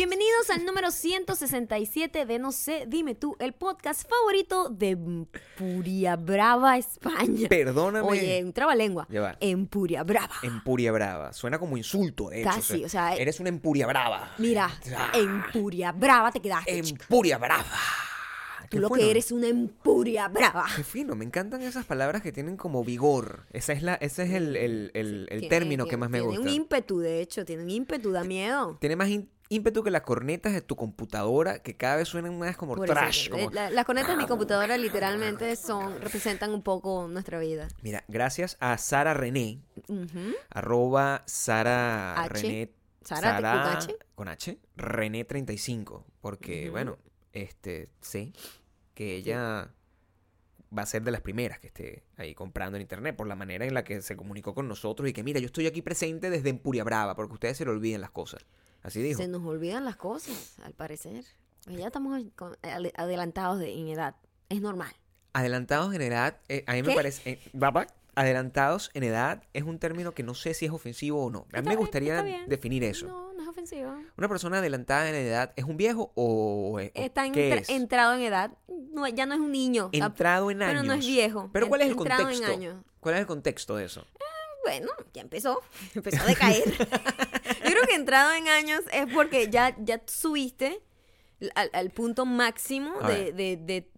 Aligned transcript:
Bienvenidos 0.00 0.48
al 0.48 0.64
número 0.64 0.90
167 0.90 2.24
de 2.24 2.38
No 2.38 2.52
sé, 2.52 2.86
dime 2.88 3.14
tú, 3.14 3.36
el 3.38 3.52
podcast 3.52 4.08
favorito 4.08 4.70
de 4.70 4.92
Empuria 4.92 6.16
Brava, 6.16 6.78
España. 6.78 7.46
Perdóname. 7.50 8.08
Oye, 8.08 8.42
un 8.42 8.54
trabalengua. 8.54 9.06
Ya 9.10 9.20
va. 9.20 9.36
Empuria 9.40 10.02
Brava. 10.02 10.32
Empuria 10.42 10.90
brava. 10.90 11.34
Suena 11.34 11.58
como 11.58 11.76
insulto, 11.76 12.30
de 12.30 12.40
hecho. 12.40 12.48
Casi, 12.50 12.82
o 12.82 12.88
sea, 12.88 13.14
Eres 13.14 13.40
una 13.40 13.50
empuria 13.50 13.86
brava. 13.86 14.32
Mira, 14.38 14.70
Ah. 14.96 15.12
Empuria 15.12 15.92
Brava 15.92 16.32
te 16.32 16.40
quedaste. 16.40 16.78
Empuria 16.78 17.36
brava. 17.36 17.66
Tú 18.70 18.78
lo 18.78 18.88
bueno. 18.88 19.04
que 19.04 19.10
eres 19.10 19.30
una 19.32 19.48
Empuria 19.48 20.28
Brava. 20.28 20.64
Qué 20.76 20.82
fino, 20.82 21.14
me 21.14 21.26
encantan 21.26 21.60
esas 21.60 21.84
palabras 21.84 22.22
que 22.22 22.32
tienen 22.32 22.56
como 22.56 22.82
vigor. 22.84 23.44
Esa 23.52 23.74
es 23.74 23.82
la, 23.82 23.96
ese 23.96 24.22
es 24.22 24.30
el, 24.32 24.56
el- 24.56 24.90
el- 24.94 25.26
el 25.28 25.40
Tiene- 25.40 25.48
término 25.50 25.84
que 25.84 25.90
tiene- 25.90 26.00
más 26.00 26.08
me 26.10 26.18
Tiene 26.20 26.36
gusta. 26.38 26.48
un 26.50 26.56
ímpetu, 26.56 27.00
de 27.00 27.20
hecho, 27.20 27.44
tiene 27.44 27.64
un 27.64 27.70
ímpetu, 27.70 28.12
da 28.12 28.24
miedo. 28.24 28.78
Tiene 28.80 28.96
más 28.96 29.10
ímpetu 29.50 29.82
que 29.82 29.90
las 29.90 30.02
cornetas 30.02 30.52
de 30.52 30.62
tu 30.62 30.76
computadora, 30.76 31.58
que 31.60 31.76
cada 31.76 31.96
vez 31.96 32.08
suenan 32.08 32.38
más 32.38 32.56
como 32.56 32.76
Por 32.76 32.86
trash. 32.86 33.26
eh, 33.26 33.30
como- 33.30 33.50
la- 33.50 33.68
las 33.68 33.84
cornetas 33.84 34.12
de 34.12 34.16
mi 34.16 34.26
computadora 34.28 34.78
literalmente 34.78 35.54
son 35.56 36.00
representan 36.00 36.52
un 36.54 36.62
poco 36.62 37.08
nuestra 37.08 37.38
vida. 37.40 37.66
Mira, 37.82 38.04
gracias 38.08 38.56
a 38.60 38.78
Sara 38.78 39.12
René, 39.12 39.60
arroba 40.50 41.22
Sara 41.26 42.20
H. 42.22 42.28
René. 42.42 42.72
Sara, 43.02 43.36
con 43.36 43.48
H. 43.76 43.96
con 44.14 44.28
H, 44.28 44.58
René 44.76 45.24
35, 45.24 46.06
porque 46.20 46.70
bueno, 46.70 46.98
este, 47.32 47.88
sé 48.00 48.32
que 48.94 49.16
ella 49.16 49.72
va 50.76 50.82
a 50.82 50.86
ser 50.86 51.02
de 51.02 51.10
las 51.10 51.22
primeras 51.22 51.58
que 51.58 51.68
esté 51.68 52.04
ahí 52.18 52.34
comprando 52.34 52.76
en 52.76 52.82
internet 52.82 53.16
por 53.16 53.26
la 53.26 53.34
manera 53.34 53.64
en 53.64 53.74
la 53.74 53.82
que 53.82 54.02
se 54.02 54.16
comunicó 54.16 54.54
con 54.54 54.68
nosotros 54.68 55.08
y 55.08 55.12
que 55.12 55.24
mira, 55.24 55.40
yo 55.40 55.46
estoy 55.46 55.66
aquí 55.66 55.82
presente 55.82 56.30
desde 56.30 56.50
Empuria 56.50 56.84
Brava, 56.84 57.16
porque 57.16 57.32
ustedes 57.34 57.56
se 57.56 57.64
le 57.64 57.70
olviden 57.72 58.00
las 58.02 58.10
cosas. 58.10 58.44
Así 58.82 59.02
dijo. 59.02 59.18
Se 59.20 59.28
nos 59.28 59.44
olvidan 59.44 59.84
las 59.84 59.96
cosas, 59.96 60.54
al 60.64 60.72
parecer. 60.72 61.24
Pues 61.64 61.76
Ya 61.76 61.86
estamos 61.88 62.20
adelantados 62.96 63.58
de- 63.58 63.74
en 63.78 63.88
edad. 63.88 64.16
Es 64.48 64.60
normal. 64.60 64.92
Adelantados 65.32 65.94
en 65.94 66.02
edad, 66.02 66.38
eh, 66.48 66.64
a 66.66 66.72
mí 66.72 66.82
me 66.82 66.88
¿Qué? 66.88 66.94
parece, 66.94 67.30
eh, 67.30 67.40
papá, 67.58 67.86
adelantados 68.16 68.90
en 68.94 69.04
edad 69.04 69.42
es 69.52 69.62
un 69.62 69.78
término 69.78 70.12
que 70.12 70.22
no 70.24 70.34
sé 70.34 70.54
si 70.54 70.66
es 70.66 70.72
ofensivo 70.72 71.24
o 71.26 71.30
no. 71.30 71.46
A 71.52 71.60
mí 71.62 71.68
me 71.68 71.76
gustaría 71.76 72.20
bien. 72.22 72.48
definir 72.48 72.82
eso. 72.82 73.06
No, 73.06 73.32
no 73.34 73.42
es 73.42 73.48
ofensivo. 73.48 73.94
¿Una 74.16 74.28
persona 74.28 74.58
adelantada 74.58 75.08
en 75.08 75.14
edad 75.14 75.52
es 75.54 75.64
un 75.64 75.76
viejo 75.76 76.10
o, 76.16 76.72
o 76.74 76.78
Está 76.80 77.30
qué 77.30 77.52
es? 77.58 77.68
entrado 77.68 78.14
en 78.14 78.22
edad. 78.22 78.50
No, 78.92 79.06
ya 79.06 79.26
no 79.26 79.34
es 79.34 79.40
un 79.40 79.52
niño. 79.52 79.90
Ah, 79.94 80.06
Entrado 80.06 80.50
en 80.50 80.62
años. 80.62 80.80
Pero 80.82 80.82
no 80.94 80.94
es 80.98 81.06
viejo. 81.06 81.50
Pero 81.52 81.68
¿cuál 81.68 81.82
es 81.82 81.86
el 81.88 81.92
Entrado 81.96 82.28
en 82.28 82.38
contexto? 82.40 82.84
¿Cuál 82.98 83.14
es 83.14 83.20
el 83.20 83.26
contexto 83.26 83.76
de 83.76 83.84
eso? 83.84 84.04
Bueno, 84.64 84.90
ya 85.14 85.22
empezó. 85.22 85.60
Empezó 85.94 86.22
a 86.22 86.26
decaer. 86.26 86.64
Creo 87.70 87.84
que 87.86 87.94
entrado 87.94 88.32
en 88.32 88.48
años 88.48 88.80
es 88.92 89.06
porque 89.14 89.48
ya, 89.48 89.76
ya 89.78 90.00
subiste 90.06 90.80
al, 91.54 91.70
al 91.72 91.90
punto 91.90 92.26
máximo 92.26 92.92
de, 93.06 93.32
de, 93.32 93.56
de, 93.56 93.88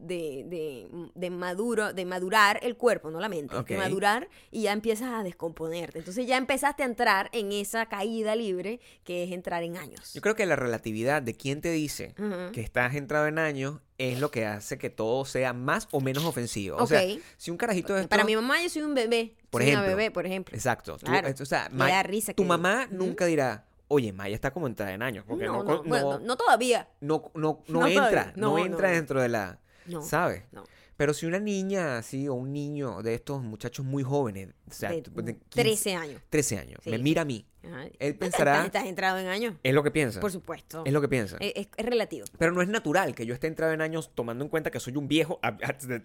de, 1.14 1.30
maduro, 1.30 1.92
de 1.92 2.04
madurar 2.04 2.60
el 2.62 2.76
cuerpo, 2.76 3.10
no 3.10 3.20
la 3.20 3.28
mente. 3.28 3.54
De 3.64 3.76
madurar 3.76 4.28
y 4.50 4.62
ya 4.62 4.72
empiezas 4.72 5.10
a 5.12 5.22
descomponerte. 5.22 5.98
Entonces 5.98 6.26
ya 6.26 6.36
empezaste 6.36 6.82
a 6.82 6.86
entrar 6.86 7.28
en 7.32 7.52
esa 7.52 7.86
caída 7.86 8.36
libre 8.36 8.80
que 9.04 9.24
es 9.24 9.32
entrar 9.32 9.62
en 9.62 9.76
años. 9.76 10.12
Yo 10.14 10.20
creo 10.20 10.34
que 10.36 10.46
la 10.46 10.56
relatividad 10.56 11.22
de 11.22 11.34
quién 11.34 11.60
te 11.60 11.70
dice 11.70 12.14
que 12.52 12.60
estás 12.60 12.94
entrado 12.94 13.26
en 13.26 13.38
años 13.38 13.80
es 13.98 14.18
lo 14.20 14.30
que 14.30 14.46
hace 14.46 14.78
que 14.78 14.90
todo 14.90 15.24
sea 15.24 15.52
más 15.52 15.86
o 15.92 16.00
menos 16.00 16.24
ofensivo. 16.24 16.76
O 16.78 16.86
sea, 16.86 17.02
si 17.36 17.50
un 17.50 17.56
carajito 17.56 17.94
de 17.94 18.08
Para 18.08 18.24
mi 18.24 18.34
mamá 18.34 18.60
yo 18.62 18.68
soy 18.68 18.82
un 18.82 18.94
bebé. 18.94 19.34
Por 19.50 19.62
soy 19.62 19.70
ejemplo. 19.70 19.86
una 19.88 19.96
bebé, 19.96 20.10
por 20.10 20.26
ejemplo. 20.26 20.54
Exacto. 20.56 20.96
Tú- 20.96 21.06
Claro. 21.06 21.28
o 21.40 21.44
sea, 21.46 21.68
Me 21.70 21.76
Ma- 21.78 21.88
da 21.90 22.02
risa 22.02 22.32
tu 22.34 22.42
que- 22.42 22.48
mamá 22.48 22.88
nunca 22.90 23.26
dirá, 23.26 23.66
oye, 23.92 24.12
Maya 24.12 24.34
está 24.34 24.52
como 24.52 24.66
entrada 24.66 24.92
en 24.92 25.02
años. 25.02 25.24
Porque 25.26 25.46
no, 25.46 25.62
no, 25.62 25.82
no, 25.82 25.82
bueno, 25.84 26.36
todavía. 26.36 26.88
no, 27.00 27.30
no, 27.34 27.62
No 27.68 27.86
entra, 27.86 28.32
no, 28.36 28.58
entra 28.58 28.90
dentro 28.90 29.20
de 29.20 29.28
la... 29.28 29.58
No. 29.86 30.00
¿Sabes? 30.02 30.44
No. 30.52 30.64
Pero 30.96 31.14
si 31.14 31.26
una 31.26 31.40
niña 31.40 31.98
así 31.98 32.28
o 32.28 32.34
un 32.34 32.52
niño 32.52 33.02
de 33.02 33.14
estos 33.14 33.42
muchachos 33.42 33.84
muy 33.84 34.04
jóvenes, 34.04 34.50
o 34.70 34.72
sea, 34.72 34.90
De 34.90 35.02
tú- 35.02 35.10
de 35.22 35.34
15, 35.38 35.50
13 35.62 35.94
años. 35.96 36.22
13 36.30 36.58
años, 36.58 36.78
Sí. 36.84 36.90
me 36.90 36.98
mira 36.98 37.22
a 37.22 37.24
mí, 37.24 37.44
Ajá. 37.64 37.86
Él 37.98 38.16
pensará- 38.16 38.64
Estás 38.66 38.84
entrado 38.86 39.18
en 39.18 39.26
años. 39.26 39.54
es 39.62 39.74
lo 39.74 39.82
que 39.82 39.90
piensa. 39.90 40.20
Por 40.20 40.30
supuesto. 40.30 40.82
Es 40.84 40.92
lo 40.92 41.00
que 41.00 41.08
piensa. 41.08 41.36
Es, 41.40 41.52
es- 41.56 41.68
es 41.76 41.86
relativo. 41.86 42.26
Pero 42.38 42.52
no 42.52 42.60
es 42.62 42.68
natural 42.68 43.14
que 43.14 43.24
yo 43.26 43.34
esté 43.34 43.46
entrado 43.48 43.72
en 43.72 43.80
años 43.80 44.10
tomando 44.14 44.44
en 44.44 44.50
cuenta 44.50 44.70
que 44.70 44.78
soy 44.80 44.96
un 44.96 45.08
viejo. 45.08 45.40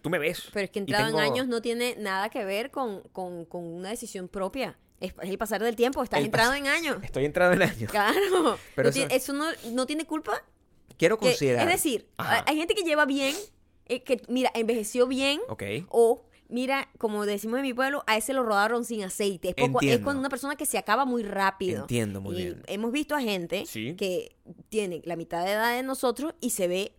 Tú 0.02 0.10
me 0.10 0.18
ves. 0.20 0.50
Pero 0.54 0.66
es 0.66 0.72
que 0.72 0.80
entrado 0.80 1.06
tengo- 1.08 1.20
en 1.20 1.32
años 1.32 1.48
no 1.48 1.62
tiene 1.62 1.96
nada 2.00 2.30
que 2.30 2.44
ver 2.46 2.72
con, 2.72 3.02
con- 3.12 3.46
con 3.46 3.64
una 3.66 3.90
decisión 3.90 4.28
propia. 4.28 4.78
Es, 5.00 5.14
el 5.22 5.38
pasar 5.38 5.62
del 5.64 5.76
tiempo. 5.76 6.04
Estás 6.04 6.20
El 6.20 6.26
entrado 6.26 6.54
en 6.54 6.68
años. 6.68 6.98
Estoy 7.04 7.26
entrado 7.26 7.54
en 7.54 7.62
años. 7.62 7.92
Claro. 7.92 8.58
Pero 8.76 8.90
No 8.90 8.96
eso- 8.96 9.08
eso 9.10 9.34
no, 9.34 9.46
no 9.72 9.86
tiene 9.86 10.06
culpa. 10.06 10.44
Quiero 10.98 11.18
que- 11.20 11.28
considerar. 11.28 11.68
es 11.68 11.74
decir, 11.76 12.08
Ajá. 12.18 12.44
hay 12.48 12.58
gente 12.58 12.74
que 12.74 12.82
lleva 12.84 13.06
bien, 13.06 13.36
eh, 13.86 14.02
que 14.02 14.22
mira, 14.28 14.52
envejeció 14.56 15.06
bien. 15.06 15.40
Ok. 15.50 15.64
O, 15.90 16.26
mira, 16.50 16.90
como 16.98 17.26
decimos 17.28 17.58
en 17.58 17.64
mi 17.64 17.74
pueblo, 17.76 18.04
a 18.08 18.18
ese 18.18 18.34
lo 18.34 18.42
rodaron 18.44 18.84
sin 18.86 19.04
aceite. 19.04 19.50
Es, 19.50 19.54
poco- 19.56 19.80
es 19.80 19.84
Entiendo. 19.84 20.04
cuando 20.04 20.20
una 20.22 20.30
persona 20.30 20.56
que 20.56 20.66
se 20.66 20.80
acaba 20.80 21.06
muy 21.06 21.22
rápido. 21.22 21.82
Entiendo 21.82 22.20
muy 22.20 22.36
Y 22.36 22.44
bien. 22.46 22.64
Hemos 22.66 22.92
visto 22.92 23.14
a 23.16 23.22
gente 23.22 23.66
Sí. 23.68 23.96
que 23.96 24.36
tiene 24.70 25.02
la 25.06 25.16
mitad 25.16 25.46
de 25.46 25.52
edad 25.52 25.76
de 25.76 25.84
nosotros 25.84 26.34
y 26.42 26.50
se 26.50 26.68
ve 26.68 26.94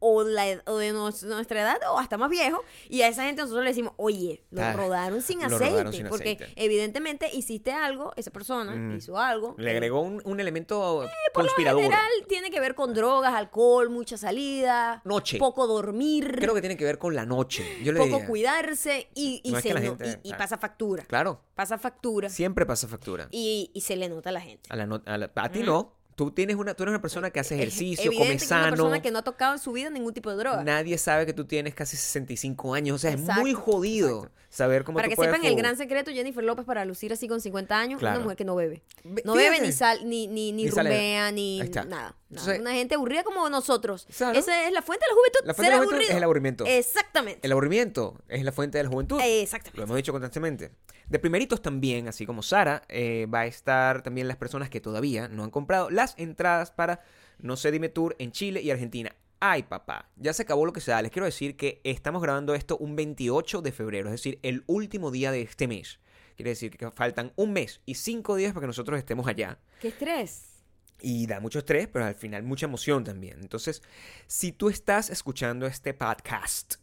o, 0.00 0.22
la 0.24 0.60
o 0.66 0.78
de 0.78 0.92
nos- 0.92 1.22
nuestra 1.22 1.60
edad 1.62 1.78
o 1.92 1.98
hasta 1.98 2.16
más 2.18 2.28
viejo. 2.30 2.64
Y 2.88 3.02
a 3.02 3.08
esa 3.08 3.24
gente 3.24 3.42
nosotros 3.42 3.62
le 3.64 3.70
decimos, 3.70 3.92
oye, 3.96 4.42
lo 4.50 4.62
Ah, 4.62 4.72
rodaron 4.72 5.22
sin 5.22 5.38
lo 5.40 5.46
aceite. 5.46 5.70
rodaron 5.70 5.92
sin 5.92 6.08
porque 6.08 6.38
evidentemente 6.56 7.28
hiciste 7.32 7.72
algo, 7.72 8.12
esa 8.16 8.30
persona 8.30 8.72
Mm. 8.74 8.96
hizo 8.96 9.18
algo. 9.18 9.54
Le 9.58 9.68
eh, 9.70 9.74
agregó 9.74 10.00
un, 10.00 10.20
un 10.24 10.40
elemento 10.40 11.04
por 11.34 11.44
lo 11.44 11.48
conspirador. 11.48 11.82
general 11.82 12.08
tiene 12.28 12.50
que 12.50 12.60
ver 12.60 12.74
con 12.74 12.94
drogas, 12.94 13.34
alcohol, 13.34 13.90
mucha 13.90 14.16
salida, 14.16 15.02
Noche. 15.04 15.38
poco 15.38 15.66
dormir, 15.66 16.36
Creo 16.40 16.54
que 16.54 16.60
tiene 16.60 16.76
que 16.76 16.84
ver 16.84 16.98
con 16.98 17.14
la 17.14 17.26
noche. 17.26 17.64
Yo 17.82 17.92
le 17.92 17.98
poco 17.98 18.12
diría. 18.12 18.26
cuidarse 18.26 19.08
y, 19.14 19.40
y 19.44 19.50
No 19.52 19.58
es 19.58 19.62
se 19.62 19.68
que 19.68 19.74
la 19.74 19.80
no- 19.80 19.86
gente- 19.98 20.20
y- 20.24 20.30
y 20.30 20.34
pasa 20.34 20.56
factura. 20.58 21.04
Claro. 21.04 21.42
Pasa 21.54 21.76
factura 21.78 22.28
Siempre 22.30 22.64
pasa 22.64 22.88
factura. 22.88 23.28
y, 23.30 23.70
y 23.74 23.82
se 23.82 23.96
le 23.96 24.08
nota 24.08 24.30
a 24.30 24.32
la 24.32 24.40
gente. 24.40 24.62
A, 24.72 24.76
la 24.76 24.86
no- 24.86 25.02
a, 25.04 25.18
la- 25.18 25.30
a 25.34 25.48
ti 25.50 25.62
no. 25.62 25.99
Tú, 26.20 26.30
tienes 26.30 26.56
una, 26.56 26.74
tú 26.74 26.82
eres 26.82 26.90
una 26.90 27.00
persona 27.00 27.30
que 27.30 27.40
hace 27.40 27.54
ejercicio, 27.54 28.12
come 28.12 28.34
es 28.34 28.42
una 28.42 28.48
sano. 28.48 28.70
persona 28.76 29.00
que 29.00 29.10
no 29.10 29.20
ha 29.20 29.22
tocado 29.22 29.54
en 29.54 29.58
su 29.58 29.72
vida 29.72 29.88
ningún 29.88 30.12
tipo 30.12 30.28
de 30.28 30.36
droga. 30.36 30.62
Nadie 30.62 30.98
sabe 30.98 31.24
que 31.24 31.32
tú 31.32 31.46
tienes 31.46 31.74
casi 31.74 31.96
65 31.96 32.74
años. 32.74 32.96
O 32.96 32.98
sea, 32.98 33.12
es 33.12 33.20
muy 33.20 33.52
Exacto, 33.52 33.60
jodido 33.72 34.16
exacto. 34.18 34.34
Saber 34.50 34.84
cómo 34.84 34.96
Para 34.96 35.06
tú 35.06 35.10
que 35.10 35.16
puedes 35.16 35.32
sepan 35.32 35.46
el 35.46 35.56
gran 35.56 35.76
secreto, 35.78 36.10
Jennifer 36.10 36.44
López 36.44 36.66
para 36.66 36.84
lucir 36.84 37.12
así 37.12 37.26
con 37.28 37.40
50 37.40 37.78
años, 37.78 37.98
Claro. 38.00 38.16
una 38.18 38.24
mujer 38.24 38.36
que 38.36 38.44
no 38.44 38.54
bebe. 38.56 38.82
No 39.24 39.34
bebe 39.34 39.60
ni 39.60 39.72
sal, 39.72 40.00
ni, 40.06 40.26
ni, 40.26 40.52
ni 40.52 40.64
Ni 40.64 40.70
rumbea, 40.70 41.30
ni 41.32 41.60
nada. 41.60 41.84
nada. 41.84 42.16
Entonces- 42.30 42.60
una 42.60 42.72
gente 42.72 42.96
aburrida 42.96 43.22
como 43.24 43.48
nosotros. 43.48 44.06
Esa 44.10 44.32
es 44.32 44.72
la 44.72 44.82
fuente 44.82 45.06
de 45.06 45.08
la 45.08 45.14
juventud. 45.14 45.40
La 45.44 45.54
fuente 45.54 45.70
de 45.70 45.70
la 45.70 45.76
juventud 45.76 45.94
aburrido. 45.94 46.10
es 46.10 46.16
el 46.16 46.24
aburrimiento. 46.24 46.64
Exactamente. 46.66 47.40
El 47.46 47.52
aburrimiento 47.52 48.20
es 48.28 48.44
la 48.44 48.52
fuente 48.52 48.78
de 48.78 48.84
la 48.84 48.90
juventud. 48.90 49.18
Lo 49.18 49.24
Exactamente. 49.24 49.82
hemos 49.82 49.96
dicho 49.96 50.12
constantemente. 50.12 50.70
De 51.08 51.18
primeritos 51.18 51.62
también, 51.62 52.08
así 52.08 52.26
como 52.26 52.42
Sara, 52.42 52.82
eh, 52.88 53.26
va 53.32 53.40
a 53.40 53.46
estar 53.46 54.02
también 54.02 54.28
las 54.28 54.36
personas 54.36 54.68
que 54.70 54.80
todavía 54.80 55.28
no 55.28 55.44
han 55.44 55.50
comprado 55.50 55.90
las 55.90 56.14
entradas 56.18 56.70
para 56.70 57.00
No 57.38 57.56
sé 57.56 57.70
Dime 57.70 57.88
Tour 57.88 58.16
en 58.18 58.32
Chile 58.32 58.60
y 58.60 58.70
Argentina. 58.70 59.14
Ay, 59.42 59.62
papá, 59.62 60.10
ya 60.16 60.34
se 60.34 60.42
acabó 60.42 60.66
lo 60.66 60.72
que 60.74 60.82
se 60.82 60.90
da. 60.90 61.00
Les 61.00 61.10
quiero 61.10 61.24
decir 61.24 61.56
que 61.56 61.80
estamos 61.82 62.20
grabando 62.20 62.54
esto 62.54 62.76
un 62.76 62.94
28 62.94 63.62
de 63.62 63.72
febrero, 63.72 64.08
es 64.08 64.12
decir, 64.12 64.38
el 64.42 64.64
último 64.66 65.10
día 65.10 65.32
de 65.32 65.40
este 65.40 65.66
mes. 65.66 65.98
Quiere 66.36 66.50
decir 66.50 66.76
que 66.76 66.90
faltan 66.90 67.32
un 67.36 67.54
mes 67.54 67.80
y 67.86 67.94
cinco 67.94 68.36
días 68.36 68.52
para 68.52 68.64
que 68.64 68.66
nosotros 68.66 68.98
estemos 68.98 69.26
allá. 69.26 69.58
Qué 69.80 69.88
estrés. 69.88 70.62
Y 71.00 71.26
da 71.26 71.40
mucho 71.40 71.60
estrés, 71.60 71.88
pero 71.88 72.04
al 72.04 72.14
final 72.14 72.42
mucha 72.42 72.66
emoción 72.66 73.02
también. 73.02 73.38
Entonces, 73.40 73.82
si 74.26 74.52
tú 74.52 74.68
estás 74.68 75.08
escuchando 75.08 75.66
este 75.66 75.94
podcast 75.94 76.74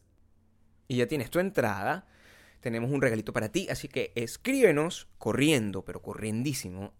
y 0.87 0.97
ya 0.97 1.07
tienes 1.07 1.29
tu 1.29 1.37
entrada, 1.37 2.07
tenemos 2.67 2.91
un 2.91 3.01
regalito 3.01 3.31
para 3.31 3.47
ti. 3.47 3.69
Así 3.69 3.87
que 3.87 4.11
escríbenos 4.13 5.07
corriendo, 5.17 5.85
pero 5.85 6.01
corriendísimo, 6.01 6.91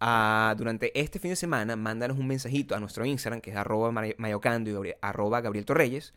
durante 0.56 0.98
este 0.98 1.20
fin 1.20 1.32
de 1.32 1.36
semana. 1.36 1.76
Mándanos 1.76 2.18
un 2.18 2.26
mensajito 2.26 2.74
a 2.74 2.80
nuestro 2.80 3.06
Instagram, 3.06 3.42
que 3.42 3.50
es 3.52 3.58
arroba 3.58 3.92
mayocando 3.92 4.86
y 4.86 4.94
arroba 5.02 5.42
Gabriel 5.42 5.66
Torreyes. 5.66 6.14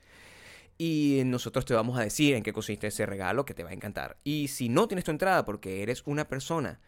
Y 0.78 1.22
nosotros 1.26 1.64
te 1.64 1.74
vamos 1.74 1.98
a 1.98 2.02
decir 2.02 2.36
en 2.36 2.44
qué 2.44 2.52
consiste 2.52 2.86
ese 2.86 3.06
regalo 3.06 3.44
que 3.44 3.52
te 3.52 3.64
va 3.64 3.70
a 3.70 3.72
encantar. 3.72 4.18
Y 4.22 4.46
si 4.46 4.68
no 4.68 4.86
tienes 4.86 5.04
tu 5.04 5.10
entrada 5.10 5.44
porque 5.44 5.82
eres 5.82 6.04
una 6.06 6.28
persona 6.28 6.80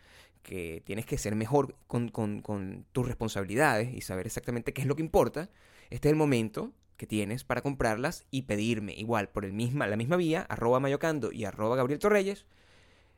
que 0.44 0.82
tienes 0.86 1.04
que 1.04 1.18
ser 1.18 1.34
mejor 1.34 1.74
con 1.88 2.86
tus 2.92 3.06
responsabilidades 3.08 3.92
y 3.92 4.02
saber 4.02 4.26
exactamente 4.26 4.72
qué 4.72 4.82
es 4.82 4.86
lo 4.86 4.94
que 4.94 5.02
importa, 5.02 5.50
este 5.90 6.08
es 6.08 6.12
el 6.12 6.16
momento 6.16 6.72
que 7.02 7.06
tienes 7.08 7.42
para 7.42 7.62
comprarlas 7.62 8.26
y 8.30 8.42
pedirme 8.42 8.94
igual 8.94 9.28
por 9.28 9.44
el 9.44 9.52
misma, 9.52 9.88
la 9.88 9.96
misma 9.96 10.14
vía, 10.14 10.46
arroba 10.48 10.78
mayocando 10.78 11.32
y 11.32 11.44
arroba 11.44 11.74
Gabriel 11.74 11.98
Torreyes, 11.98 12.46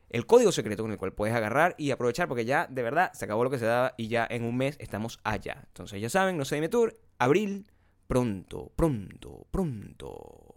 el 0.09 0.25
código 0.25 0.51
secreto 0.51 0.81
con 0.81 0.91
el 0.91 0.97
cual 0.97 1.13
puedes 1.13 1.35
agarrar 1.35 1.75
y 1.77 1.91
aprovechar 1.91 2.27
porque 2.27 2.45
ya 2.45 2.65
de 2.65 2.81
verdad 2.81 3.13
se 3.13 3.25
acabó 3.25 3.43
lo 3.43 3.51
que 3.51 3.59
se 3.59 3.65
daba 3.65 3.93
y 3.95 4.07
ya 4.07 4.25
en 4.27 4.43
un 4.43 4.57
mes 4.57 4.75
estamos 4.79 5.19
allá. 5.23 5.65
Entonces 5.67 6.01
ya 6.01 6.09
saben, 6.09 6.35
no 6.35 6.45
sé 6.45 6.55
dime 6.55 6.67
tour, 6.67 6.97
abril, 7.19 7.67
pronto, 8.07 8.71
pronto, 8.75 9.45
pronto. 9.51 10.54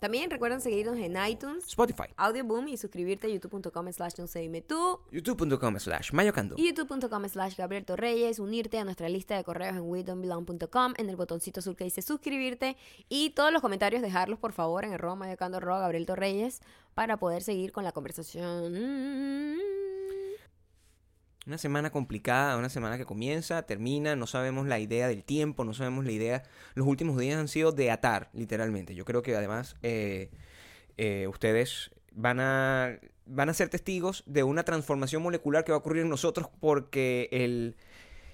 También 0.00 0.30
recuerden 0.30 0.60
seguirnos 0.60 0.96
en 0.98 1.16
iTunes, 1.26 1.64
Spotify, 1.66 2.04
Audioboom 2.16 2.68
y 2.68 2.76
suscribirte 2.76 3.26
a 3.26 3.30
youtube.com 3.30 3.92
slash 3.92 4.14
no 4.18 4.26
sé 4.26 4.40
dime 4.40 4.62
tú 4.62 5.00
youtube.com 5.10 5.78
slash 5.78 6.12
mayocando. 6.12 6.54
y 6.58 6.68
youtube.com 6.68 7.28
slash 7.28 7.56
Gabriel 7.56 7.84
Torreyes, 7.84 8.38
unirte 8.38 8.78
a 8.78 8.84
nuestra 8.84 9.08
lista 9.08 9.36
de 9.36 9.44
correos 9.44 9.76
en 9.76 9.82
WeDon'tBelong.com 9.82 10.94
en 10.96 11.10
el 11.10 11.16
botoncito 11.16 11.60
azul 11.60 11.76
que 11.76 11.84
dice 11.84 12.02
suscribirte 12.02 12.76
y 13.08 13.30
todos 13.30 13.52
los 13.52 13.62
comentarios 13.62 14.02
dejarlos 14.02 14.38
por 14.38 14.52
favor 14.52 14.84
en 14.84 14.92
arroba 14.92 15.16
mayocando 15.16 15.58
arroba 15.58 15.80
Gabriel 15.80 16.06
Torreyes 16.06 16.60
para 16.94 17.18
poder 17.18 17.42
seguir 17.42 17.72
con 17.72 17.84
la 17.84 17.92
conversación. 17.92 18.74
Una 21.46 21.58
semana 21.58 21.90
complicada, 21.90 22.56
una 22.56 22.68
semana 22.68 22.98
que 22.98 23.04
comienza, 23.04 23.62
termina, 23.62 24.16
no 24.16 24.26
sabemos 24.26 24.66
la 24.66 24.80
idea 24.80 25.06
del 25.06 25.22
tiempo, 25.22 25.64
no 25.64 25.74
sabemos 25.74 26.04
la 26.04 26.10
idea. 26.10 26.42
Los 26.74 26.88
últimos 26.88 27.18
días 27.18 27.38
han 27.38 27.46
sido 27.46 27.70
de 27.70 27.92
atar, 27.92 28.30
literalmente. 28.32 28.96
Yo 28.96 29.04
creo 29.04 29.22
que 29.22 29.36
además 29.36 29.76
eh, 29.84 30.30
eh, 30.96 31.28
ustedes 31.28 31.92
van 32.10 32.40
a, 32.40 32.98
van 33.26 33.48
a 33.48 33.54
ser 33.54 33.68
testigos 33.68 34.24
de 34.26 34.42
una 34.42 34.64
transformación 34.64 35.22
molecular 35.22 35.62
que 35.62 35.70
va 35.70 35.76
a 35.76 35.78
ocurrir 35.78 36.02
en 36.02 36.08
nosotros 36.08 36.48
porque 36.58 37.28
el, 37.30 37.76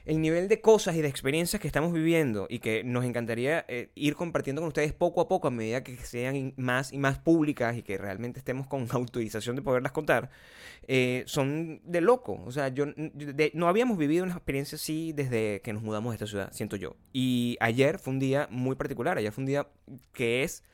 el 0.05 0.21
nivel 0.21 0.49
de 0.49 0.61
cosas 0.61 0.97
y 0.97 1.01
de 1.03 1.09
experiencias 1.09 1.61
que 1.61 1.69
estamos 1.69 1.93
viviendo 1.93 2.47
y 2.51 2.59
que 2.59 2.83
nos 2.85 3.05
encantaría 3.05 3.65
eh, 3.69 3.91
ir 3.95 4.15
compartiendo 4.17 4.61
con 4.63 4.69
ustedes 4.69 4.93
poco 4.93 5.21
a 5.21 5.29
poco 5.29 5.49
a 5.49 5.51
medida 5.51 5.85
que 5.85 5.97
sean 5.97 6.55
más 6.57 6.93
y 6.93 6.99
más 6.99 7.19
públicas 7.19 7.77
y 7.77 7.83
que 7.83 7.99
realmente 7.99 8.39
estemos 8.39 8.67
con 8.67 8.87
autorización 8.91 9.57
de 9.57 9.63
poderlas 9.63 9.93
contar, 9.93 10.31
eh, 10.89 11.23
son 11.27 11.81
de 11.85 12.01
loco. 12.01 12.43
O 12.45 12.51
sea, 12.51 12.69
yo 12.69 12.87
de- 12.87 13.53
no 13.55 13.69
habíamos 13.69 13.97
vivido 13.99 14.25
una 14.25 14.35
experiencia 14.35 14.77
así 14.77 15.13
desde 15.13 15.61
que 15.63 15.73
nos 15.73 15.83
mudamos 15.83 16.11
a 16.13 16.15
esta 16.15 16.27
ciudad, 16.27 16.53
siento 16.53 16.77
yo. 16.77 16.97
Y 17.13 17.57
ayer 17.61 17.99
fue 17.99 18.13
un 18.13 18.19
día 18.19 18.49
muy 18.51 18.75
particular, 18.77 19.19
ayer 19.19 19.31
fue 19.33 19.43
un 19.43 19.47
día 19.47 19.69
que 20.13 20.43
es 20.43 20.65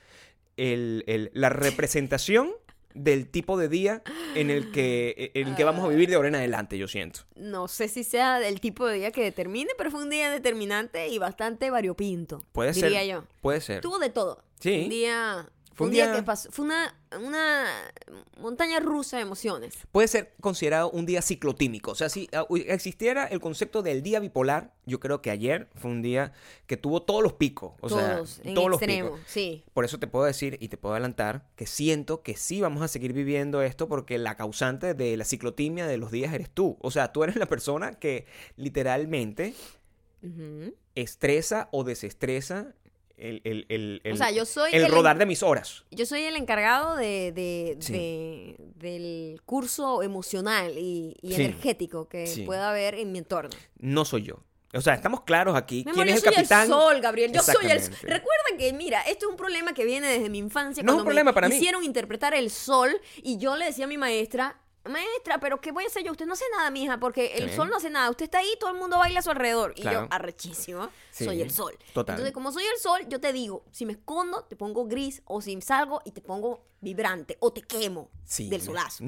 el- 0.57 1.31
la 1.35 1.51
representación 1.51 2.51
del 2.99 3.29
tipo 3.29 3.57
de 3.57 3.69
día 3.69 4.03
en 4.35 4.51
el 4.51 4.71
que, 4.73 5.31
en 5.35 5.49
el 5.49 5.57
que 5.57 5.65
vamos 5.65 5.85
a 5.85 5.89
vivir 5.89 6.09
de 6.09 6.17
ahora 6.17 6.29
en 6.29 6.35
adelante, 6.35 6.79
yo 6.79 6.89
siento. 6.89 7.21
No 7.37 7.69
sé 7.69 7.89
si 7.89 8.05
sea 8.05 8.39
del 8.39 8.61
tipo 8.61 8.87
de 8.87 8.97
día 8.97 9.11
que 9.11 9.23
determine, 9.23 9.71
pero 9.77 9.91
fue 9.91 10.03
un 10.03 10.11
día 10.11 10.31
determinante 10.31 11.09
y 11.09 11.19
bastante 11.19 11.71
variopinto. 11.71 12.45
Puede 12.53 12.73
diría 12.73 13.01
ser. 13.01 13.09
yo. 13.09 13.25
Puede 13.41 13.61
ser. 13.61 13.81
Tuvo 13.81 13.99
de 13.99 14.11
todo. 14.11 14.43
Sí. 14.61 14.83
Un 14.85 14.89
día. 14.91 15.49
Fue 15.79 15.87
un 15.87 15.91
un 15.91 15.95
día, 15.95 16.07
día- 16.09 16.17
que 16.17 16.23
pasó. 16.25 16.51
Fue 16.51 16.65
una, 16.67 16.95
una 17.19 17.65
montaña 18.39 18.81
rusa 18.81 19.17
de 19.17 19.23
emociones. 19.23 19.75
Puede 19.93 20.09
ser 20.09 20.35
considerado 20.41 20.91
un 20.91 21.07
día 21.07 21.23
ciclotímico. 21.23 21.93
O 21.93 21.95
sea, 21.95 22.09
si 22.11 22.29
ah, 22.35 22.45
existiera 22.67 23.25
el 23.27 23.41
concepto 23.41 23.81
del 23.83 24.03
día 24.03 24.21
bipolar, 24.21 24.75
yo 24.85 25.01
creo 25.01 25.23
que 25.23 25.31
ayer 25.31 25.69
fue 25.77 25.91
un 25.91 26.03
día 26.03 26.33
que 26.67 26.77
tuvo 26.77 27.03
todos 27.03 27.23
los 27.23 27.33
picos. 27.35 27.73
O 27.81 27.89
todos, 27.89 28.29
sea, 28.31 28.45
en 28.45 28.55
todos 28.55 28.69
los 28.71 28.83
extremo. 28.83 29.13
picos. 29.15 29.21
Sí. 29.29 29.65
Por 29.73 29.85
eso 29.85 29.99
te 29.99 30.07
puedo 30.07 30.25
decir 30.27 30.59
y 30.61 30.69
te 30.69 30.77
puedo 30.77 30.95
adelantar 30.95 31.47
que 31.57 31.67
siento 31.67 32.23
que 32.23 32.37
sí 32.37 32.61
vamos 32.61 32.83
a 32.83 32.89
seguir 32.89 33.13
viviendo 33.13 33.63
esto 33.63 33.89
porque 33.89 34.19
la 34.19 34.37
causante 34.37 34.95
de 34.95 35.17
la 35.17 35.25
ciclotimia 35.25 35.87
de 35.87 35.97
los 35.97 36.11
días 36.11 36.35
eres 36.35 36.51
tú. 36.51 36.77
O 36.81 36.91
sea, 36.91 37.13
tú 37.13 37.23
eres 37.25 37.37
la 37.37 37.47
persona 37.47 37.93
que 37.99 38.27
literalmente 38.57 39.55
estresa 40.95 41.69
o 41.73 41.85
desestresa 41.85 42.75
el, 43.19 43.41
el, 43.45 43.67
el, 43.69 44.01
O 44.05 44.09
el- 44.09 44.17
sea, 44.19 44.31
yo 44.31 44.45
soy 44.45 44.71
el- 44.73 44.89
rodar 44.89 45.19
de 45.19 45.27
mis 45.27 45.43
horas. 45.43 45.85
Yo 45.91 46.07
soy 46.07 46.23
el 46.23 46.37
encargado 46.37 46.97
de, 46.97 47.33
de- 47.33 47.77
Sí. 47.81 47.93
de- 47.93 48.57
del 48.77 49.41
curso 49.45 50.03
emocional 50.03 50.79
y, 50.79 51.17
y 51.23 51.33
Sí. 51.35 51.43
energético 51.45 52.09
que 52.09 52.27
Sí. 52.27 52.43
pueda 52.43 52.71
haber 52.71 52.95
en 52.95 53.13
mi 53.13 53.19
entorno. 53.19 53.51
No 53.79 54.05
soy 54.05 54.23
yo. 54.23 54.43
O 54.75 54.81
sea, 54.83 54.93
estamos 54.95 55.23
claros 55.23 55.57
aquí. 55.57 55.83
¿Quién 55.83 55.91
es 55.91 55.97
yo 55.97 56.03
el 56.17 56.21
soy 56.21 56.35
capitán? 56.35 56.63
el 56.65 56.69
sol, 56.69 57.01
Gabriel. 57.01 57.33
Yo 57.33 57.43
soy 57.43 57.71
el 57.71 57.81
sol. 57.81 57.95
Recuerda 58.03 58.45
que, 58.59 58.73
mira, 58.75 59.01
esto 59.03 59.27
es 59.27 59.31
un 59.31 59.37
problema 59.37 59.73
que 59.73 59.85
viene 59.87 60.07
desde 60.09 60.29
mi 60.29 60.37
infancia. 60.39 60.83
No 60.83 60.93
es 60.93 60.99
un 60.99 61.05
problema 61.05 61.31
me 61.31 61.35
para 61.35 61.49
mí. 61.49 61.57
hicieron 61.57 61.83
interpretar 61.85 62.35
el 62.35 62.51
sol 62.51 62.91
y 63.23 63.39
yo 63.39 63.57
le 63.57 63.65
decía 63.65 63.87
a 63.87 63.89
mi 63.89 63.97
maestra, 63.97 64.61
maestra, 64.85 65.39
pero 65.41 65.61
¿qué 65.61 65.73
voy 65.73 65.85
a 65.85 65.87
hacer 65.89 66.03
yo? 66.05 66.13
Usted 66.13 66.27
no 66.27 66.33
hace 66.35 66.45
nada, 66.57 66.71
mija, 66.71 66.99
porque 66.99 67.35
el 67.35 67.51
Sí. 67.51 67.57
sol 67.57 67.69
no 67.69 67.77
hace 67.77 67.91
nada. 67.91 68.11
Usted 68.11 68.25
está 68.25 68.39
ahí, 68.39 68.49
todo 68.59 68.71
el 68.71 68.77
mundo 68.77 68.99
baila 68.99 69.21
a 69.21 69.23
su 69.23 69.31
alrededor. 69.31 69.73
Y 69.77 69.83
Claro. 69.83 70.03
yo, 70.03 70.09
arrechísimo, 70.11 70.91
Sí, 71.11 71.25
soy 71.25 71.43
el 71.43 71.51
sol. 71.51 71.77
total. 71.93 72.15
Entonces, 72.15 72.33
como 72.33 72.53
soy 72.53 72.65
el 72.65 72.79
sol, 72.81 73.01
yo 73.09 73.21
te 73.21 73.33
digo, 73.33 73.65
si 73.71 73.85
me 73.87 73.93
escondo, 73.93 74.45
te 74.45 74.57
pongo 74.57 74.87
gris, 74.87 75.23
o 75.27 75.41
si 75.43 75.61
salgo 75.61 76.01
y 76.05 76.13
te 76.13 76.21
pongo 76.21 76.65
vibrante, 76.81 77.37
o 77.41 77.53
te 77.53 77.61
quemo 77.63 78.11
Sí, 78.25 78.49
del 78.49 78.63
solazo. 78.63 79.03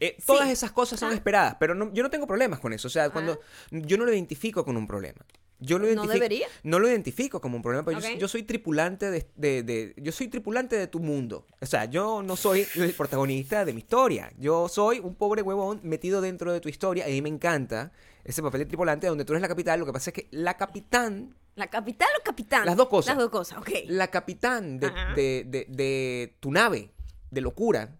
eh, 0.00 0.16
todas 0.26 0.48
esas 0.50 0.72
cosas 0.72 0.98
son 0.98 1.12
esperadas, 1.12 1.56
pero 1.60 1.74
no- 1.74 1.92
yo 1.92 2.02
no 2.02 2.10
tengo 2.10 2.26
problemas 2.26 2.58
con 2.60 2.72
eso. 2.72 2.88
O 2.88 2.90
sea, 2.90 3.10
cuando 3.10 3.40
yo 3.70 3.96
no 3.98 4.04
lo 4.04 4.12
identifico 4.12 4.64
con 4.64 4.76
un 4.76 4.86
problema. 4.86 5.24
Yo 5.58 5.78
lo 5.78 5.84
¿No 5.84 5.90
identifico, 5.90 6.12
debería? 6.14 6.46
No 6.64 6.78
lo 6.78 6.88
identifico 6.88 7.40
como 7.40 7.56
un 7.56 7.62
problema, 7.62 7.84
pero 7.84 7.98
yo- 7.98 8.08
Ok. 8.08 8.18
yo, 8.18 8.28
soy 8.28 8.42
tripulante 8.42 9.10
de, 9.10 9.26
de- 9.36 9.62
de- 9.62 9.94
yo 9.96 10.12
soy 10.12 10.28
tripulante 10.28 10.76
de 10.76 10.86
tu 10.86 11.00
mundo. 11.00 11.46
O 11.60 11.66
sea, 11.66 11.86
yo 11.86 12.22
no 12.22 12.36
soy 12.36 12.66
el 12.74 12.92
protagonista 12.92 13.64
de 13.64 13.72
mi 13.72 13.80
historia. 13.80 14.30
Yo 14.38 14.68
soy 14.68 14.98
un 14.98 15.14
pobre 15.14 15.42
huevón 15.42 15.80
metido 15.82 16.20
dentro 16.20 16.52
de 16.52 16.60
tu 16.60 16.68
historia 16.68 17.08
y 17.08 17.12
a 17.12 17.14
mí 17.14 17.22
me 17.22 17.28
encanta 17.30 17.92
ese 18.24 18.42
papel 18.42 18.60
de 18.60 18.66
tripulante 18.66 19.06
donde 19.06 19.24
tú 19.24 19.32
eres 19.32 19.42
la 19.42 19.48
capital. 19.48 19.80
Lo 19.80 19.86
que 19.86 19.92
pasa 19.92 20.10
es 20.10 20.14
que 20.14 20.28
la 20.30 20.56
capitán 20.56 21.34
¿La 21.54 21.68
capital 21.70 22.08
o 22.20 22.22
capitán? 22.22 22.66
Las 22.66 22.76
dos 22.76 22.88
cosas. 22.88 23.14
Las 23.16 23.22
dos 23.22 23.30
cosas, 23.30 23.56
ok. 23.58 23.70
la 23.86 24.08
capitán 24.08 24.78
de- 24.78 24.90
de 25.16 26.36
tu 26.40 26.50
nave 26.50 26.90
de 27.30 27.40
locura 27.40 27.96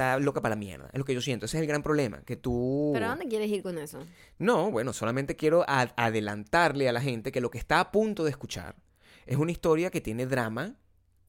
está 0.00 0.18
loca 0.18 0.40
para 0.40 0.54
la 0.54 0.58
mierda. 0.58 0.88
Es 0.92 0.98
lo 0.98 1.04
que 1.04 1.14
yo 1.14 1.20
siento. 1.20 1.46
Ese 1.46 1.58
es 1.58 1.60
el 1.62 1.66
gran 1.68 1.82
problema. 1.82 2.22
Que 2.22 2.36
tú. 2.36 2.90
¿Pero 2.94 3.06
a 3.06 3.08
dónde 3.10 3.28
quieres 3.28 3.50
ir 3.50 3.62
con 3.62 3.78
eso? 3.78 4.00
No, 4.38 4.70
bueno, 4.70 4.92
solamente 4.92 5.36
quiero 5.36 5.64
adelantarle 5.68 6.88
a 6.88 6.92
la 6.92 7.00
gente 7.00 7.32
que 7.32 7.40
lo 7.40 7.50
que 7.50 7.58
está 7.58 7.80
a 7.80 7.92
punto 7.92 8.24
de 8.24 8.30
escuchar 8.30 8.76
es 9.26 9.36
una 9.36 9.52
historia 9.52 9.90
que 9.90 10.00
tiene 10.00 10.26
drama 10.26 10.74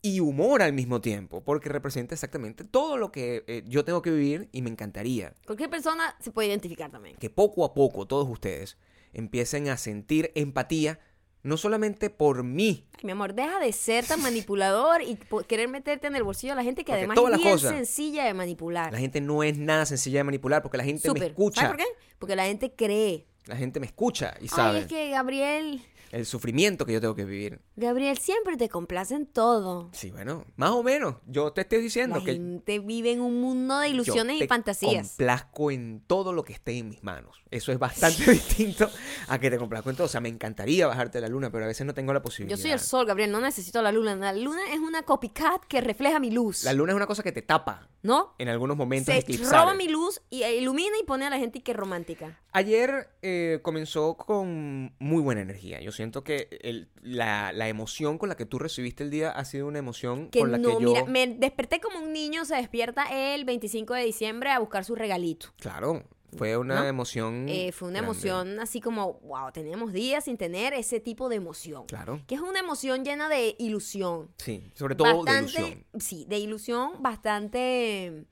y 0.01 0.19
humor 0.19 0.61
al 0.61 0.73
mismo 0.73 1.01
tiempo. 1.01 1.43
Porque 1.43 1.69
representa 1.69 2.15
exactamente 2.15 2.63
todo 2.63 2.97
lo 2.97 3.11
que 3.11 3.43
eh, 3.47 3.63
yo 3.67 3.83
tengo 3.83 4.01
que 4.01 4.11
vivir 4.11 4.49
y 4.51 4.61
me 4.61 4.69
encantaría 4.69 5.33
Cualquier 5.45 5.69
persona 5.69 6.15
se 6.19 6.31
puede 6.31 6.47
identificar 6.47 6.89
también. 6.89 7.17
que 7.17 7.29
poco 7.29 7.65
a 7.65 7.73
poco 7.73 8.07
todos 8.07 8.27
ustedes 8.29 8.77
empiecen 9.13 9.67
a 9.67 9.77
sentir 9.77 10.31
empatía. 10.35 10.99
No 11.43 11.57
solamente 11.57 12.09
por 12.09 12.43
mí, 12.43 12.85
Ay, 12.97 13.01
mi 13.03 13.11
amor, 13.11 13.33
deja 13.33 13.59
de 13.59 13.71
ser 13.73 14.05
tan 14.05 14.21
manipulador 14.21 15.01
y 15.01 15.17
querer 15.47 15.67
meterte 15.67 16.07
en 16.07 16.15
el 16.15 16.23
bolsillo 16.23 16.53
a 16.53 16.55
la 16.55 16.63
gente 16.63 16.83
que 16.83 16.91
Porque 16.91 16.99
además 16.99 17.15
todas 17.15 17.39
es 17.39 17.43
bien 17.43 17.59
sencilla 17.59 18.25
de 18.25 18.33
manipular. 18.33 18.91
La 18.91 18.99
gente 18.99 19.21
no 19.21 19.41
es 19.41 19.57
nada 19.57 19.85
sencilla 19.85 20.19
de 20.19 20.23
manipular 20.25 20.61
porque 20.61 20.77
la 20.77 20.83
gente 20.83 21.11
me 21.11 21.25
escucha. 21.25 21.61
¿Sabes 21.61 21.77
por 21.77 21.85
qué? 21.85 21.91
Porque 22.19 22.35
la 22.35 22.45
gente 22.45 22.73
cree. 22.73 23.25
La 23.47 23.55
gente 23.55 23.79
me 23.79 23.87
escucha 23.87 24.35
y 24.39 24.43
Ay, 24.43 24.47
sabe 24.49 24.79
es 24.81 24.85
que 24.85 25.09
Gabriel, 25.09 25.81
el 26.11 26.25
sufrimiento 26.25 26.85
que 26.85 26.93
yo 26.93 27.01
tengo 27.01 27.15
que 27.15 27.25
vivir. 27.25 27.59
Gabriel 27.81 28.17
siempre 28.17 28.55
te 28.55 28.69
complace 28.69 29.15
en 29.15 29.25
todo. 29.25 29.89
Sí, 29.91 30.11
bueno, 30.11 30.45
más 30.55 30.69
o 30.71 30.83
menos. 30.83 31.15
Yo 31.27 31.51
te 31.51 31.61
estoy 31.61 31.81
diciendo 31.81 32.17
La 32.19 32.23
que 32.23 32.33
gente 32.33 32.79
vive 32.79 33.11
en 33.11 33.19
un 33.21 33.41
mundo 33.41 33.79
de 33.79 33.89
yo 33.89 33.93
ilusiones 33.95 34.39
te 34.39 34.45
y 34.45 34.47
fantasías. 34.47 35.09
complazco 35.09 35.71
en 35.71 36.01
todo 36.07 36.31
lo 36.31 36.43
que 36.43 36.53
esté 36.53 36.77
en 36.77 36.89
mis 36.89 37.03
manos. 37.03 37.43
Eso 37.51 37.71
es 37.73 37.79
bastante 37.79 38.23
distinto 38.31 38.89
a 39.27 39.37
que 39.39 39.49
te 39.49 39.57
complazco 39.57 39.89
en 39.89 39.95
todo. 39.97 40.05
O 40.05 40.09
sea, 40.09 40.21
me 40.21 40.29
encantaría 40.29 40.87
bajarte 40.87 41.19
la 41.19 41.27
luna, 41.27 41.51
pero 41.51 41.65
a 41.65 41.67
veces 41.67 41.85
no 41.85 41.93
tengo 41.93 42.13
la 42.13 42.21
posibilidad. 42.21 42.55
Yo 42.57 42.61
soy 42.61 42.71
el 42.71 42.79
sol, 42.79 43.05
Gabriel, 43.05 43.31
no 43.31 43.41
necesito 43.41 43.81
la 43.81 43.91
luna. 43.91 44.15
La 44.15 44.33
luna 44.33 44.61
es 44.71 44.79
una 44.79 45.03
copycat 45.03 45.65
que 45.65 45.81
refleja 45.81 46.19
mi 46.19 46.31
luz. 46.31 46.63
La 46.63 46.71
luna 46.73 46.93
es 46.93 46.95
una 46.95 47.07
cosa 47.07 47.23
que 47.23 47.31
te 47.31 47.41
tapa 47.41 47.89
¿No? 48.03 48.35
en 48.37 48.47
algunos 48.47 48.77
momentos 48.77 49.13
Se 49.13 49.19
eclipsales. 49.21 49.51
roba 49.51 49.73
mi 49.73 49.87
luz 49.89 50.21
y 50.29 50.43
ilumina 50.43 50.95
y 51.01 51.05
pone 51.05 51.25
a 51.25 51.29
la 51.29 51.37
gente 51.37 51.61
que 51.61 51.73
romántica. 51.73 52.39
Ayer 52.53 53.09
eh, 53.21 53.59
comenzó 53.61 54.15
con 54.15 54.93
muy 54.99 55.21
buena 55.21 55.41
energía. 55.41 55.81
Yo 55.81 55.91
siento 55.91 56.23
que 56.23 56.47
el- 56.61 56.89
la, 57.01 57.51
la 57.53 57.67
emoción 57.71 58.17
con 58.19 58.29
la 58.29 58.35
que 58.37 58.45
tú 58.45 58.59
recibiste 58.59 59.03
el 59.03 59.09
día 59.09 59.31
ha 59.31 59.43
sido 59.45 59.65
una 59.67 59.79
emoción 59.79 60.29
Que 60.29 60.39
con 60.39 60.51
la 60.51 60.57
no, 60.59 60.77
que 60.77 60.83
yo... 60.83 60.89
mira, 60.91 61.05
me 61.05 61.27
desperté 61.27 61.81
como 61.81 61.99
un 61.99 62.13
niño 62.13 62.45
se 62.45 62.55
despierta 62.55 63.05
el 63.33 63.43
25 63.45 63.93
de 63.95 64.03
diciembre 64.05 64.51
a 64.51 64.59
buscar 64.59 64.85
su 64.85 64.93
regalito. 64.95 65.47
Claro, 65.57 66.03
fue 66.37 66.55
una 66.55 66.75
¿No? 66.81 66.85
emoción... 66.85 67.47
Eh, 67.49 67.71
fue 67.73 67.89
una 67.89 67.99
grande. 68.01 68.11
emoción 68.17 68.59
así 68.59 68.79
como, 68.79 69.13
wow, 69.23 69.51
teníamos 69.51 69.91
días 69.91 70.23
sin 70.25 70.37
tener 70.37 70.73
ese 70.73 70.99
tipo 70.99 71.27
de 71.27 71.35
emoción. 71.37 71.85
Claro, 71.87 72.21
Que 72.27 72.35
es 72.35 72.41
una 72.41 72.59
emoción 72.59 73.03
llena 73.03 73.27
de 73.27 73.55
ilusión. 73.59 74.29
sí, 74.37 74.71
sobre 74.75 74.95
todo 74.95 75.23
de 75.25 75.31
ilusión. 75.39 75.85
Sí, 75.99 76.25
de 76.29 76.37
ilusión 76.37 77.01
bastante, 77.01 78.25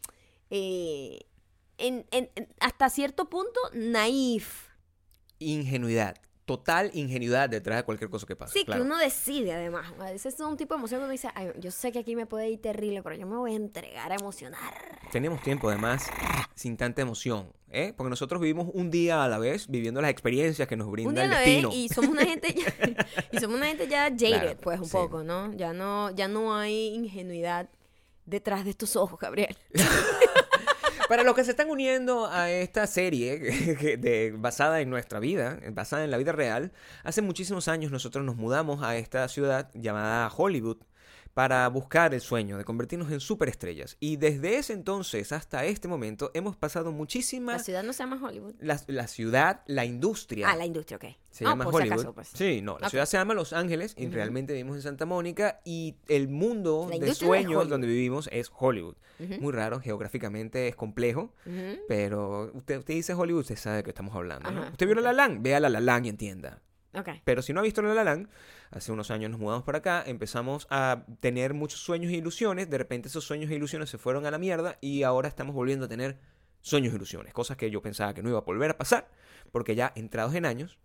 eh, 0.50 1.20
en- 1.78 2.06
en- 2.12 2.30
en- 2.36 2.48
hasta 2.60 2.90
cierto 2.90 3.30
punto, 3.30 3.60
naif. 3.74 4.68
Ingenuidad, 5.40 6.18
total 6.58 6.92
ingenuidad 6.94 7.50
detrás 7.50 7.78
de 7.78 7.84
cualquier 7.84 8.10
cosa 8.10 8.26
que 8.28 8.36
pase. 8.36 8.54
Sí, 8.60 8.66
claro. 8.66 8.82
que 8.82 8.86
uno 8.88 8.98
decide 8.98 9.54
además. 9.54 9.86
A 10.00 10.12
veces 10.12 10.34
es 10.34 10.40
un 10.42 10.58
tipo 10.58 10.74
de 10.74 10.80
emoción 10.80 11.00
que 11.00 11.04
uno 11.06 11.12
dice, 11.12 11.30
"Ay, 11.36 11.52
yo 11.60 11.72
sé 11.72 11.92
que 11.92 12.00
aquí 12.00 12.16
me 12.16 12.26
puede 12.26 12.50
ir 12.50 12.62
terrible, 12.62 13.02
pero 13.04 13.16
yo 13.16 13.26
me 13.28 13.36
voy 13.38 13.54
a 13.54 13.56
entregar 13.56 14.12
a 14.12 14.16
emocionar. 14.16 14.74
Tenemos 15.12 15.42
tiempo 15.42 15.70
además 15.70 16.08
sin 16.56 16.76
tanta 16.78 17.02
emoción, 17.02 17.52
¿eh? 17.70 17.94
Porque 17.96 18.10
nosotros 18.10 18.42
vivimos 18.42 18.70
un 18.74 18.90
día 18.92 19.24
a 19.24 19.28
la 19.28 19.38
vez 19.40 19.68
viviendo 19.68 20.02
las 20.02 20.12
experiencias 20.12 20.68
que 20.68 20.76
nos 20.76 20.90
brinda 20.92 21.10
Un 21.10 21.16
día 21.16 21.24
a 21.24 21.26
el 21.26 21.32
vez 21.32 21.46
destino. 21.64 21.70
y 21.74 21.90
somos 21.90 22.10
una 22.12 22.26
gente 22.26 22.54
ya, 22.54 22.66
y 23.32 23.38
somos 23.40 23.58
una 23.58 23.68
gente 23.68 23.88
ya 23.88 24.04
jaded, 24.10 24.18
Claro, 24.42 24.58
pues 24.62 24.80
un 24.80 24.86
sí. 24.86 24.92
poco, 24.92 25.24
¿no? 25.24 25.54
Ya 25.54 25.74
no 25.74 26.10
ya 26.12 26.28
no 26.28 26.56
hay 26.56 26.88
ingenuidad 26.96 27.70
detrás 28.26 28.64
de 28.64 28.72
estos 28.72 28.96
ojos, 28.96 29.20
Gabriel. 29.20 29.56
Para 31.10 31.24
los 31.24 31.34
que 31.34 31.44
se 31.44 31.50
están 31.50 31.72
uniendo 31.72 32.28
a 32.28 32.52
esta 32.52 32.86
serie 32.86 34.32
basada 34.38 34.80
en 34.80 34.92
nuestra 34.92 35.20
vida, 35.20 35.60
basada 35.72 36.04
en 36.04 36.12
la 36.12 36.18
vida 36.18 36.34
real, 36.34 36.72
hace 37.04 37.24
muchísimos 37.24 37.68
años 37.68 37.92
nosotros 37.92 38.24
nos 38.24 38.36
mudamos 38.36 38.84
a 38.84 38.96
esta 38.96 39.28
ciudad 39.28 39.72
llamada 39.74 40.30
Hollywood 40.30 40.78
para 41.40 41.66
buscar 41.70 42.14
el 42.14 42.20
sueño 42.20 42.58
de 42.58 42.66
convertirnos 42.66 43.10
en 43.14 43.22
superestrellas. 43.22 43.96
Y 44.02 44.18
desde 44.18 44.58
ese 44.58 44.74
entonces 44.74 45.32
hasta 45.32 45.64
este 45.64 45.88
momento 45.88 46.32
hemos 46.34 46.58
pasado 46.58 46.92
La 46.92 46.98
muchísimas... 46.98 47.64
ciudad 47.64 47.82
no 47.82 47.94
se 47.94 48.04
llama 48.04 48.20
Hollywood. 48.22 48.56
La, 48.60 48.78
la 48.88 49.08
ciudad, 49.08 49.62
la 49.66 49.86
industria. 49.86 50.50
Ah, 50.50 50.58
la 50.58 50.66
industria, 50.66 50.98
ok. 50.98 51.06
Se 51.32 51.46
llama 51.46 51.64
por 51.64 51.76
si 51.76 51.78
Hollywood. 51.84 51.94
acaso, 51.94 52.14
pues. 52.14 52.28
Sí, 52.34 52.62
no, 52.62 52.78
la 52.80 52.90
ciudad 52.90 53.06
se 53.06 53.16
llama 53.16 53.36
Los 53.36 53.54
Ángeles 53.54 53.94
y 53.98 54.08
realmente 54.08 54.52
vivimos 54.52 54.76
en 54.76 54.82
Santa 54.82 55.06
Mónica 55.06 55.62
y 55.64 55.96
el 56.10 56.28
mundo 56.28 56.90
La 56.92 56.98
de 57.00 57.16
sueños 57.16 57.52
Hollywood. 57.54 57.70
donde 57.70 57.88
vivimos 57.88 58.28
es 58.34 58.52
Hollywood. 58.54 58.98
Muy 59.40 59.54
raro, 59.54 59.80
geográficamente 59.80 60.68
es 60.68 60.76
complejo, 60.76 61.32
pero 61.88 62.52
usted, 62.54 62.80
usted 62.80 62.96
dice 62.96 63.14
Hollywood, 63.14 63.44
usted 63.44 63.56
sabe 63.56 63.78
de 63.78 63.84
qué 63.84 63.92
estamos 63.92 64.14
hablando. 64.14 64.52
¿no? 64.52 64.64
¿Usted 64.72 64.86
vio 64.88 64.96
La 64.96 65.02
ok. 65.02 65.06
La 65.06 65.14
Land? 65.14 65.42
Vea 65.42 65.62
La 65.62 65.70
La 65.70 65.80
Land 65.80 66.06
y 66.06 66.10
entienda. 66.10 66.62
Ok. 66.94 67.10
Pero 67.24 67.42
si 67.42 67.54
no 67.54 67.60
ha 67.60 67.64
visto 67.64 67.82
La 67.82 67.94
La 67.94 68.04
Land, 68.04 68.28
hace 68.72 68.92
unos 68.92 69.12
años 69.12 69.30
nos 69.32 69.40
mudamos 69.40 69.64
para 69.64 69.78
acá, 69.80 70.04
empezamos 70.08 70.66
a 70.70 71.04
tener 71.20 71.54
muchos 71.54 71.80
sueños 71.80 72.12
e 72.12 72.16
ilusiones, 72.16 72.70
de 72.70 72.78
repente 72.78 73.08
esos 73.10 73.24
sueños 73.24 73.52
e 73.52 73.56
ilusiones 73.56 73.90
se 73.90 73.98
fueron 73.98 74.26
a 74.26 74.32
la 74.32 74.38
mierda 74.40 74.78
y 74.82 75.04
ahora 75.04 75.28
estamos 75.28 75.54
volviendo 75.56 75.86
a 75.86 75.88
tener 75.88 76.18
sueños 76.62 76.92
e 76.94 76.96
ilusiones, 76.96 77.34
cosas 77.34 77.58
que 77.58 77.70
yo 77.70 77.82
pensaba 77.82 78.14
que 78.14 78.24
no 78.24 78.30
iba 78.30 78.40
a 78.40 78.42
volver 78.42 78.72
a 78.72 78.78
pasar, 78.78 79.08
porque 79.52 79.76
ya 79.76 79.94
entrados 79.96 80.34
en 80.36 80.46
años, 80.46 80.80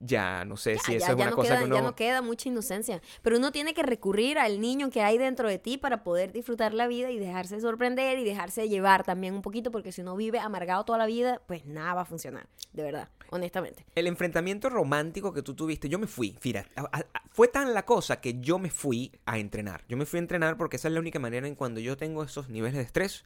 ya 0.00 0.44
no 0.44 0.56
sé 0.56 0.78
si 0.78 0.92
Ya, 0.92 0.98
eso 0.98 1.06
ya- 1.08 1.12
es 1.12 1.16
ya 1.18 1.22
una 1.24 1.30
no 1.30 1.36
cosa 1.36 1.48
queda, 1.48 1.58
que 1.58 1.64
uno... 1.64 1.74
ya 1.74 1.82
no 1.82 1.96
queda 1.96 2.22
mucha 2.22 2.48
inocencia. 2.48 3.02
Pero 3.22 3.36
uno 3.38 3.50
tiene 3.50 3.74
que 3.74 3.82
recurrir 3.82 4.38
al 4.38 4.60
niño 4.60 4.90
que 4.90 5.02
hay 5.02 5.18
dentro 5.18 5.48
de 5.48 5.58
ti 5.58 5.76
para 5.76 6.04
poder 6.04 6.30
disfrutar 6.32 6.72
la 6.72 6.86
vida 6.86 7.10
y 7.10 7.18
dejarse 7.18 7.60
sorprender 7.60 8.16
y 8.20 8.24
dejarse 8.24 8.68
llevar 8.68 9.02
también 9.02 9.34
un 9.34 9.42
poquito, 9.42 9.72
porque 9.72 9.90
si 9.90 10.02
uno 10.02 10.14
vive 10.14 10.38
amargado 10.38 10.84
toda 10.84 10.98
la 10.98 11.06
vida, 11.06 11.42
pues 11.48 11.66
nada 11.66 11.94
va 11.94 12.02
a 12.02 12.04
funcionar. 12.04 12.46
De 12.72 12.84
verdad, 12.84 13.08
honestamente. 13.30 13.84
El 13.94 14.06
enfrentamiento 14.06 14.68
romántico 14.68 15.32
que 15.32 15.42
tú 15.42 15.54
tuviste, 15.54 15.88
yo 15.88 15.98
me 15.98 16.06
fui, 16.06 16.36
fíjate, 16.40 16.70
a- 16.76 16.82
a- 16.92 17.06
a- 17.14 17.22
fue 17.32 17.48
tan 17.48 17.74
la 17.74 17.84
cosa 17.84 18.20
que 18.20 18.40
yo 18.40 18.58
me 18.58 18.70
fui 18.70 19.12
a 19.26 19.38
entrenar. 19.38 19.84
Yo 19.88 19.96
me 19.96 20.06
fui 20.06 20.18
a 20.18 20.22
entrenar 20.22 20.56
porque 20.56 20.76
esa 20.76 20.88
es 20.88 20.94
la 20.94 21.00
única 21.00 21.18
manera 21.18 21.46
en 21.46 21.54
cuando 21.54 21.80
yo 21.80 21.96
tengo 21.96 22.22
esos 22.24 22.48
niveles 22.48 22.76
de 22.76 22.82
estrés, 22.82 23.24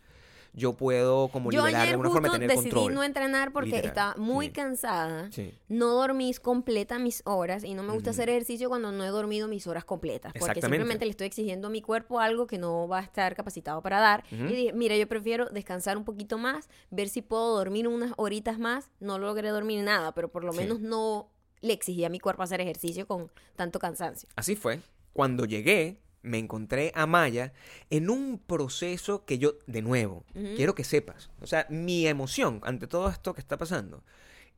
yo 0.54 0.74
puedo 0.74 1.28
como 1.28 1.50
Yo 1.50 1.60
liberar 1.60 1.72
de 1.72 1.78
ayer 1.78 1.90
alguna 1.92 2.10
forma 2.10 2.28
justo 2.28 2.40
tener 2.40 2.50
decidí 2.56 2.70
control. 2.70 2.94
no 2.94 3.02
entrenar 3.02 3.52
porque 3.52 3.70
literal, 3.70 3.88
estaba 3.88 4.14
muy 4.16 4.46
sí. 4.46 4.52
cansada. 4.52 5.30
Sí. 5.32 5.54
No 5.68 5.88
dormí 5.94 6.32
completa 6.34 6.98
mis 6.98 7.22
horas 7.24 7.64
y 7.64 7.72
no 7.74 7.82
me 7.82 7.92
gusta 7.94 8.10
Ujú. 8.10 8.16
hacer 8.16 8.28
ejercicio 8.28 8.68
cuando 8.68 8.92
no 8.92 9.02
he 9.04 9.08
dormido 9.08 9.48
mis 9.48 9.66
horas 9.66 9.84
completas. 9.84 10.32
Porque 10.38 10.60
simplemente 10.60 11.04
le 11.06 11.10
estoy 11.12 11.26
exigiendo 11.26 11.68
a 11.68 11.70
mi 11.70 11.80
cuerpo 11.80 12.20
algo 12.20 12.46
que 12.46 12.58
no 12.58 12.86
va 12.86 12.98
a 12.98 13.02
estar 13.02 13.34
capacitado 13.34 13.80
para 13.82 14.00
dar. 14.00 14.24
Y 14.30 14.36
dije, 14.36 14.72
mira, 14.72 14.96
yo 14.96 15.08
prefiero 15.08 15.46
descansar 15.46 15.96
un 15.96 16.04
poquito 16.04 16.36
más, 16.38 16.68
ver 16.90 17.08
si 17.08 17.22
puedo 17.22 17.56
dormir 17.56 17.88
unas 17.88 18.12
horitas 18.16 18.58
más. 18.58 18.90
No 19.00 19.18
logré 19.18 19.48
dormir 19.48 19.82
nada, 19.82 20.12
pero 20.12 20.30
por 20.30 20.44
lo 20.44 20.52
Sí. 20.52 20.58
menos 20.58 20.80
no 20.80 21.30
le 21.62 21.72
exigí 21.72 22.04
a 22.04 22.08
mi 22.10 22.18
cuerpo 22.20 22.42
hacer 22.42 22.60
ejercicio 22.60 23.06
con 23.06 23.30
tanto 23.56 23.78
cansancio. 23.78 24.28
Así 24.36 24.56
fue. 24.56 24.80
Cuando 25.12 25.44
llegué, 25.44 26.00
me 26.22 26.38
encontré 26.38 26.92
a 26.94 27.06
Maya 27.06 27.52
en 27.90 28.10
un 28.10 28.38
proceso 28.38 29.24
que 29.24 29.38
yo, 29.38 29.54
de 29.66 29.82
nuevo, 29.82 30.24
quiero 30.56 30.74
que 30.74 30.84
sepas. 30.84 31.30
O 31.40 31.46
sea, 31.46 31.66
mi 31.68 32.06
emoción 32.06 32.60
ante 32.62 32.86
todo 32.86 33.08
esto 33.08 33.34
que 33.34 33.40
está 33.40 33.58
pasando 33.58 34.02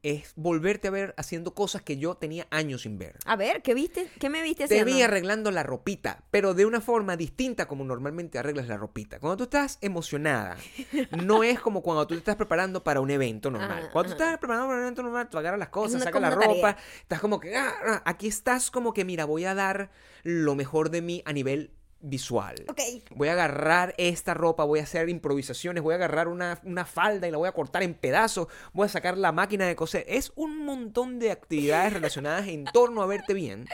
es 0.04 0.32
volverte 0.36 0.88
a 0.88 0.90
ver 0.92 1.14
haciendo 1.16 1.54
cosas 1.54 1.82
que 1.82 1.96
yo 1.96 2.14
tenía 2.14 2.46
años 2.50 2.82
sin 2.82 2.98
ver. 2.98 3.16
A 3.24 3.34
ver, 3.36 3.62
¿qué 3.62 3.74
viste? 3.74 4.08
¿Qué 4.20 4.28
me 4.30 4.42
viste 4.42 4.68
Te 4.68 4.74
haciendo? 4.80 4.94
vi 4.94 5.02
arreglando 5.02 5.50
la 5.50 5.62
ropita, 5.62 6.22
pero 6.30 6.54
de 6.54 6.66
una 6.66 6.80
forma 6.80 7.16
distinta 7.16 7.66
como 7.66 7.84
normalmente 7.84 8.38
arreglas 8.38 8.68
la 8.68 8.76
ropita. 8.76 9.18
Cuando 9.18 9.38
tú 9.38 9.44
estás 9.44 9.78
emocionada, 9.80 10.56
no 11.24 11.42
es 11.42 11.58
como 11.58 11.82
cuando 11.82 12.06
tú 12.06 12.14
te 12.14 12.18
estás 12.18 12.36
preparando 12.36 12.84
para 12.84 13.00
un 13.00 13.10
evento 13.10 13.50
normal. 13.50 13.84
Ajá, 13.84 13.90
Cuando 13.90 14.14
tú 14.14 14.22
ajá. 14.22 14.24
estás 14.32 14.38
preparando 14.38 14.66
para 14.68 14.76
un 14.78 14.82
evento 14.84 15.02
normal, 15.02 15.28
tú 15.30 15.38
agarras 15.38 15.58
las 15.58 15.70
cosas, 15.70 15.96
una- 15.96 16.04
sacas 16.04 16.20
la 16.22 16.30
ropa, 16.30 16.74
tarea. 16.74 16.76
estás 17.00 17.20
como 17.20 17.40
que... 17.40 17.56
ah, 17.56 17.72
ah. 17.86 18.02
Aquí 18.04 18.26
estás 18.28 18.70
como 18.70 18.92
que, 18.92 19.04
mira, 19.04 19.24
voy 19.24 19.46
a 19.46 19.54
dar 19.54 19.90
lo 20.22 20.54
mejor 20.54 20.90
de 20.90 21.00
mí 21.02 21.22
a 21.24 21.32
nivel 21.32 21.70
visual. 22.04 22.54
Ok. 22.68 22.80
Voy 23.16 23.28
a 23.28 23.32
agarrar 23.32 23.94
esta 23.98 24.34
ropa, 24.34 24.64
voy 24.64 24.80
a 24.80 24.82
hacer 24.82 25.08
improvisaciones, 25.08 25.82
voy 25.82 25.92
a 25.92 25.96
agarrar 25.96 26.28
una, 26.28 26.60
una 26.64 26.84
falda 26.84 27.26
y 27.26 27.30
la 27.30 27.38
voy 27.38 27.48
a 27.48 27.52
cortar 27.52 27.82
en 27.82 27.94
pedazos, 27.94 28.48
voy 28.72 28.86
a 28.86 28.88
sacar 28.88 29.16
la 29.18 29.32
máquina 29.32 29.66
de 29.66 29.74
coser. 29.74 30.04
Es 30.08 30.32
un 30.36 30.64
montón 30.64 31.18
de 31.18 31.30
actividades 31.30 31.92
relacionadas 31.94 32.46
en 32.48 32.64
torno 32.66 33.02
a 33.02 33.06
verte 33.06 33.32
bien 33.34 33.66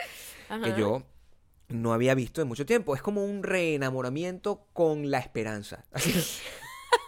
Ajá. 0.49 0.63
que 0.75 0.81
yo 0.81 1.03
no 1.69 1.93
había 1.93 2.15
visto 2.15 2.41
en 2.43 2.49
mucho 2.49 2.67
tiempo. 2.67 2.95
Es 2.95 3.03
como 3.03 3.25
un 3.25 3.43
reenamoramiento 3.43 4.67
con 4.73 5.11
la 5.11 5.19
esperanza. 5.19 5.85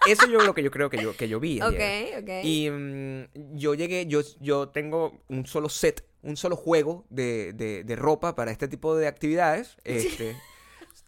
Eso 0.06 0.26
yo 0.26 0.40
lo 0.40 0.54
que 0.54 0.62
yo 0.62 0.70
creo 0.70 0.90
que 0.90 1.00
yo, 1.00 1.16
que 1.16 1.28
yo 1.28 1.38
vi. 1.40 1.60
ayer. 1.60 2.18
Ok, 2.18 2.22
ok. 2.24 2.30
Y 2.44 2.68
mm, 2.70 3.56
yo 3.56 3.74
llegué, 3.74 4.06
yo, 4.06 4.20
yo 4.40 4.68
tengo 4.68 5.20
un 5.28 5.46
solo 5.46 5.68
set, 5.68 6.04
un 6.22 6.36
solo 6.36 6.56
juego 6.56 7.04
de, 7.08 7.52
de- 7.52 7.84
de 7.84 7.96
ropa 7.96 8.34
para 8.34 8.50
este 8.50 8.66
tipo 8.68 8.96
de 8.96 9.06
actividades. 9.06 9.76
Este, 9.84 10.36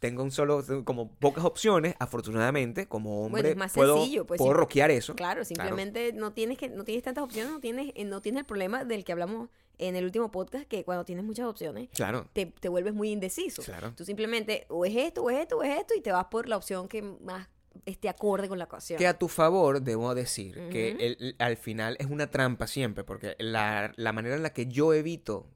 tengo 0.05 0.23
un 0.23 0.31
solo, 0.31 0.63
como 0.85 1.11
pocas 1.15 1.45
opciones, 1.45 1.95
afortunadamente, 1.99 2.87
como 2.87 3.25
hombre, 3.25 3.43
Bueno, 3.43 3.49
es 3.49 3.57
más 3.57 3.73
puedo, 3.73 3.97
sencillo, 3.99 4.27
pues, 4.27 4.39
puedo 4.39 4.53
sí. 4.53 4.57
rockear 4.59 4.91
eso. 4.91 5.15
Claro, 5.15 5.45
simplemente 5.45 6.13
no 6.13 6.33
tienes 6.33 6.59
que 6.59 6.69
no 6.69 6.85
tienes 6.85 7.03
tantas 7.03 7.25
opciones, 7.25 7.53
no 7.53 7.61
tienes 7.61 7.93
eh, 7.95 8.05
no 8.05 8.21
tienes 8.21 8.41
el 8.41 8.47
problema 8.47 8.85
del 8.85 9.05
que 9.05 9.13
hablamos 9.13 9.49
en 9.79 9.97
el 9.97 10.05
último 10.05 10.31
podcast 10.31 10.67
que 10.69 10.85
cuando 10.85 11.05
tienes 11.05 11.25
muchas 11.25 11.47
opciones 11.47 11.89
Claro, 11.95 12.27
te, 12.33 12.47
te 12.47 12.69
vuelves 12.69 12.93
muy 12.95 13.11
indeciso. 13.11 13.63
Claro. 13.63 13.93
Tú 13.97 14.05
simplemente 14.05 14.67
o 14.69 14.85
es 14.85 14.95
esto, 14.95 15.23
o 15.23 15.31
es 15.31 15.41
esto, 15.41 15.59
o 15.59 15.63
es 15.63 15.79
esto 15.81 15.95
y 15.97 16.01
te 16.01 16.13
vas 16.13 16.27
por 16.27 16.49
la 16.49 16.57
opción 16.57 16.87
que 16.87 17.03
más 17.03 17.49
esté 17.87 18.09
acorde 18.09 18.49
con 18.49 18.59
la 18.59 18.67
ocasión. 18.67 18.99
Que 18.99 19.07
a 19.09 19.19
tu 19.19 19.27
favor 19.29 19.81
debo 19.83 20.15
decir 20.15 20.55
que 20.71 20.93
Ujú. 20.93 21.03
el- 21.03 21.17
el- 21.21 21.37
al 21.39 21.57
final 21.57 21.97
es 21.99 22.07
una 22.07 22.29
trampa 22.31 22.67
siempre, 22.69 23.03
porque 23.03 23.35
la, 23.39 23.93
la 23.97 24.13
manera 24.13 24.37
en 24.37 24.43
la 24.45 24.53
que 24.53 24.67
yo 24.67 24.93
evito 24.95 25.47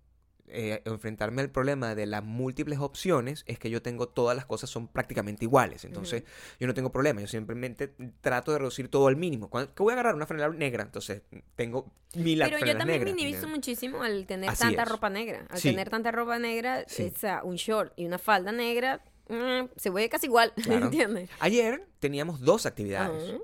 eh, 0.50 0.82
enfrentarme 0.84 1.42
al 1.42 1.50
problema 1.50 1.94
de 1.94 2.06
las 2.06 2.22
múltiples 2.24 2.78
opciones 2.78 3.44
es 3.46 3.58
que 3.58 3.70
yo 3.70 3.82
tengo 3.82 4.08
todas 4.08 4.36
las 4.36 4.46
cosas 4.46 4.70
son 4.70 4.88
prácticamente 4.88 5.44
iguales. 5.44 5.84
Entonces 5.84 6.24
yo 6.60 6.66
no 6.66 6.74
tengo 6.74 6.90
problema, 6.92 7.20
yo 7.20 7.26
simplemente 7.26 7.92
trato 8.20 8.52
de 8.52 8.58
reducir 8.58 8.88
todo 8.88 9.06
al 9.08 9.16
mínimo. 9.16 9.50
Que 9.50 9.82
voy 9.82 9.90
a 9.90 9.94
agarrar 9.94 10.14
una 10.14 10.26
franela 10.26 10.48
negra, 10.50 10.82
entonces 10.82 11.22
tengo 11.56 11.92
mil 12.14 12.38
Pero 12.38 12.58
yo 12.58 12.76
también 12.78 12.86
negras. 13.04 13.10
¿entiendes? 13.10 13.46
muchísimo 13.48 14.02
al 14.02 14.26
tener 14.26 14.50
Así 14.50 14.62
tanta 14.62 14.82
es. 14.82 14.88
ropa 14.88 15.10
negra. 15.10 15.46
Al 15.50 15.58
Sí. 15.58 15.70
tener 15.70 15.90
tanta 15.90 16.10
ropa 16.12 16.38
negra, 16.38 16.84
Sí. 16.86 17.12
un 17.44 17.56
short 17.56 17.92
y 17.96 18.06
una 18.06 18.18
falda 18.18 18.52
negra, 18.52 19.02
mm, 19.28 19.68
se 19.76 19.90
ve 19.90 20.08
casi 20.08 20.26
igual, 20.26 20.52
Claro. 20.80 20.86
¿entiendes? 20.86 21.30
Ayer 21.40 21.86
teníamos 21.98 22.40
dos 22.40 22.66
actividades. 22.66 23.22
Ajá. 23.30 23.38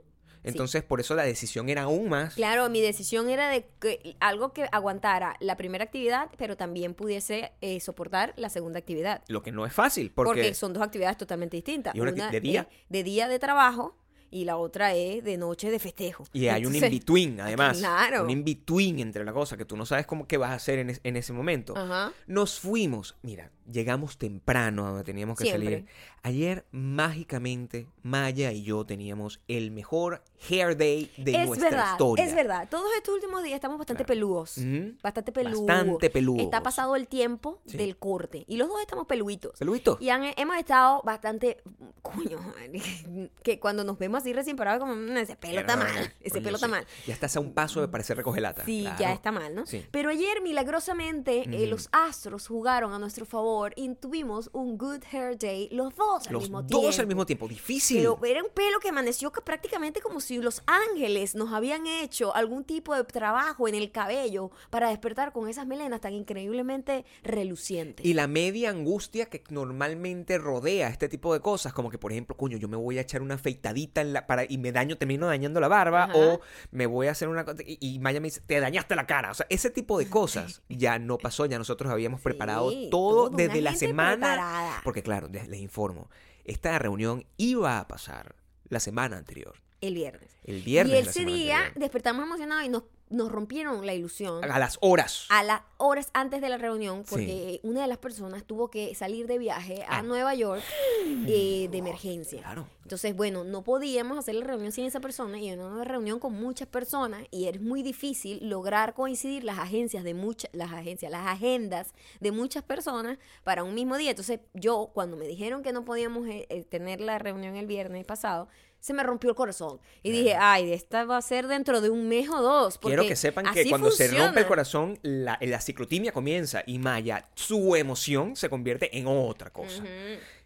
Entonces 0.45 0.83
por 0.83 1.01
eso 1.01 1.15
la 1.15 1.25
decisión 1.25 1.69
era 1.69 1.83
aún 1.83 2.09
más... 2.09 2.35
Claro, 2.35 2.69
mi 2.71 2.81
decisión 2.81 3.29
era 3.29 3.49
de 3.49 3.67
que 3.81 4.17
algo 4.21 4.53
que 4.53 4.67
aguantara 4.73 5.37
la 5.41 5.57
primera 5.57 5.85
actividad, 5.85 6.31
pero 6.39 6.57
también 6.57 6.95
pudiese 6.95 7.53
eh, 7.61 7.81
soportar 7.81 8.35
la 8.37 8.49
segunda 8.51 8.79
actividad. 8.79 9.23
Lo 9.29 9.43
que 9.43 9.53
no 9.53 9.67
es 9.67 9.73
fácil, 9.73 10.11
Porque, 10.11 10.29
porque... 10.43 10.55
son 10.55 10.73
dos 10.73 10.83
actividades 10.83 11.17
totalmente 11.17 11.57
distintas. 11.57 11.95
¿Y 11.95 12.01
una 12.01 12.13
Una 12.13 12.31
de 12.31 12.41
día? 12.41 12.69
es 12.71 12.77
de 12.89 13.03
día 13.03 13.29
de 13.29 13.39
trabajo 13.39 13.97
y 14.31 14.45
la 14.47 14.57
otra 14.57 14.95
es 14.95 15.23
de 15.23 15.37
noche 15.37 15.71
de 15.71 15.79
festejo. 15.79 16.25
Y 16.33 16.49
hay 16.49 16.67
un 16.67 16.75
in-between, 16.75 17.41
además. 17.41 17.79
Claro. 17.79 18.25
Un 18.25 18.31
in-between 18.31 18.99
entre 18.99 19.25
la 19.25 19.33
cosa 19.33 19.57
que 19.57 19.65
tú 19.65 19.77
no 19.77 19.87
sabes 19.87 20.07
cómo 20.07 20.27
qué 20.27 20.37
vas 20.39 20.51
a 20.51 20.55
hacer 20.55 20.81
en, 20.81 20.91
es- 20.91 21.01
en 21.05 21.17
ese 21.17 21.33
momento. 21.33 21.77
Ajá. 21.77 22.13
Nos 22.27 22.59
fuimos. 22.59 23.17
Mira, 23.23 23.53
llegamos 23.71 24.19
temprano 24.19 24.85
a 24.87 24.91
donde 24.91 25.05
teníamos 25.05 25.39
que 25.39 25.45
Siempre. 25.45 25.65
salir. 25.65 25.87
Ayer, 26.23 26.65
mágicamente, 26.71 27.87
Maya 28.03 28.51
y 28.53 28.63
yo 28.63 28.85
teníamos 28.87 29.41
el 29.49 29.71
mejor 29.71 30.23
hair 30.49 30.77
day 30.77 31.11
de 31.17 31.35
es 31.43 31.47
nuestra 31.47 31.71
verdad, 31.71 31.93
historia. 31.93 32.25
es 32.25 32.35
verdad. 32.35 32.69
Todos 32.71 32.87
estos 32.97 33.15
últimos 33.15 33.43
días 33.43 33.55
estamos 33.57 33.79
bastante 33.79 34.05
Claro. 34.05 34.15
peludos. 34.21 34.59
Ujú. 34.59 34.97
Bastante 35.03 35.33
peludos. 35.33 35.67
Bastante 35.67 36.11
peludos. 36.11 36.43
Está 36.45 36.63
pasado 36.63 36.97
el 36.97 37.09
tiempo 37.09 37.61
Sí. 37.67 37.77
del 37.77 37.97
corte. 37.97 38.45
Y 38.49 38.57
los 38.57 38.69
dos 38.69 38.81
estamos 38.81 39.07
peluitos. 39.07 39.59
Saludito. 39.59 39.99
Y 40.01 40.09
han- 40.11 40.33
hemos 40.37 40.57
estado 40.57 41.03
bastante, 41.05 41.63
coño, 42.03 42.39
que 43.43 43.61
cuando 43.61 43.85
nos 43.85 43.99
vemos 43.99 44.21
así 44.23 44.33
recién 44.33 44.57
parados, 44.57 44.81
como, 44.81 44.95
"Mm, 44.97 45.17
ese 45.19 45.37
pelo 45.37 45.61
está 45.61 45.77
mal, 45.77 46.13
ese 46.21 46.41
pelo 46.41 46.57
está 46.57 46.67
sí. 46.67 46.71
mal. 46.73 46.87
Ya 47.07 47.15
estás 47.15 47.37
a 47.37 47.41
un 47.41 47.53
paso 47.53 47.81
de 47.81 47.89
parecer 47.89 48.17
recogelata. 48.17 48.65
Sí, 48.65 48.85
ya 48.99 49.13
está 49.13 49.31
mal, 49.33 49.55
¿no? 49.55 49.67
Sí. 49.67 49.85
Pero 49.91 50.11
ayer, 50.11 50.41
milagrosamente, 50.43 51.43
eh, 51.51 51.67
los 51.67 51.89
astros 51.93 52.47
jugaron 52.49 52.93
a 52.93 52.99
nuestro 52.99 53.25
favor 53.27 53.54
y 53.77 53.95
tuvimos 53.95 54.51
un 54.53 54.77
good 54.79 55.03
hair 55.13 55.39
day, 55.39 55.69
los 55.71 55.95
dos 55.97 56.27
al 56.27 56.33
Los 56.33 56.43
mismo 56.45 56.63
dos 56.63 56.81
tiempo. 56.81 57.01
al 57.01 57.07
mismo 57.07 57.27
tiempo. 57.27 57.49
Difícil. 57.49 57.99
Pero 57.99 58.19
era 58.25 58.43
un 58.43 58.51
pelo 58.51 58.81
que 58.81 58.89
amaneció 58.89 59.31
que 59.33 59.41
prácticamente 59.41 60.01
como 60.01 60.21
si 60.21 60.39
los 60.39 60.63
ángeles 60.67 61.35
nos 61.35 61.53
habían 61.53 61.87
hecho 61.87 62.35
algún 62.35 62.65
tipo 62.65 62.95
de 62.95 63.05
trabajo 63.05 63.69
en 63.69 63.75
el 63.75 63.91
cabello 63.91 64.51
para 64.71 64.89
despertar 64.89 65.33
con 65.33 65.49
esas 65.49 65.67
melenas 65.67 66.01
tan 66.01 66.13
increíblemente 66.15 67.05
relucientes. 67.23 68.05
Y 68.05 68.15
la 68.15 68.27
media 68.27 68.71
angustia 68.71 69.27
que 69.27 69.43
normalmente 69.51 70.39
rodea 70.39 70.89
este 70.89 71.09
tipo 71.09 71.33
de 71.35 71.41
cosas, 71.41 71.73
como 71.73 71.91
que 71.91 71.99
por 71.99 72.13
ejemplo, 72.13 72.37
coño, 72.37 72.57
yo 72.59 72.69
me 72.69 72.77
voy 72.77 72.99
a 72.99 73.03
echar 73.03 73.23
una 73.23 73.35
afeitadita 73.35 74.01
en 74.01 74.13
la, 74.13 74.27
para, 74.27 74.45
y 74.49 74.59
me 74.59 74.73
daño, 74.73 74.97
termino 74.97 75.27
dañando 75.27 75.61
la 75.61 75.69
barba, 75.69 76.05
Ajá. 76.05 76.13
o 76.17 76.41
me 76.71 76.87
voy 76.87 77.07
a 77.09 77.13
hacer 77.13 77.29
una 77.29 77.45
y, 77.67 77.79
y 77.95 77.99
Maya 77.99 78.21
me 78.21 78.29
dice, 78.29 78.41
te 78.41 78.61
dañaste 78.61 78.95
la 78.97 79.07
cara. 79.07 79.31
O 79.31 79.35
sea, 79.35 79.47
ese 79.51 79.71
tipo 79.71 79.99
de 79.99 80.09
cosas 80.11 80.63
ya 80.69 80.99
no 80.99 81.19
pasó, 81.19 81.47
ya 81.47 81.59
nosotros 81.59 81.91
habíamos 81.93 82.21
preparado 82.21 82.71
todo, 82.91 83.31
desde 83.47 83.61
una 83.61 83.71
la 83.71 83.77
semana. 83.77 84.17
preparada. 84.17 84.81
Porque 84.85 85.03
claro, 85.03 85.29
les, 85.29 85.49
les 85.49 85.61
informo, 85.61 86.11
esta 86.45 86.79
reunión 86.79 87.25
iba 87.37 87.79
a 87.79 87.89
pasar 87.89 88.35
la 88.69 88.81
semana 88.81 89.17
anterior. 89.17 89.55
el 89.81 89.95
viernes. 89.95 90.31
El 90.45 90.63
viernes. 90.63 90.95
y 90.95 91.09
ese 91.09 91.25
día 91.25 91.59
anterior. 91.59 91.81
despertamos 91.81 92.25
emocionados 92.25 92.65
y 92.65 92.69
nos, 92.69 92.85
nos 93.11 93.31
rompieron 93.31 93.85
la 93.87 93.95
ilusión 93.95 94.43
A 94.45 94.59
las 94.59 94.79
horas. 94.81 95.27
a 95.29 95.43
las 95.43 95.61
horas 95.77 96.09
antes 96.15 96.41
de 96.41 96.49
la 96.49 96.57
reunión 96.59 97.05
porque 97.09 97.61
una 97.63 97.83
de 97.83 97.87
las 97.87 97.99
personas 97.99 98.45
tuvo 98.45 98.69
que 98.71 98.95
salir 98.95 99.27
de 99.27 99.39
viaje 99.39 99.83
a 99.89 99.99
Ah. 99.99 100.03
Nueva 100.03 100.35
York 100.35 100.63
eh, 101.27 101.69
de 101.71 101.79
emergencia. 101.79 102.41
Claro. 102.41 102.67
Entonces, 102.83 103.15
bueno, 103.17 103.45
no 103.45 103.63
podíamos 103.63 104.19
hacer 104.19 104.35
la 104.35 104.45
reunión 104.45 104.73
sin 104.73 104.85
esa 104.85 105.01
persona 105.01 105.39
y 105.39 105.49
era 105.49 105.65
una 105.67 105.85
reunión 105.85 106.19
con 106.19 106.33
muchas 106.35 106.69
personas 106.69 107.25
y 107.31 107.47
es 107.47 107.61
muy 107.61 107.83
difícil 107.83 108.49
lograr 108.49 108.95
coincidir 108.95 109.45
las 109.45 109.59
agencias 109.59 110.05
de 110.05 110.13
muchas, 110.15 110.51
las 110.53 110.73
agencias, 110.73 111.11
las 111.11 111.27
agendas 111.27 111.93
de 112.21 112.31
muchas 112.33 112.63
personas 112.63 113.19
para 113.43 113.65
un 113.65 113.75
mismo 113.75 113.97
día. 113.97 114.11
Entonces, 114.11 114.41
yo 114.55 114.91
cuando 114.93 115.17
me 115.17 115.27
dijeron 115.27 115.63
que 115.63 115.73
no 115.73 115.85
podíamos 115.85 116.27
eh, 116.29 116.47
eh, 116.51 116.65
tener 116.65 117.01
la 117.01 117.19
reunión 117.19 117.57
el 117.57 117.67
viernes 117.67 118.05
pasado, 118.05 118.49
se 118.85 118.93
me 118.93 119.03
rompió 119.03 119.31
el 119.31 119.35
corazón 119.37 119.81
y 120.03 120.11
dije, 120.11 120.37
ay, 120.39 120.71
esta 120.71 121.07
va 121.07 121.17
a 121.17 121.23
ser 121.23 121.47
dentro 121.47 121.81
de 121.81 121.89
un 121.89 122.07
mes 122.07 122.29
o 122.29 122.43
dos. 122.43 122.77
Quiero 122.77 123.03
que 123.09 123.17
sepan 123.17 123.47
que 123.55 123.63
cuando 123.71 123.91
se 123.91 124.09
rompe 124.27 124.41
el 124.41 124.47
corazón, 124.47 124.99
la, 125.01 125.39
la 125.41 125.59
ciclotimia 125.63 126.13
comienza 126.13 126.63
y 126.67 126.79
Maya, 126.79 127.27
su 127.35 127.77
emoción 127.77 128.37
se 128.37 128.51
convierte 128.51 128.99
en 128.99 129.07
otra 129.07 129.49
cosa. 129.49 129.83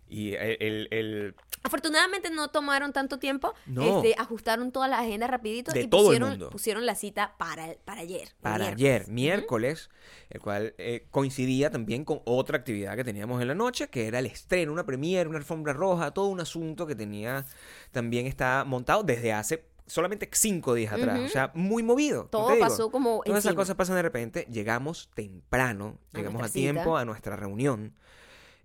Y 0.08 0.34
el, 0.34 0.56
el- 0.60 0.88
el- 0.92 1.34
Afortunadamente 1.62 2.30
no 2.30 2.48
tomaron 2.48 2.92
tanto 2.92 3.18
tiempo, 3.18 3.54
No. 3.66 3.96
este, 4.02 4.14
ajustaron 4.18 4.70
todas 4.72 4.88
las 4.90 5.00
agendas 5.00 5.30
rapidito 5.30 5.72
De 5.72 5.82
y 5.82 5.86
todo 5.88 6.00
el 6.02 6.06
pusieron, 6.06 6.30
mundo. 6.30 6.50
pusieron 6.50 6.86
la 6.86 6.94
cita 6.94 7.34
para, 7.38 7.74
para 7.84 8.00
ayer. 8.02 8.28
para 8.40 8.58
miércoles. 8.58 8.74
ayer, 8.76 9.08
miércoles, 9.08 9.90
el 10.30 10.40
cual 10.40 10.74
eh, 10.78 11.06
coincidía 11.10 11.70
también 11.70 12.04
con 12.04 12.20
otra 12.24 12.58
actividad 12.58 12.96
que 12.96 13.04
teníamos 13.04 13.40
en 13.42 13.48
la 13.48 13.54
noche, 13.54 13.88
que 13.88 14.06
era 14.06 14.18
el 14.20 14.26
estreno, 14.26 14.72
una 14.72 14.86
premiere, 14.86 15.28
una 15.28 15.38
alfombra 15.38 15.72
roja, 15.72 16.12
todo 16.12 16.26
un 16.26 16.40
asunto 16.40 16.86
que 16.86 16.94
tenía, 16.94 17.44
también 17.92 18.26
está 18.26 18.64
montado 18.64 19.02
desde 19.02 19.32
hace 19.32 19.66
solamente 19.86 20.28
cinco 20.32 20.74
días 20.74 20.92
atrás. 20.92 21.16
Ujú. 21.18 21.26
O 21.26 21.30
sea, 21.30 21.50
muy 21.54 21.82
movido. 21.82 22.26
Todo 22.30 22.58
pasó 22.58 22.90
como 22.90 23.22
Todas 23.24 23.38
esas 23.38 23.50
encima. 23.50 23.62
cosas 23.62 23.74
pasan 23.74 23.96
de 23.96 24.02
repente. 24.02 24.46
Llegamos 24.50 25.08
temprano, 25.14 25.98
A 26.12 26.18
llegamos 26.18 26.42
a 26.42 26.48
tiempo 26.52 26.82
cita. 26.82 27.00
a 27.00 27.04
nuestra 27.06 27.36
reunión. 27.36 27.94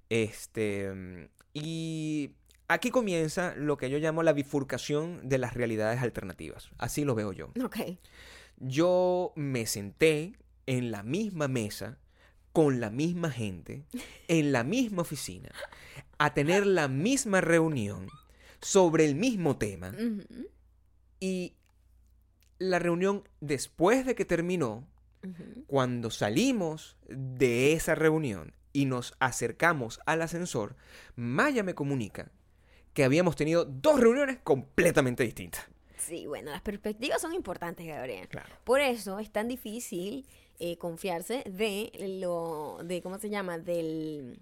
Este. 0.09 1.29
Y 1.53 2.31
aquí 2.67 2.91
comienza 2.91 3.53
lo 3.55 3.77
que 3.77 3.89
yo 3.89 3.97
llamo 3.97 4.23
la 4.23 4.33
bifurcación 4.33 5.27
de 5.27 5.37
las 5.37 5.53
realidades 5.53 6.01
alternativas. 6.01 6.69
Así 6.77 7.03
lo 7.03 7.15
veo 7.15 7.31
yo. 7.31 7.51
Ok. 7.63 7.77
Yo 8.57 9.33
me 9.35 9.65
senté 9.65 10.33
en 10.65 10.91
la 10.91 11.03
misma 11.03 11.47
mesa, 11.47 11.97
con 12.51 12.79
la 12.79 12.89
misma 12.89 13.31
gente, 13.31 13.85
en 14.27 14.51
la 14.51 14.63
misma 14.63 15.01
oficina, 15.01 15.49
a 16.17 16.33
tener 16.33 16.65
la 16.65 16.87
misma 16.87 17.41
reunión 17.41 18.07
sobre 18.61 19.05
el 19.05 19.15
mismo 19.15 19.57
tema. 19.57 19.93
Y 21.19 21.55
la 22.59 22.79
reunión, 22.79 23.27
después 23.41 24.05
de 24.05 24.15
que 24.15 24.25
terminó, 24.25 24.87
cuando 25.67 26.11
salimos 26.11 26.97
de 27.07 27.73
esa 27.73 27.95
reunión 27.95 28.53
y 28.73 28.85
nos 28.85 29.15
acercamos 29.19 29.99
al 30.05 30.21
ascensor, 30.21 30.75
Maya 31.15 31.63
me 31.63 31.75
comunica 31.75 32.31
que 32.93 33.03
habíamos 33.03 33.35
tenido 33.35 33.65
dos 33.65 33.99
reuniones 33.99 34.37
completamente 34.43 35.23
distintas. 35.23 35.65
Sí, 35.97 36.27
bueno, 36.27 36.51
las 36.51 36.61
perspectivas 36.61 37.21
son 37.21 37.33
importantes, 37.33 37.87
Gabriel. 37.87 38.27
Claro. 38.27 38.49
Por 38.63 38.81
eso 38.81 39.19
es 39.19 39.31
tan 39.31 39.47
difícil 39.47 40.25
eh, 40.59 40.77
confiarse 40.77 41.43
de 41.49 41.91
lo, 42.19 42.79
de, 42.83 43.01
¿cómo 43.01 43.17
se 43.19 43.29
llama? 43.29 43.57
Del, 43.57 44.37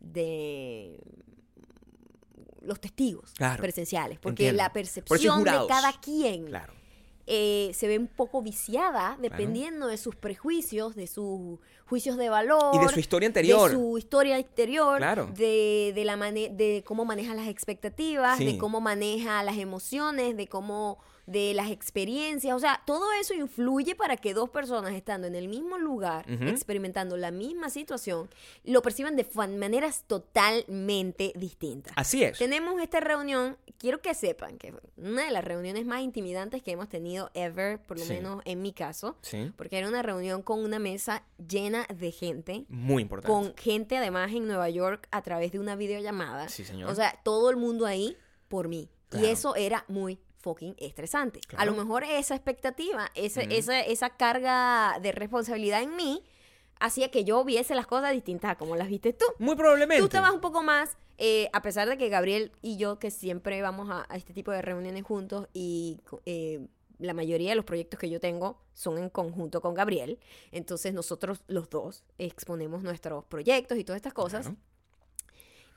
de 0.00 0.98
los 2.60 2.80
testigos 2.80 3.32
Claro, 3.32 3.60
presenciales. 3.60 4.18
Porque 4.20 4.44
entiendo. 4.44 4.62
la 4.62 4.72
percepción 4.72 5.42
de 5.44 5.50
cada 5.68 5.92
quien 6.00 6.46
Claro. 6.46 6.72
Eh, 7.26 7.70
se 7.74 7.86
ve 7.88 7.98
un 7.98 8.08
poco 8.08 8.42
viciada 8.42 9.16
dependiendo 9.20 9.86
de 9.86 9.96
sus 9.96 10.16
prejuicios, 10.16 10.94
de 10.96 11.06
sus 11.06 11.58
juicios 11.86 12.16
de 12.16 12.28
valor. 12.28 12.74
Y 12.74 12.78
de 12.78 12.88
su 12.88 13.00
historia 13.00 13.26
anterior. 13.28 13.70
De 13.70 13.76
su 13.76 13.98
historia 13.98 14.38
exterior, 14.38 14.98
Claro. 14.98 15.26
de, 15.36 15.92
de 15.94 16.04
la 16.04 16.16
mane- 16.16 16.50
de 16.50 16.82
cómo 16.86 17.04
maneja 17.04 17.34
las 17.34 17.48
expectativas, 17.48 18.38
Sí. 18.38 18.44
de 18.46 18.58
cómo 18.58 18.80
maneja 18.80 19.42
las 19.42 19.58
emociones, 19.58 20.36
de 20.36 20.48
cómo 20.48 20.98
de 21.26 21.54
las 21.54 21.70
experiencias, 21.70 22.54
o 22.54 22.58
sea, 22.58 22.82
todo 22.84 23.06
eso 23.20 23.32
influye 23.34 23.94
para 23.94 24.16
que 24.16 24.34
dos 24.34 24.50
personas 24.50 24.92
estando 24.94 25.26
en 25.26 25.34
el 25.34 25.48
mismo 25.48 25.78
lugar, 25.78 26.24
experimentando 26.28 27.16
la 27.16 27.30
misma 27.30 27.70
situación, 27.70 28.28
lo 28.64 28.82
perciban 28.82 29.14
de 29.16 29.26
maneras 29.56 30.04
totalmente 30.06 31.32
distintas. 31.36 31.92
Así 31.96 32.22
es. 32.24 32.38
Tenemos 32.38 32.80
esta 32.82 33.00
reunión, 33.00 33.56
quiero 33.78 34.00
que 34.00 34.14
sepan 34.14 34.58
que 34.58 34.72
fue 34.72 34.80
una 34.96 35.24
de 35.24 35.30
las 35.30 35.44
reuniones 35.44 35.86
más 35.86 36.02
intimidantes 36.02 36.62
que 36.62 36.72
hemos 36.72 36.88
tenido 36.88 37.30
ever, 37.34 37.80
por 37.82 37.98
lo 37.98 38.04
Sí. 38.04 38.14
menos 38.14 38.42
en 38.44 38.60
mi 38.62 38.72
caso, 38.72 39.16
Sí. 39.22 39.52
porque 39.56 39.78
era 39.78 39.88
una 39.88 40.02
reunión 40.02 40.42
con 40.42 40.60
una 40.64 40.78
mesa 40.78 41.24
llena 41.48 41.86
de 41.94 42.10
gente, 42.10 42.64
Muy 42.68 43.02
importante. 43.02 43.32
con 43.32 43.56
gente 43.56 43.96
además 43.96 44.32
en 44.32 44.46
Nueva 44.46 44.68
York 44.70 45.06
a 45.10 45.22
través 45.22 45.52
de 45.52 45.58
una 45.60 45.76
videollamada. 45.76 46.48
Sí, 46.48 46.64
señor. 46.64 46.90
O 46.90 46.94
sea, 46.94 47.18
todo 47.22 47.50
el 47.50 47.56
mundo 47.56 47.86
ahí 47.86 48.16
por 48.48 48.68
mí. 48.68 48.88
Claro. 49.08 49.26
Y 49.26 49.30
eso 49.30 49.54
era 49.56 49.84
muy 49.88 50.18
fucking 50.42 50.74
estresante. 50.78 51.40
A 51.44 51.48
Claro. 51.48 51.70
lo 51.72 51.76
mejor 51.84 52.04
esa 52.04 52.34
expectativa, 52.34 53.10
ese- 53.14 53.44
Ujú. 53.44 53.52
esa, 53.54 53.80
esa 53.80 54.10
carga 54.10 54.98
de 55.00 55.12
responsabilidad 55.12 55.82
en 55.82 55.96
mí 55.96 56.22
hacía 56.80 57.10
que 57.10 57.24
yo 57.24 57.44
viese 57.44 57.74
las 57.74 57.86
cosas 57.86 58.12
distintas 58.12 58.50
a 58.50 58.54
como 58.56 58.76
las 58.76 58.88
viste 58.88 59.12
tú. 59.12 59.24
Muy 59.38 59.54
probablemente. 59.56 60.00
Tú 60.00 60.06
estabas 60.06 60.32
un 60.32 60.40
poco 60.40 60.62
más, 60.62 60.96
eh, 61.16 61.48
a 61.52 61.62
pesar 61.62 61.88
de 61.88 61.96
que 61.96 62.08
Gabriel 62.08 62.52
y 62.60 62.76
yo, 62.76 62.98
que 62.98 63.10
siempre 63.12 63.62
vamos 63.62 63.88
a, 63.88 64.04
a 64.08 64.16
este 64.16 64.32
tipo 64.34 64.50
de 64.50 64.60
reuniones 64.62 65.04
juntos 65.04 65.46
y 65.52 66.00
eh, 66.26 66.66
la 66.98 67.14
mayoría 67.14 67.50
de 67.50 67.56
los 67.56 67.64
proyectos 67.64 67.98
que 68.00 68.10
yo 68.10 68.18
tengo 68.20 68.60
son 68.74 68.98
en 68.98 69.10
conjunto 69.10 69.60
con 69.60 69.74
Gabriel, 69.74 70.18
entonces 70.50 70.92
nosotros 70.92 71.42
los 71.46 71.68
dos 71.70 72.04
exponemos 72.18 72.82
nuestros 72.82 73.24
proyectos 73.26 73.78
y 73.78 73.84
todas 73.84 73.96
estas 73.98 74.12
cosas. 74.12 74.46
Claro. 74.46 74.60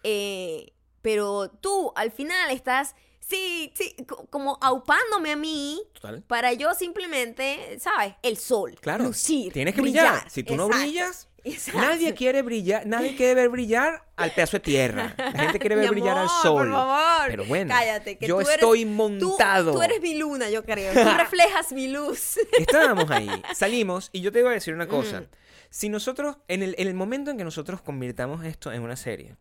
Eh, 0.04 0.74
pero 1.02 1.50
tú 1.50 1.92
al 1.96 2.12
final 2.12 2.52
estás, 2.52 2.96
sí, 3.28 3.72
sí, 3.76 3.96
co- 4.08 4.26
como 4.30 4.58
aupándome 4.62 5.32
a 5.32 5.36
mí 5.36 5.82
Total. 5.94 6.22
para 6.24 6.54
yo 6.54 6.74
simplemente, 6.74 7.78
¿sabes? 7.80 8.14
El 8.24 8.38
sol, 8.38 8.76
Claro. 8.82 9.06
lucir, 9.06 9.52
Tienes 9.54 9.74
que 9.76 9.82
brillar. 9.82 10.30
Si 10.30 10.44
tú 10.44 10.56
no 10.56 10.68
brillas, 10.68 11.28
exacto. 11.44 11.80
nadie 11.82 12.14
quiere 12.14 12.42
brillar. 12.42 12.86
Nadie 12.86 13.16
quiere 13.16 13.34
ver 13.36 13.50
brillar 13.50 14.06
al 14.16 14.32
pedazo 14.34 14.58
de 14.58 14.62
tierra. 14.62 15.16
La 15.18 15.32
gente 15.44 15.60
quiere 15.60 15.76
ver 15.76 15.90
brillar 15.90 16.18
al 16.18 16.30
sol. 16.30 16.68
Por 16.68 16.72
favor. 16.72 17.28
Pero 17.28 17.46
bueno, 17.46 17.74
Cállate, 17.74 18.18
que 18.18 18.28
yo 18.28 18.36
tú 18.36 18.42
eres- 18.42 18.54
estoy 18.56 18.84
tú- 18.86 18.92
montado. 18.92 19.72
Tú, 19.74 19.82
eres 19.82 20.02
mi 20.02 20.16
luna, 20.16 20.50
yo 20.50 20.64
creo. 20.64 20.94
Tú 20.94 21.10
reflejas 21.18 21.72
mi 21.72 21.88
luz. 21.88 22.38
Estábamos 22.58 23.10
ahí, 23.12 23.30
salimos 23.54 24.10
y 24.12 24.22
yo 24.22 24.32
te 24.32 24.42
voy 24.42 24.52
a 24.52 24.54
decir 24.56 24.74
una 24.74 24.88
cosa. 24.88 25.20
Ujú. 25.22 25.28
Si 25.70 25.90
nosotros, 25.90 26.38
en 26.48 26.64
el, 26.64 26.74
en 26.78 26.88
el 26.88 26.94
momento 26.94 27.32
en 27.32 27.38
que 27.38 27.44
nosotros 27.44 27.82
convirtamos 27.82 28.46
esto 28.46 28.72
en 28.72 28.82
una 28.82 28.96
serie, 28.96 29.36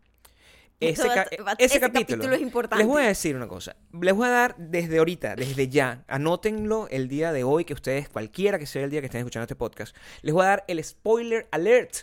ese, 0.79 1.07
ese 1.07 1.27
ese 1.59 1.79
capítulo, 1.79 2.17
capítulo 2.19 2.35
es 2.35 2.41
importante. 2.41 2.83
les 2.83 2.87
voy 2.87 3.03
a 3.03 3.07
decir 3.07 3.35
una 3.35 3.47
cosa. 3.47 3.75
Les 4.01 4.13
voy 4.13 4.27
a 4.27 4.31
dar 4.31 4.55
desde 4.57 4.97
ahorita, 4.97 5.35
desde 5.35 5.69
ya, 5.69 6.03
anótenlo 6.07 6.87
el 6.91 7.07
día 7.07 7.31
de 7.31 7.43
hoy, 7.43 7.65
que 7.65 7.73
ustedes, 7.73 8.09
cualquiera 8.09 8.59
que 8.59 8.65
sea 8.65 8.83
el 8.83 8.89
día 8.89 8.99
que 9.01 9.05
estén 9.07 9.19
escuchando 9.19 9.43
este 9.43 9.55
podcast, 9.55 9.95
les 10.21 10.33
voy 10.33 10.43
a 10.45 10.49
dar 10.49 10.65
el 10.67 10.83
spoiler 10.83 11.47
alert 11.51 11.93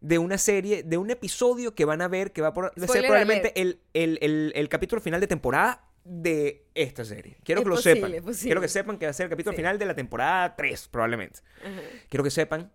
de 0.00 0.18
una 0.18 0.38
serie, 0.38 0.82
de 0.82 0.96
un 0.96 1.10
episodio 1.10 1.74
que 1.74 1.84
van 1.84 2.00
a 2.02 2.08
ver, 2.08 2.32
que 2.32 2.40
va 2.40 2.48
a 2.48 2.52
ser 2.86 3.02
probablemente 3.04 3.52
el, 3.60 3.80
el- 3.94 4.18
el- 4.22 4.52
el 4.54 4.68
capítulo 4.68 5.00
final 5.02 5.20
de 5.20 5.26
temporada 5.26 5.84
de 6.04 6.64
esta 6.74 7.04
serie. 7.04 7.36
Quiero 7.44 7.60
Es 7.60 7.64
que 7.64 7.68
lo 7.70 7.76
sepan. 7.76 8.12
Quiero 8.40 8.60
que 8.62 8.68
sepan 8.68 8.96
que 8.98 9.04
va 9.06 9.10
a 9.10 9.12
ser 9.12 9.24
el 9.24 9.30
capítulo 9.30 9.52
Sí. 9.52 9.56
final 9.58 9.78
de 9.78 9.84
la 9.84 9.94
temporada 9.94 10.56
3, 10.56 10.88
probablemente. 10.88 11.40
Ajá. 11.62 11.80
Quiero 12.08 12.24
que 12.24 12.30
sepan 12.30 12.72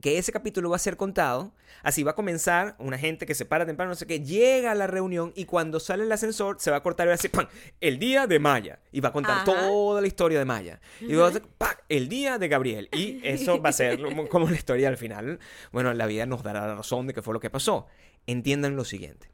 que 0.00 0.18
ese 0.18 0.32
capítulo 0.32 0.70
va 0.70 0.76
a 0.76 0.80
ser 0.80 0.96
contado. 0.96 1.52
Así 1.82 2.02
va 2.02 2.12
a 2.12 2.14
comenzar 2.14 2.74
una 2.78 2.98
gente 2.98 3.26
que 3.26 3.34
se 3.34 3.44
para 3.44 3.64
temprano, 3.66 3.90
no 3.90 3.94
sé 3.94 4.06
qué, 4.06 4.20
llega 4.20 4.72
a 4.72 4.74
la 4.74 4.86
reunión 4.86 5.32
y 5.36 5.44
cuando 5.44 5.78
sale 5.80 6.04
el 6.04 6.12
ascensor 6.12 6.56
se 6.58 6.70
va 6.70 6.78
a 6.78 6.82
cortar 6.82 7.06
y 7.06 7.08
va 7.08 7.12
a 7.14 7.16
decir, 7.16 7.30
¡pam! 7.30 7.46
El 7.80 7.98
día 7.98 8.26
de 8.26 8.38
Maya. 8.38 8.80
Y 8.92 9.00
va 9.00 9.10
a 9.10 9.12
contar 9.12 9.36
Ajá. 9.36 9.44
toda 9.44 10.00
la 10.00 10.06
historia 10.06 10.38
de 10.38 10.44
Maya. 10.44 10.80
Y 11.00 11.14
va 11.14 11.26
a 11.26 11.30
decir, 11.30 11.48
¡pam! 11.58 11.70
El 11.88 12.08
día 12.08 12.38
de 12.38 12.48
Gabriel. 12.48 12.88
Y 12.92 13.20
eso 13.26 13.60
va 13.62 13.70
a 13.70 13.72
ser 13.72 14.00
como- 14.02 14.28
como 14.28 14.48
la 14.50 14.56
historia 14.56 14.88
al 14.88 14.96
final. 14.96 15.38
Bueno, 15.72 15.92
la 15.94 16.06
vida 16.06 16.26
nos 16.26 16.42
dará 16.42 16.66
la 16.66 16.74
razón 16.74 17.06
de 17.06 17.14
qué 17.14 17.22
fue 17.22 17.34
lo 17.34 17.40
que 17.40 17.50
pasó. 17.50 17.86
Entiendan 18.26 18.74
lo 18.76 18.84
siguiente. 18.84 19.30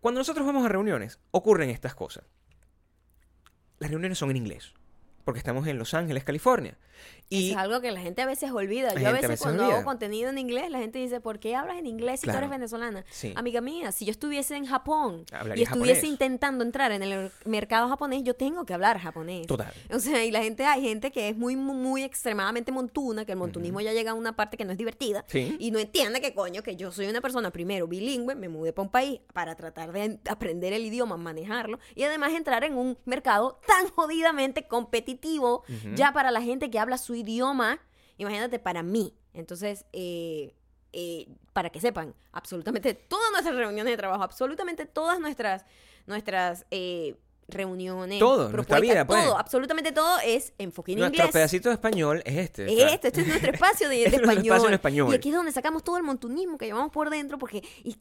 Cuando 0.00 0.20
nosotros 0.20 0.46
vamos 0.46 0.64
a 0.64 0.68
reuniones, 0.68 1.18
ocurren 1.32 1.70
estas 1.70 1.94
cosas. 1.96 2.24
Las 3.78 3.90
reuniones 3.90 4.18
son 4.18 4.30
en 4.30 4.36
inglés, 4.36 4.72
porque 5.24 5.38
estamos 5.38 5.66
en 5.66 5.78
Los 5.78 5.92
Ángeles, 5.94 6.24
California. 6.24 6.78
Y 7.28 7.50
es 7.50 7.56
algo 7.56 7.80
que 7.80 7.90
la 7.90 8.00
gente 8.00 8.22
a 8.22 8.26
veces 8.26 8.50
olvida. 8.52 8.94
Yo 8.94 9.08
a 9.08 9.12
veces, 9.12 9.28
veces 9.30 9.40
cuando 9.42 9.64
olvida. 9.64 9.76
hago 9.78 9.84
contenido 9.84 10.30
en 10.30 10.38
inglés, 10.38 10.70
la 10.70 10.78
gente 10.78 10.98
dice, 11.00 11.20
¿por 11.20 11.40
qué 11.40 11.56
hablas 11.56 11.76
en 11.78 11.86
inglés 11.86 12.20
si 12.20 12.26
tú 12.26 12.30
Claro. 12.30 12.38
eres 12.46 12.50
venezolana? 12.50 13.04
Sí. 13.10 13.32
Amiga 13.36 13.60
mía, 13.60 13.90
si 13.92 14.04
yo 14.04 14.12
estuviese 14.12 14.54
en 14.56 14.64
Japón 14.66 15.24
y 15.30 15.34
Hablaría 15.34 15.64
estuviese 15.64 15.94
japonés. 15.96 16.04
intentando 16.12 16.64
entrar 16.64 16.92
en 16.92 17.02
el 17.02 17.32
mercado 17.44 17.88
japonés, 17.88 18.22
yo 18.22 18.34
tengo 18.34 18.64
que 18.64 18.74
hablar 18.74 18.98
japonés. 18.98 19.46
Total. 19.48 19.72
O 19.92 19.98
sea, 19.98 20.24
y 20.24 20.30
la 20.30 20.42
gente, 20.42 20.64
hay 20.66 20.82
gente 20.82 21.10
que 21.10 21.28
es 21.28 21.36
muy, 21.36 21.56
muy, 21.56 22.04
extremadamente 22.04 22.70
montuna, 22.70 23.24
que 23.24 23.32
el 23.32 23.38
montunismo 23.38 23.80
ya 23.80 23.92
llega 23.92 24.12
a 24.12 24.14
una 24.14 24.36
parte 24.36 24.56
que 24.56 24.64
no 24.64 24.70
es 24.72 24.78
divertida 24.78 25.24
Sí. 25.26 25.56
y 25.58 25.70
no 25.72 25.78
entiende 25.80 26.20
que 26.20 26.32
coño, 26.32 26.62
que 26.62 26.76
yo 26.76 26.92
soy 26.92 27.06
una 27.08 27.20
persona 27.20 27.50
primero 27.50 27.88
bilingüe, 27.88 28.34
me 28.36 28.48
mudé 28.48 28.72
para 28.72 28.84
un 28.84 28.90
país 28.92 29.20
para 29.32 29.56
tratar 29.56 29.90
de 29.92 30.20
aprender 30.30 30.72
el 30.72 30.84
idioma, 30.86 31.16
manejarlo 31.16 31.78
y 31.96 32.04
además 32.04 32.32
entrar 32.34 32.62
en 32.62 32.74
un 32.76 32.96
mercado 33.04 33.58
tan 33.66 33.88
jodidamente 33.88 34.68
competitivo 34.68 35.64
ya 35.94 36.12
para 36.12 36.30
la 36.30 36.40
gente 36.42 36.70
que 36.70 36.78
habla 36.78 36.98
su 36.98 37.15
idioma, 37.16 37.80
imagínate 38.18 38.58
para 38.58 38.82
mí. 38.82 39.14
Entonces, 39.32 39.84
eh, 39.92 40.54
eh, 40.92 41.28
para 41.52 41.70
que 41.70 41.80
sepan, 41.80 42.14
absolutamente 42.32 42.94
todas 42.94 43.30
nuestras 43.32 43.54
reuniones 43.56 43.92
de 43.92 43.96
trabajo, 43.96 44.22
absolutamente 44.22 44.86
todas 44.86 45.20
nuestras, 45.20 45.64
nuestras 46.06 46.66
eh, 46.70 47.16
reuniones, 47.48 48.18
Todo, 48.18 48.48
nuestra 48.50 48.80
vida, 48.80 49.06
pues. 49.06 49.22
todo, 49.24 49.38
absolutamente 49.38 49.92
todo 49.92 50.18
es 50.24 50.52
enfoque 50.58 50.92
en 50.92 50.98
Nuestro 50.98 51.18
inglés. 51.24 51.32
pedacito 51.32 51.68
de 51.68 51.74
español 51.74 52.22
es 52.24 52.36
este. 52.36 52.66
Es 52.66 52.76
sea, 52.76 52.88
este, 52.90 53.08
este 53.08 53.20
es 53.20 53.26
nuestro 53.28 53.50
espacio 53.54 53.88
de, 53.88 53.96
de 53.96 54.02
Es 54.04 54.10
nuestro 54.12 54.30
español. 54.30 54.46
espacio 54.46 54.68
en 54.68 54.74
español. 54.74 55.12
Y 55.12 55.14
aquí 55.16 55.28
es 55.30 55.34
donde 55.34 55.52
sacamos 55.52 55.84
todo 55.84 55.96
el 55.96 56.02
montunismo 56.02 56.58
que 56.58 56.66
llevamos 56.66 56.90
por 56.90 57.08
dentro 57.10 57.38
porque 57.38 57.62
y 57.84 57.96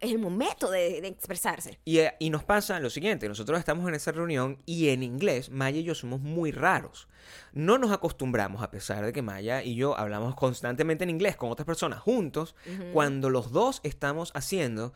es 0.00 0.10
el 0.10 0.18
momento 0.18 0.70
de, 0.70 1.00
de 1.00 1.08
expresarse. 1.08 1.78
Y, 1.84 1.98
eh, 1.98 2.14
y 2.18 2.30
nos 2.30 2.44
pasa 2.44 2.80
lo 2.80 2.88
siguiente, 2.90 3.28
nosotros 3.28 3.58
estamos 3.58 3.86
en 3.88 3.94
esa 3.94 4.12
reunión 4.12 4.58
y 4.66 4.88
en 4.88 5.02
inglés 5.02 5.50
Maya 5.50 5.78
y 5.78 5.82
yo 5.84 5.94
somos 5.94 6.20
muy 6.20 6.50
raros. 6.50 7.08
No 7.52 7.78
nos 7.78 7.92
acostumbramos, 7.92 8.62
a 8.62 8.70
pesar 8.70 9.04
de 9.04 9.12
que 9.12 9.22
Maya 9.22 9.62
y 9.62 9.74
yo 9.76 9.96
hablamos 9.96 10.34
constantemente 10.34 11.04
en 11.04 11.10
inglés 11.10 11.36
con 11.36 11.50
otras 11.50 11.66
personas 11.66 12.00
juntos, 12.00 12.54
cuando 12.92 13.30
los 13.30 13.52
dos 13.52 13.80
estamos 13.84 14.32
haciendo 14.34 14.92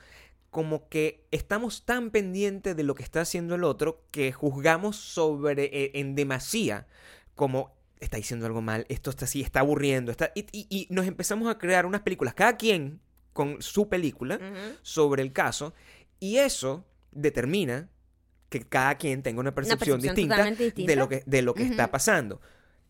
como 0.57 0.89
que 0.89 1.27
estamos 1.33 1.85
tan 1.85 2.11
pendientes 2.11 2.75
de 2.75 2.83
lo 2.83 2.95
que 2.95 3.03
está 3.03 3.21
haciendo 3.21 3.57
el 3.57 3.63
otro 3.65 4.07
que 4.11 4.33
juzgamos 4.33 4.97
sobre 4.97 5.65
eh, 5.65 5.91
en 6.01 6.15
demasía 6.15 6.87
como 7.35 7.77
está 8.01 8.17
diciendo 8.17 8.47
algo 8.47 8.63
mal, 8.63 8.87
esto 8.89 9.11
está 9.11 9.27
así, 9.27 9.43
está 9.43 9.61
aburriendo, 9.61 10.11
está 10.11 10.33
y, 10.35 10.47
y- 10.53 10.67
y 10.71 10.87
nos 10.89 11.07
empezamos 11.07 11.51
a 11.51 11.59
crear 11.59 11.85
unas 11.85 12.01
películas, 12.01 12.33
cada 12.33 12.57
quien 12.57 13.01
con 13.35 13.61
su 13.61 13.91
película 13.91 14.41
sobre 14.81 15.21
el 15.21 15.35
caso 15.35 15.75
y 16.21 16.39
eso 16.39 16.87
determina 17.13 17.91
que 18.49 18.61
cada 18.61 18.95
quien 18.95 19.23
tenga 19.23 19.41
una 19.41 19.55
percepción, 19.55 19.99
percepción 19.99 20.01
distinta, 20.15 20.37
totalmente 20.37 20.65
distinta. 20.65 20.91
de 20.93 20.97
lo 20.97 21.09
que, 21.11 21.23
de 21.27 21.43
lo 21.43 21.53
que 21.55 21.65
está 21.65 21.91
pasando. 21.91 22.41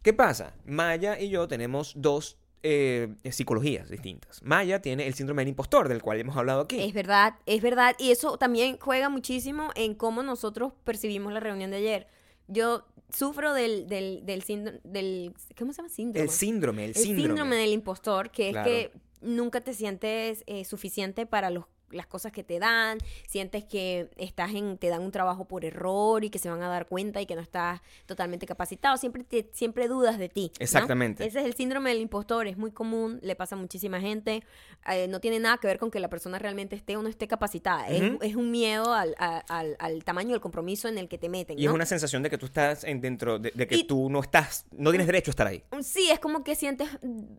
¿Qué 0.03 0.13
pasa? 0.13 0.55
Maya 0.67 1.19
y 1.19 1.31
yo 1.31 1.49
tenemos 1.49 1.95
dos 1.97 2.39
eh, 2.69 3.31
psicologías 3.33 3.89
distintas. 3.89 4.43
Maya 4.43 4.81
tiene 4.83 5.07
el 5.07 5.15
síndrome 5.15 5.43
del 5.43 5.51
impostor, 5.51 5.89
del 5.89 6.03
cual 6.03 6.19
hemos 6.21 6.37
hablado 6.37 6.63
aquí. 6.63 6.81
Es 6.83 6.93
verdad, 6.93 7.35
es 7.47 7.63
verdad. 7.63 7.95
Y 7.99 8.11
eso 8.11 8.39
también 8.39 8.79
juega 8.81 9.09
muchísimo 9.09 9.71
en 9.77 9.95
cómo 9.95 10.23
nosotros 10.23 10.73
percibimos 10.85 11.33
la 11.33 11.41
reunión 11.41 11.71
de 11.71 11.77
ayer. 11.77 12.07
Yo 12.49 12.85
sufro 13.11 13.53
del, 13.55 13.87
del, 13.87 14.27
del 14.27 14.43
síndrome, 14.43 14.81
del, 14.85 15.33
¿cómo 15.57 15.73
se 15.73 15.77
llama? 15.79 15.89
Síndrome. 15.89 16.25
el 16.25 16.31
síndrome, 16.31 16.85
el 16.85 16.91
El 16.91 16.97
síndrome. 16.97 17.27
síndrome 17.29 17.57
del 17.57 17.73
impostor, 17.73 18.31
que 18.31 18.51
Claro. 18.51 18.71
es 18.71 18.89
que 18.89 18.93
nunca 19.21 19.61
te 19.61 19.73
sientes 19.73 20.43
eh, 20.47 20.65
suficiente 20.65 21.25
para 21.27 21.51
los 21.51 21.65
las 21.91 22.07
cosas 22.07 22.33
que 22.33 22.43
te 22.43 22.59
dan, 22.59 22.99
sientes 23.27 23.65
que 23.65 24.11
estás 24.17 24.53
en, 24.55 24.77
te 24.79 24.89
dan 24.89 25.03
un 25.03 25.13
trabajo 25.13 25.47
por 25.47 25.65
error 25.65 26.25
y 26.25 26.31
que 26.31 26.39
se 26.39 26.51
van 26.51 26.63
a 26.63 26.69
dar 26.69 26.87
cuenta 26.87 27.21
y 27.21 27.27
que 27.27 27.35
no 27.37 27.41
estás 27.41 27.81
totalmente 28.07 28.45
capacitado, 28.47 28.97
siempre 28.97 29.23
te- 29.25 29.49
siempre 29.53 29.87
dudas 29.89 30.19
de 30.19 30.29
ti. 30.29 30.51
¿no? 30.59 30.65
Exactamente. 30.65 31.25
Ese 31.25 31.41
es 31.41 31.47
el 31.47 31.55
síndrome 31.55 31.91
del 31.91 32.01
impostor, 32.01 32.47
es 32.49 32.57
muy 32.57 32.73
común, 32.73 33.19
le 33.23 33.37
pasa 33.37 33.55
a 33.55 33.59
muchísima 33.59 34.01
gente, 34.01 34.43
eh, 34.91 35.07
no 35.09 35.21
tiene 35.21 35.39
nada 35.39 35.59
que 35.59 35.67
ver 35.69 35.79
con 35.79 35.91
que 35.91 36.01
la 36.01 36.09
persona 36.11 36.39
realmente 36.39 36.75
esté 36.77 36.97
o 36.97 37.03
no 37.03 37.09
esté 37.09 37.29
capacitada, 37.29 37.89
es- 37.89 38.35
un 38.37 38.51
miedo 38.51 38.93
al, 38.93 39.15
al- 39.19 39.77
al 39.79 40.05
tamaño 40.05 40.31
del 40.33 40.41
compromiso 40.41 40.89
en 40.89 40.99
el 40.99 41.09
que 41.09 41.17
te 41.19 41.29
meten. 41.29 41.59
Y 41.59 41.65
es 41.67 41.71
una 41.73 41.87
sensación 41.87 42.23
de 42.23 42.31
que 42.31 42.37
tú 42.39 42.47
estás 42.47 42.85
en 42.85 43.01
dentro, 43.01 43.39
de, 43.39 43.51
de 43.55 43.67
que 43.67 43.77
Y- 43.77 43.85
tú 43.85 44.11
no 44.11 44.21
estás, 44.21 44.67
no 44.73 44.91
tienes 44.91 45.07
derecho 45.07 45.31
a 45.31 45.33
estar 45.33 45.47
ahí. 45.47 45.63
Sí, 45.83 46.11
es 46.11 46.19
como 46.19 46.45
que 46.45 46.55
sientes 46.55 46.89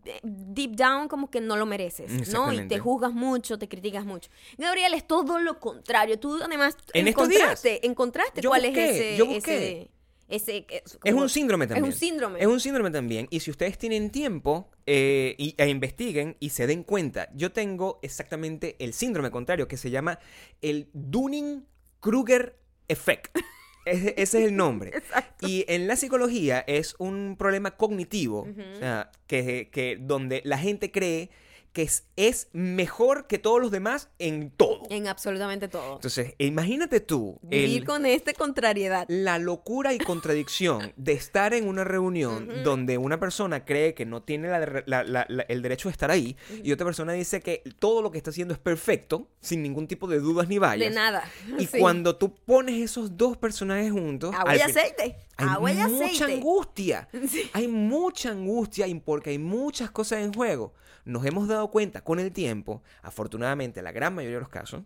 eh, 0.04 0.20
deep 0.22 0.72
down 0.76 1.06
como 1.08 1.30
que 1.30 1.40
no 1.40 1.56
lo 1.56 1.66
mereces, 1.66 2.10
¿no? 2.32 2.52
Y 2.52 2.66
te 2.68 2.78
juzgas 2.78 3.12
mucho, 3.12 3.58
te 3.58 3.68
criticas 3.68 4.04
mucho. 4.04 4.30
Gabriel, 4.56 4.94
es 4.94 5.06
todo 5.06 5.38
lo 5.38 5.58
contrario. 5.60 6.18
Tú 6.18 6.38
además 6.42 6.76
En 6.94 7.08
estos 7.08 7.24
encontraste, 7.28 7.86
encontraste 7.86 8.40
yo 8.40 8.50
cuál 8.50 8.62
busqué, 8.62 8.84
es 8.90 8.96
ese... 8.96 9.16
yo 9.16 9.26
busqué. 9.26 9.56
ese- 9.56 9.90
ese- 10.28 10.64
que- 10.66 10.82
Es 11.04 11.14
un 11.14 11.28
síndrome 11.28 11.66
también. 11.66 11.84
Es 11.86 11.94
un 11.94 11.98
síndrome. 11.98 12.40
Es 12.40 12.46
un 12.46 12.60
síndrome 12.60 12.90
también. 12.90 13.26
Y 13.30 13.40
si 13.40 13.50
ustedes 13.50 13.78
tienen 13.78 14.10
tiempo 14.10 14.70
eh, 14.86 15.34
y, 15.38 15.54
e 15.56 15.68
investiguen 15.68 16.36
y 16.38 16.50
se 16.50 16.66
den 16.66 16.82
cuenta, 16.82 17.30
yo 17.34 17.50
tengo 17.52 17.98
exactamente 18.02 18.76
el 18.78 18.92
síndrome 18.92 19.30
contrario 19.30 19.68
que 19.68 19.76
se 19.78 19.90
llama 19.90 20.18
el 20.60 20.88
Dunning-Kruger 20.92 22.56
Effect. 22.88 23.36
Ese, 23.86 24.08
ese 24.18 24.40
es 24.42 24.48
el 24.48 24.54
nombre. 24.54 24.92
Y 25.40 25.64
en 25.66 25.86
la 25.88 25.96
psicología 25.96 26.62
es 26.66 26.94
un 26.98 27.36
problema 27.38 27.70
cognitivo, 27.78 28.40
o 28.42 28.78
sea, 28.78 29.10
que, 29.26 29.70
que 29.72 29.96
donde 29.98 30.42
la 30.44 30.58
gente 30.58 30.90
cree 30.90 31.30
que 31.72 31.82
es, 31.82 32.06
es 32.16 32.48
mejor 32.52 33.26
que 33.26 33.38
todos 33.38 33.60
los 33.60 33.70
demás 33.70 34.08
en 34.18 34.50
todo. 34.50 34.82
En 34.90 35.06
absolutamente 35.06 35.68
todo. 35.68 35.94
Entonces, 35.96 36.34
imagínate 36.38 37.00
tú 37.00 37.38
Vivir 37.42 37.78
el- 37.82 37.84
con 37.84 38.06
esta 38.06 38.32
contrariedad. 38.32 39.04
la 39.08 39.38
locura 39.38 39.92
y 39.92 39.98
contradicción 39.98 40.92
de 40.96 41.12
estar 41.12 41.54
en 41.54 41.68
una 41.68 41.84
reunión 41.84 42.64
donde 42.64 42.98
una 42.98 43.20
persona 43.20 43.64
cree 43.64 43.94
que 43.94 44.06
no 44.06 44.22
tiene 44.22 44.48
la- 44.48 44.82
la- 44.86 45.04
la- 45.04 45.26
la- 45.28 45.42
el 45.48 45.62
derecho 45.62 45.88
de 45.88 45.92
estar 45.92 46.10
ahí 46.10 46.36
y 46.62 46.72
otra 46.72 46.84
persona 46.84 47.12
dice 47.12 47.40
que 47.40 47.62
todo 47.78 48.02
lo 48.02 48.10
que 48.10 48.18
está 48.18 48.30
haciendo 48.30 48.54
es 48.54 48.60
perfecto, 48.60 49.28
sin 49.40 49.62
ningún 49.62 49.86
tipo 49.86 50.06
de 50.08 50.18
dudas 50.20 50.48
ni 50.48 50.56
De 50.56 50.60
vallas. 50.60 50.94
nada. 50.94 51.22
Y 51.58 51.66
Sí. 51.66 51.78
cuando 51.78 52.16
tú 52.16 52.34
pones 52.34 52.80
esos 52.82 53.16
dos 53.16 53.36
personajes 53.36 53.92
juntos, 53.92 54.34
Agua 54.34 54.56
y 54.56 54.60
aceite. 54.60 55.16
Hay 55.38 55.48
Agua 55.48 55.72
y 55.72 55.76
mucha 55.76 56.04
aceite. 56.24 56.34
angustia. 56.34 57.08
Sí. 57.28 57.50
Hay 57.54 57.68
mucha 57.68 58.30
angustia 58.30 58.86
porque 59.04 59.30
hay 59.30 59.38
muchas 59.38 59.90
cosas 59.90 60.20
en 60.20 60.32
juego. 60.32 60.74
Nos 61.04 61.24
hemos 61.24 61.48
dado 61.48 61.70
cuenta 61.70 62.02
con 62.04 62.18
el 62.20 62.32
tiempo, 62.32 62.82
afortunadamente, 63.02 63.80
la 63.82 63.92
gran 63.92 64.14
mayoría 64.14 64.36
de 64.36 64.40
los 64.42 64.50
casos, 64.50 64.82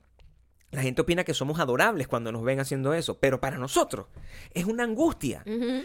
la 0.71 0.81
gente 0.83 1.03
opina 1.03 1.25
que 1.25 1.35
somos 1.35 1.59
adorables 1.59 2.07
cuando 2.09 2.31
nos 2.33 2.43
ven 2.45 2.61
haciendo 2.61 2.95
eso, 2.95 3.19
pero 3.19 3.41
para 3.41 3.59
nosotros 3.59 4.07
es 4.55 4.65
una 4.65 4.85
angustia. 4.85 5.45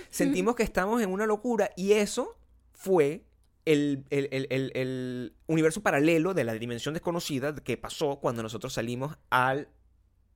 Sentimos 0.10 0.56
que 0.56 0.64
estamos 0.64 1.02
en 1.02 1.12
una 1.12 1.26
locura 1.26 1.72
y 1.76 1.94
eso 1.94 2.38
fue 2.74 3.24
el, 3.66 4.06
el- 4.12 4.30
el- 4.32 4.48
el- 4.50 4.72
el 4.76 5.34
universo 5.48 5.82
paralelo 5.82 6.34
de 6.34 6.44
la 6.46 6.54
dimensión 6.54 6.94
desconocida 6.94 7.54
que 7.56 7.76
pasó 7.76 8.20
cuando 8.22 8.44
nosotros 8.44 8.72
salimos 8.74 9.18
al 9.30 9.68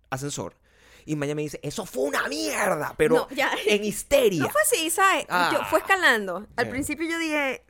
ascensor. 0.09 0.55
Y 1.05 1.15
Maya 1.15 1.35
me 1.35 1.41
dice, 1.41 1.59
eso 1.63 1.85
fue 1.85 2.03
una 2.03 2.27
mierda, 2.27 2.93
pero 2.97 3.15
No, 3.15 3.29
ya. 3.35 3.51
en 3.65 3.83
histeria. 3.85 4.43
No 4.43 4.49
fue 4.49 4.61
así, 4.61 4.89
¿sabes? 4.89 5.25
Ah. 5.29 5.49
Yo- 5.53 5.65
fue 5.69 5.79
escalando. 5.79 6.47
Al 6.55 6.67
Eh. 6.67 6.69
principio 6.69 7.07
yo 7.09 7.17
dije, 7.19 7.63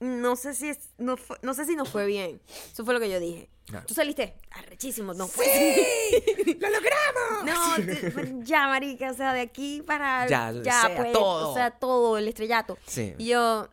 no 0.00 0.36
sé 0.36 0.54
si 0.54 0.68
es, 0.68 0.90
no, 0.98 1.16
fue- 1.16 1.38
no 1.42 1.54
sé 1.54 1.64
si 1.64 1.76
nos 1.76 1.88
fue 1.88 2.06
bien. 2.06 2.40
Eso 2.72 2.84
fue 2.84 2.94
lo 2.94 3.00
que 3.00 3.10
yo 3.10 3.20
dije. 3.20 3.48
Claro. 3.66 3.86
Tú 3.86 3.94
saliste 3.94 4.34
arrechísimo, 4.50 5.14
no 5.14 5.26
fue. 5.26 5.46
¡Sí! 5.46 6.56
¡Lo 6.60 6.68
logramos! 6.68 7.44
No, 7.44 7.76
te- 7.76 8.34
ya, 8.44 8.68
marica, 8.68 9.10
o 9.10 9.14
sea, 9.14 9.32
de 9.32 9.40
aquí 9.40 9.82
para 9.86 10.26
Ya, 10.28 10.52
sea, 10.62 10.94
pues, 10.96 11.12
todo. 11.12 11.50
o 11.50 11.54
sea, 11.54 11.70
todo 11.70 12.18
el 12.18 12.28
estrellato. 12.28 12.76
Sí. 12.86 13.14
Y 13.18 13.26
yo, 13.28 13.68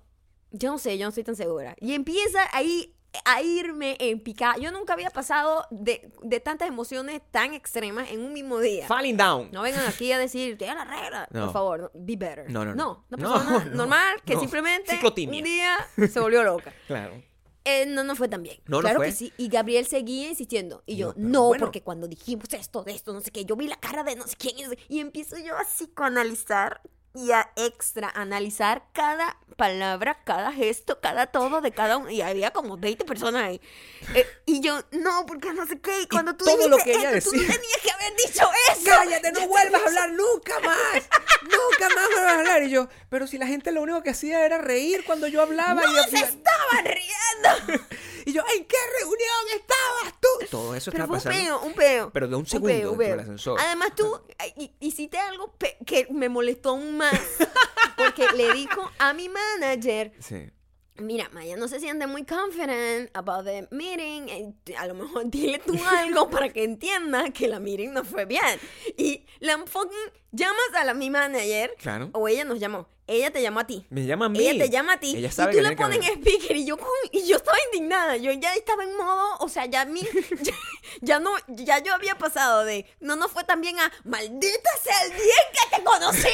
yo 0.52 0.72
no 0.72 0.78
sé, 0.78 0.98
yo 0.98 1.06
no 1.06 1.10
estoy 1.10 1.24
tan 1.26 1.36
segura. 1.36 1.76
Y 1.80 1.94
empieza 1.94 2.48
ahí 2.54 2.96
a 3.26 3.42
irme 3.42 3.98
en 4.00 4.20
picada. 4.22 4.58
Yo 4.58 4.72
nunca 4.72 4.94
había 4.94 5.10
pasado 5.10 5.66
de, 5.70 6.12
de 6.24 6.40
tantas 6.40 6.68
emociones 6.68 7.22
tan 7.32 7.54
extremas 7.54 8.10
en 8.10 8.22
un 8.24 8.34
mismo 8.34 8.60
día. 8.60 8.88
Falling 8.88 9.18
down. 9.18 9.50
No 9.52 9.62
vengan 9.64 9.86
aquí 9.86 10.12
a 10.12 10.18
decir, 10.20 10.58
da 10.58 10.74
la 10.76 10.86
regla. 10.86 11.28
No. 11.32 11.46
Por 11.46 11.54
favor, 11.54 11.80
no, 11.82 11.92
be 11.94 12.16
better. 12.16 12.50
No, 12.50 12.64
no, 12.66 12.74
no. 12.74 13.06
No, 13.10 13.18
no, 13.18 13.18
No, 13.18 13.34
pasó 13.34 13.44
nada. 13.50 13.66
no, 13.66 13.76
normal, 13.76 14.22
que 14.26 14.36
no. 14.36 14.40
simplemente 14.40 14.92
Ciclotimia. 14.92 15.38
un 15.40 15.44
día 15.44 15.78
se 16.08 16.20
volvió 16.20 16.44
loca. 16.44 16.74
Claro. 16.88 17.22
Eh, 17.64 17.86
no, 17.86 18.04
no 18.04 18.16
fue 18.16 18.28
tan 18.28 18.42
bien. 18.42 18.58
No, 18.66 18.78
no 18.78 18.82
claro 18.82 18.98
fue. 18.98 19.08
que 19.08 19.12
sí. 19.12 19.34
Y 19.38 19.48
Gabriel 19.48 19.86
seguía 19.86 20.28
insistiendo. 20.30 20.82
Y 20.88 20.96
yo, 20.96 21.14
No, 21.16 21.30
no, 21.30 21.48
bueno. 21.50 21.66
porque 21.66 21.84
cuando 21.84 22.08
dijimos 22.08 22.52
esto, 22.54 22.84
de 22.84 22.94
esto, 22.94 23.14
no 23.14 23.22
sé 23.22 23.30
qué, 23.30 23.46
yo 23.46 23.56
vi 23.56 23.68
la 23.68 23.76
cara 23.76 24.04
de 24.04 24.16
no 24.16 24.26
sé 24.26 24.36
quién. 24.36 24.56
Y 24.90 25.00
empiezo 25.00 25.38
yo 25.38 25.56
a 25.56 25.64
psicoanalizar 25.64 26.82
y 27.14 27.32
a 27.32 27.52
extra 27.56 28.10
analizar 28.10 28.84
cada 28.94 29.38
palabra, 29.58 30.18
cada 30.24 30.52
gesto, 30.52 31.00
cada 31.02 31.28
todo 31.28 31.62
de 31.62 31.72
cada 31.72 31.98
uno. 31.98 32.10
Y 32.10 32.22
había 32.22 32.52
como 32.52 32.78
20 32.78 33.06
personas 33.06 33.44
ahí. 33.44 33.62
Eh, 34.16 34.26
y 34.46 34.62
yo, 34.62 34.82
no, 34.92 35.26
porque 35.26 35.54
no 35.54 35.66
sé 35.66 35.80
qué. 35.80 36.02
Y 36.02 36.08
cuando 36.08 36.36
tú 36.36 36.46
todo 36.46 36.58
dijiste 36.58 36.70
lo 36.70 36.84
que 36.84 36.92
ella 36.94 37.12
esto, 37.12 37.32
tú 37.32 37.38
decía. 37.38 37.56
tenías 37.56 37.78
que 37.84 37.92
haber 37.92 38.16
dicho 38.16 38.50
eso. 38.72 38.86
¡Cállate! 38.86 39.32
¡No 39.34 39.48
vuelvas 39.48 39.82
a 39.82 39.86
hablar 39.86 40.12
nunca 40.14 40.60
más! 40.62 41.04
¡Nunca 41.44 41.96
más 41.96 42.08
vuelvas 42.08 42.32
a 42.32 42.40
hablar! 42.40 42.64
Y 42.64 42.70
yo, 42.70 42.88
pero 43.10 43.28
si 43.28 43.38
la 43.38 43.48
gente 43.48 43.72
lo 43.72 43.82
único 43.82 44.02
que 44.02 44.12
hacía 44.12 44.46
era 44.46 44.58
reír 44.58 45.04
cuando 45.06 45.28
yo 45.28 45.42
hablaba. 45.42 45.82
¡No 45.82 45.92
y, 45.92 46.10
se 46.10 46.18
estaban 46.18 46.86
riendo! 46.86 47.86
y 48.26 48.34
yo, 48.34 48.42
¿en 48.56 48.66
qué 48.66 48.78
reunión 49.00 49.60
estabas 49.60 50.20
tú? 50.20 50.28
todo 50.50 50.76
eso 50.76 50.92
Pero 50.92 51.04
estaba 51.06 51.20
fue 51.20 51.32
un 51.32 51.36
pasando. 51.36 51.60
peo, 51.60 51.68
un 51.70 51.74
peo. 51.74 52.12
Pero 52.14 52.28
de 52.28 52.36
un 52.36 52.42
Un 52.42 52.46
segundo 52.48 52.68
peo, 52.74 52.92
un 52.92 52.98
dentro 52.98 53.08
del 53.08 53.16
peo. 53.16 53.22
ascensor. 53.34 53.60
Además 53.62 53.90
tú 53.96 54.22
hi- 54.58 54.76
hiciste 54.80 55.18
algo 55.18 55.56
que 55.86 56.08
me 56.12 56.30
molestó 56.30 56.70
aún 56.70 56.98
más. 56.98 57.20
Porque 57.98 58.26
le 58.36 58.54
dijo 58.54 58.90
a 59.00 59.14
mi 59.14 59.30
manager, 59.30 60.14
Sí. 60.20 60.50
Mira, 60.98 61.30
Maya 61.34 61.56
no 61.58 61.68
se 61.68 61.80
siente 61.80 62.06
muy 62.08 62.24
confident 62.26 63.10
about 63.16 63.46
the 63.46 63.68
meeting. 63.72 64.28
eh, 64.30 64.54
A 64.78 64.86
lo 64.88 64.94
mejor 64.94 65.24
dile 65.30 65.60
tú 65.60 65.74
algo 65.88 66.30
para 66.30 66.50
que 66.50 66.64
entienda 66.64 67.30
que 67.32 67.48
la 67.48 67.60
meeting 67.60 67.90
no 67.94 68.04
fue 68.04 68.26
bien. 68.26 68.60
Y 68.98 69.26
la 69.40 69.58
fucking 69.66 69.98
llamas 70.32 70.74
a 70.76 70.84
la 70.84 70.94
mi 70.94 71.10
manager. 71.10 71.74
Claro. 71.80 72.10
O 72.14 72.28
ella 72.28 72.44
nos 72.46 72.60
llamó. 72.60 72.88
Ella 73.08 73.30
te 73.32 73.42
llamó 73.42 73.60
a 73.60 73.68
ti. 73.68 73.86
Me 73.90 74.06
llama 74.06 74.28
a 74.28 74.30
mí. 74.30 74.40
Ella 74.40 74.64
te 74.64 74.70
llama 74.70 74.94
a 74.94 75.00
ti 75.00 75.16
Ella 75.18 75.28
y 75.28 75.32
sabe 75.32 75.52
tú 75.52 75.58
que 75.58 75.64
le 75.64 75.76
pones 75.76 75.98
en 75.98 76.04
speaker 76.22 76.56
y 76.56 76.66
yo 76.66 76.78
con- 76.78 76.88
y 77.12 77.28
yo 77.28 77.36
estaba 77.38 77.58
indignada. 77.74 78.16
Yo 78.16 78.32
ya 78.32 78.54
estaba 78.56 78.84
en 78.86 78.96
modo, 78.96 79.38
o 79.40 79.50
sea, 79.50 79.66
ya 79.66 79.84
mí 79.84 80.02
ya, 80.42 80.54
ya 81.02 81.20
no 81.20 81.32
ya 81.50 81.80
yo 81.80 81.94
había 81.94 82.18
pasado 82.18 82.64
de 82.64 82.86
no 83.02 83.18
no 83.18 83.28
fue 83.28 83.44
tan 83.44 83.60
bien 83.60 83.78
a 83.80 83.92
maldita 84.06 84.70
sea 84.82 85.02
el 85.04 85.10
día 85.12 85.20
en 85.24 85.70
que 85.72 85.76
te 85.78 85.84
conocí. 85.84 86.30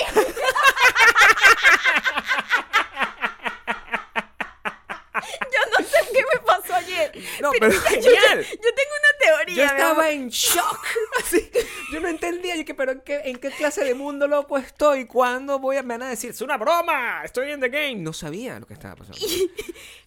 yo 5.54 5.60
no 5.80 5.86
sé 5.86 5.98
qué 6.14 6.22
me 6.34 6.40
pasó 6.42 6.74
ayer. 6.76 7.12
No, 7.42 7.52
pero 7.60 7.72
yo- 7.74 7.82
genial. 7.82 8.44
Yo, 8.44 8.74
tengo 8.76 8.94
una 9.00 9.17
teoría. 9.20 9.56
Yo 9.56 9.64
estaba 9.64 9.92
amor. 9.92 10.06
en 10.06 10.30
shock. 10.30 10.86
Así, 11.24 11.50
yo 11.92 12.00
no 12.00 12.08
entendía. 12.08 12.56
Yo 12.56 12.66
que, 12.66 12.74
pero 12.76 12.92
¿en 12.92 13.02
qué, 13.02 13.22
¿en 13.26 13.38
qué 13.38 13.50
clase 13.52 13.84
de 13.84 13.94
mundo 13.94 14.28
loco 14.28 14.58
estoy? 14.58 15.06
¿Cuándo 15.06 15.60
voy 15.60 15.78
a, 15.78 15.84
me 15.84 15.96
van 15.96 16.04
a 16.04 16.10
decir, 16.10 16.32
es 16.32 16.42
una 16.42 16.58
broma? 16.58 17.22
Estoy 17.24 17.52
en 17.52 17.60
the 17.62 17.70
game. 17.70 17.96
No 17.96 18.14
sabía 18.14 18.60
lo 18.60 18.68
que 18.68 18.74
estaba 18.74 18.96
pasando. 18.96 19.20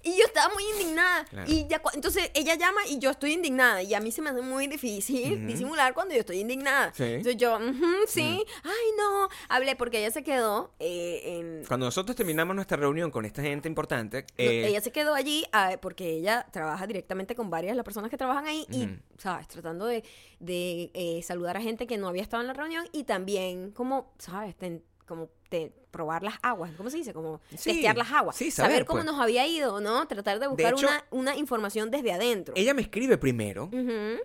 Y 0.02 0.16
yo 0.18 0.24
estaba 0.24 0.52
muy 0.54 0.64
indignada. 0.72 1.24
Claro. 1.26 1.50
Y 1.50 1.66
ya, 1.68 1.80
entonces 1.94 2.30
ella 2.34 2.54
llama 2.54 2.80
y 2.88 2.98
yo 2.98 3.10
estoy 3.10 3.32
indignada. 3.32 3.82
Y 3.82 3.94
a 3.94 4.00
mí 4.00 4.12
se 4.12 4.22
me 4.22 4.30
hace 4.30 4.42
muy 4.42 4.66
difícil 4.66 5.46
disimular 5.46 5.94
cuando 5.94 6.14
yo 6.14 6.20
estoy 6.20 6.38
indignada. 6.40 6.92
Sí. 6.94 7.04
Entonces 7.04 7.36
yo, 7.36 7.56
"Ujú, 7.56 7.86
sí, 8.06 8.44
ay 8.64 8.86
no. 8.98 9.28
Hablé 9.48 9.76
porque 9.76 9.98
ella 9.98 10.10
se 10.10 10.22
quedó 10.22 10.72
eh, 10.78 11.22
en. 11.24 11.64
Cuando 11.66 11.86
nosotros 11.86 12.16
terminamos 12.16 12.54
nuestra 12.54 12.76
reunión 12.76 13.10
con 13.10 13.24
esta 13.24 13.42
gente 13.42 13.68
importante, 13.68 14.22
no, 14.22 14.44
eh, 14.44 14.68
ella 14.68 14.80
se 14.80 14.90
quedó 14.92 15.14
allí 15.14 15.44
ah, 15.52 15.76
porque 15.80 16.10
ella 16.10 16.46
trabaja 16.52 16.86
directamente 16.86 17.34
con 17.34 17.50
varias 17.50 17.72
de 17.72 17.76
las 17.76 17.84
personas 17.84 18.10
que 18.10 18.16
trabajan 18.16 18.46
ahí 18.46 18.66
y. 18.70 18.88
¿sabes? 19.18 19.48
Tratando 19.48 19.86
de, 19.86 20.02
de, 20.38 20.90
eh, 20.94 21.22
saludar 21.22 21.56
a 21.56 21.60
gente 21.60 21.86
que 21.86 21.98
no 21.98 22.08
había 22.08 22.22
estado 22.22 22.40
en 22.42 22.46
la 22.46 22.52
reunión 22.54 22.86
y 22.92 23.04
también 23.04 23.70
como, 23.72 24.12
¿sabes? 24.18 24.56
Ten- 24.56 24.82
como 25.06 25.28
te- 25.48 25.72
probar 25.90 26.22
las 26.22 26.34
aguas, 26.42 26.70
¿cómo 26.76 26.88
se 26.88 26.98
dice? 26.98 27.12
Como 27.12 27.40
Sí, 27.56 27.72
testear 27.72 27.96
las 27.96 28.12
aguas. 28.12 28.36
sí, 28.36 28.52
saber, 28.52 28.70
saber, 28.70 28.86
cómo 28.86 28.98
pues. 29.02 29.06
nos 29.12 29.20
había 29.20 29.44
ido, 29.48 29.80
¿no? 29.80 30.06
Tratar 30.06 30.38
de 30.38 30.46
buscar 30.46 30.74
hecho, 30.74 30.86
una, 30.86 31.04
una 31.10 31.36
información 31.36 31.90
desde 31.90 32.12
adentro. 32.12 32.54
ella 32.56 32.74
me 32.74 32.82
escribe 32.82 33.18
primero. 33.18 33.68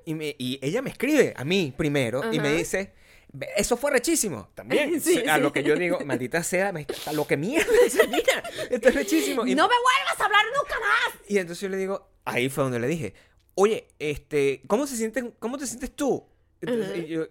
Y, 0.05 0.13
me- 0.13 0.35
y 0.37 0.59
ella 0.61 0.83
me 0.83 0.91
escribe 0.91 1.33
a 1.35 1.43
mí 1.43 1.73
primero 1.75 2.31
y 2.31 2.39
me 2.39 2.53
dice, 2.53 2.93
"Ve, 3.33 3.47
eso 3.57 3.75
fue 3.77 3.89
rechísimo. 3.89 4.49
También. 4.53 5.01
Sí, 5.01 5.27
a 5.27 5.37
sí. 5.37 5.41
lo 5.41 5.51
que 5.51 5.63
yo 5.63 5.75
digo, 5.75 5.97
maldita 6.05 6.43
sea, 6.43 6.71
a 7.07 7.13
lo 7.13 7.25
que 7.25 7.35
mierda. 7.35 7.65
Mira, 8.07 8.43
esto 8.69 8.89
es 8.89 8.93
rechísimo. 8.95 9.47
Y, 9.47 9.55
No 9.55 9.63
me 9.67 9.73
vuelvas 9.73 10.21
a 10.21 10.25
hablar 10.25 10.45
nunca 10.55 10.75
más. 10.79 11.19
y 11.27 11.39
entonces 11.39 11.61
yo 11.63 11.69
le 11.69 11.77
digo, 11.77 12.07
ahí 12.25 12.47
fue 12.49 12.63
donde 12.63 12.79
le 12.79 12.87
dije, 12.87 13.15
oye, 13.55 13.87
este, 13.99 14.61
¿cómo, 14.67 14.85
se 14.87 14.95
sienten, 14.95 15.33
cómo 15.39 15.57
te 15.57 15.65
sientes 15.65 15.91
tú? 15.95 16.23
Entonces, 16.61 16.89
Ajá. 16.89 16.97
y 16.97 17.07
yo, 17.07 17.27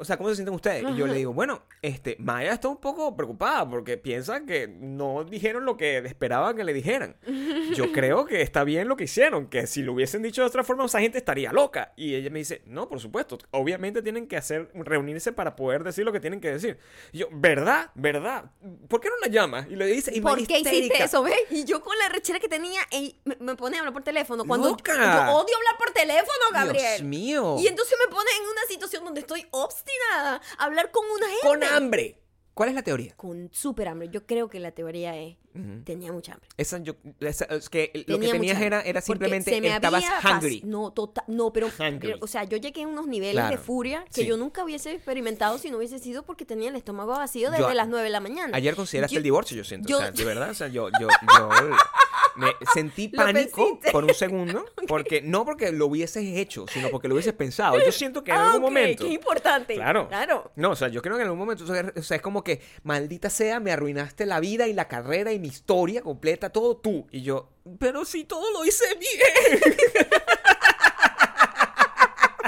o 0.00 0.04
sea, 0.04 0.16
¿cómo 0.16 0.28
se 0.28 0.36
sienten 0.36 0.54
ustedes? 0.54 0.82
Y 0.82 0.96
yo 0.96 1.04
Ajá. 1.04 1.12
le 1.12 1.18
digo, 1.18 1.32
bueno, 1.32 1.62
este, 1.82 2.14
Maya 2.20 2.52
está 2.52 2.68
un 2.68 2.76
poco 2.76 3.16
preocupada 3.16 3.68
porque 3.68 3.96
piensa 3.96 4.44
que 4.46 4.68
no 4.68 5.24
dijeron 5.24 5.64
lo 5.64 5.76
que 5.76 5.98
esperaba 5.98 6.54
que 6.54 6.62
le 6.62 6.72
dijeran. 6.72 7.16
Yo 7.74 7.90
creo 7.92 8.24
que 8.24 8.42
está 8.42 8.62
bien 8.62 8.86
lo 8.86 8.96
que 8.96 9.04
hicieron, 9.04 9.48
que 9.48 9.66
si 9.66 9.82
lo 9.82 9.94
hubiesen 9.94 10.22
dicho 10.22 10.42
de 10.42 10.46
otra 10.46 10.62
forma, 10.62 10.84
esa 10.84 11.00
gente 11.00 11.18
estaría 11.18 11.52
loca. 11.52 11.94
Y 11.96 12.14
ella 12.14 12.30
me 12.30 12.38
dice, 12.38 12.62
no, 12.64 12.88
por 12.88 13.00
supuesto, 13.00 13.38
obviamente 13.50 14.00
tienen 14.00 14.28
que 14.28 14.36
hacer, 14.36 14.70
reunirse 14.72 15.32
para 15.32 15.56
poder 15.56 15.82
decir 15.82 16.04
lo 16.04 16.12
que 16.12 16.20
tienen 16.20 16.40
que 16.40 16.52
decir. 16.52 16.78
Y 17.10 17.18
yo, 17.18 17.26
¿verdad? 17.32 17.90
¿Verdad? 17.96 18.52
¿Por 18.86 19.00
qué 19.00 19.08
no 19.08 19.16
la 19.20 19.26
llamas? 19.26 19.66
Y 19.68 19.74
le 19.74 19.86
dice, 19.86 20.12
y 20.14 20.20
¿Por 20.20 20.46
qué 20.46 20.60
hiciste 20.60 21.02
eso, 21.02 21.24
ves? 21.24 21.40
Y 21.50 21.64
yo 21.64 21.80
con 21.80 21.98
la 21.98 22.08
rechera 22.08 22.38
que 22.38 22.48
tenía, 22.48 22.82
ey, 22.92 23.20
me, 23.24 23.36
me 23.40 23.56
pone 23.56 23.76
a 23.76 23.80
hablar 23.80 23.92
por 23.92 24.04
teléfono. 24.04 24.44
Cuando 24.44 24.68
Loca. 24.68 24.94
yo 24.94 25.34
odio 25.34 25.56
hablar 25.56 25.76
por 25.76 25.90
teléfono, 25.90 26.44
Gabriel. 26.52 26.98
Dios 26.98 27.02
mío. 27.02 27.56
Y 27.58 27.66
entonces 27.66 27.98
me 28.06 28.12
pone 28.12 28.30
en 28.40 28.48
una 28.48 28.62
situación 28.68 29.04
donde 29.04 29.22
estoy 29.22 29.44
obstinada 29.50 29.87
a 30.12 30.40
hablar 30.58 30.90
con 30.90 31.04
una 31.10 31.26
gente. 31.26 31.46
Con 31.46 31.64
hambre. 31.64 32.20
¿Cuál 32.54 32.70
es 32.70 32.74
la 32.74 32.82
teoría? 32.82 33.14
Con 33.16 33.50
súper 33.52 33.88
hambre. 33.88 34.08
Yo 34.08 34.26
creo 34.26 34.48
que 34.48 34.58
la 34.58 34.72
teoría 34.72 35.16
es, 35.16 35.36
Tenía 35.84 36.12
mucha 36.12 36.34
hambre. 36.34 36.48
Esa, 36.56 36.78
yo, 36.78 36.94
esa- 37.20 37.46
es 37.46 37.68
que 37.68 38.04
lo 38.06 38.18
que 38.20 38.28
tenías 38.28 38.60
era, 38.60 38.80
era 38.82 39.00
simplemente 39.00 39.50
se 39.50 39.60
me 39.60 39.68
estabas 39.74 40.04
había 40.04 40.36
hungry. 40.36 40.62
No, 40.64 40.92
tota- 40.92 41.24
no, 41.26 41.52
pero, 41.52 41.66
Hungry. 41.68 41.98
pero, 42.12 42.18
o 42.20 42.26
sea, 42.26 42.44
yo 42.44 42.56
llegué 42.58 42.82
a 42.84 42.86
unos 42.86 43.06
niveles 43.08 43.34
Claro. 43.34 43.56
de 43.56 43.58
furia 43.62 44.04
que 44.14 44.22
Sí. 44.22 44.26
yo 44.26 44.36
nunca 44.36 44.62
hubiese 44.64 44.92
experimentado 44.92 45.58
si 45.58 45.70
no 45.70 45.78
hubiese 45.78 45.98
sido 45.98 46.22
porque 46.24 46.44
tenía 46.44 46.68
el 46.68 46.76
estómago 46.76 47.12
vacío 47.12 47.50
desde 47.50 47.64
Yo- 47.64 47.74
las 47.74 47.88
9 47.88 48.04
de 48.04 48.10
la 48.10 48.20
mañana. 48.20 48.56
Ayer 48.56 48.74
consideraste 48.76 49.14
Yo- 49.14 49.18
el 49.18 49.24
divorcio, 49.24 49.56
yo 49.56 49.64
siento. 49.64 49.88
yo- 49.88 49.96
o 49.98 50.00
sea, 50.00 50.10
de 50.12 50.24
verdad, 50.24 50.50
o 50.50 50.54
sea, 50.54 50.68
yo, 50.68 50.88
yo, 51.00 51.08
yo 51.38 51.48
me 52.36 52.52
sentí 52.72 53.08
pánico 53.08 53.80
por 53.90 54.04
un 54.04 54.14
segundo, 54.14 54.64
porque 54.86 55.22
no 55.22 55.44
porque 55.44 55.72
lo 55.72 55.86
hubieses 55.86 56.24
hecho, 56.36 56.66
sino 56.72 56.88
porque 56.90 57.08
lo 57.08 57.14
hubieses 57.14 57.32
pensado. 57.32 57.76
Yo 57.84 57.90
siento 57.90 58.22
que 58.22 58.30
en 58.30 58.36
Ah, 58.36 58.44
algún 58.52 58.58
ok, 58.64 58.70
momento. 58.70 59.04
Qué 59.04 59.12
importante. 59.12 59.74
Claro. 59.74 60.08
Claro. 60.08 60.52
No, 60.56 60.70
o 60.70 60.76
sea, 60.76 60.88
yo 60.88 61.02
creo 61.02 61.16
que 61.16 61.22
en 61.22 61.28
algún 61.28 61.38
momento, 61.40 61.64
o 61.64 62.02
sea, 62.02 62.16
es 62.16 62.22
como 62.22 62.44
que, 62.44 62.60
maldita 62.84 63.28
sea, 63.30 63.58
me 63.60 63.72
arruinaste 63.72 64.24
la 64.26 64.38
vida 64.40 64.68
y 64.68 64.72
la 64.72 64.86
carrera 64.88 65.32
y 65.32 65.37
mi 65.38 65.48
historia 65.48 66.02
completa, 66.02 66.50
todo 66.50 66.76
tú. 66.76 67.06
Y 67.10 67.22
yo, 67.22 67.48
pero 67.78 68.04
si 68.04 68.24
todo 68.24 68.50
lo 68.52 68.64
hice 68.64 68.84
bien. 68.98 69.60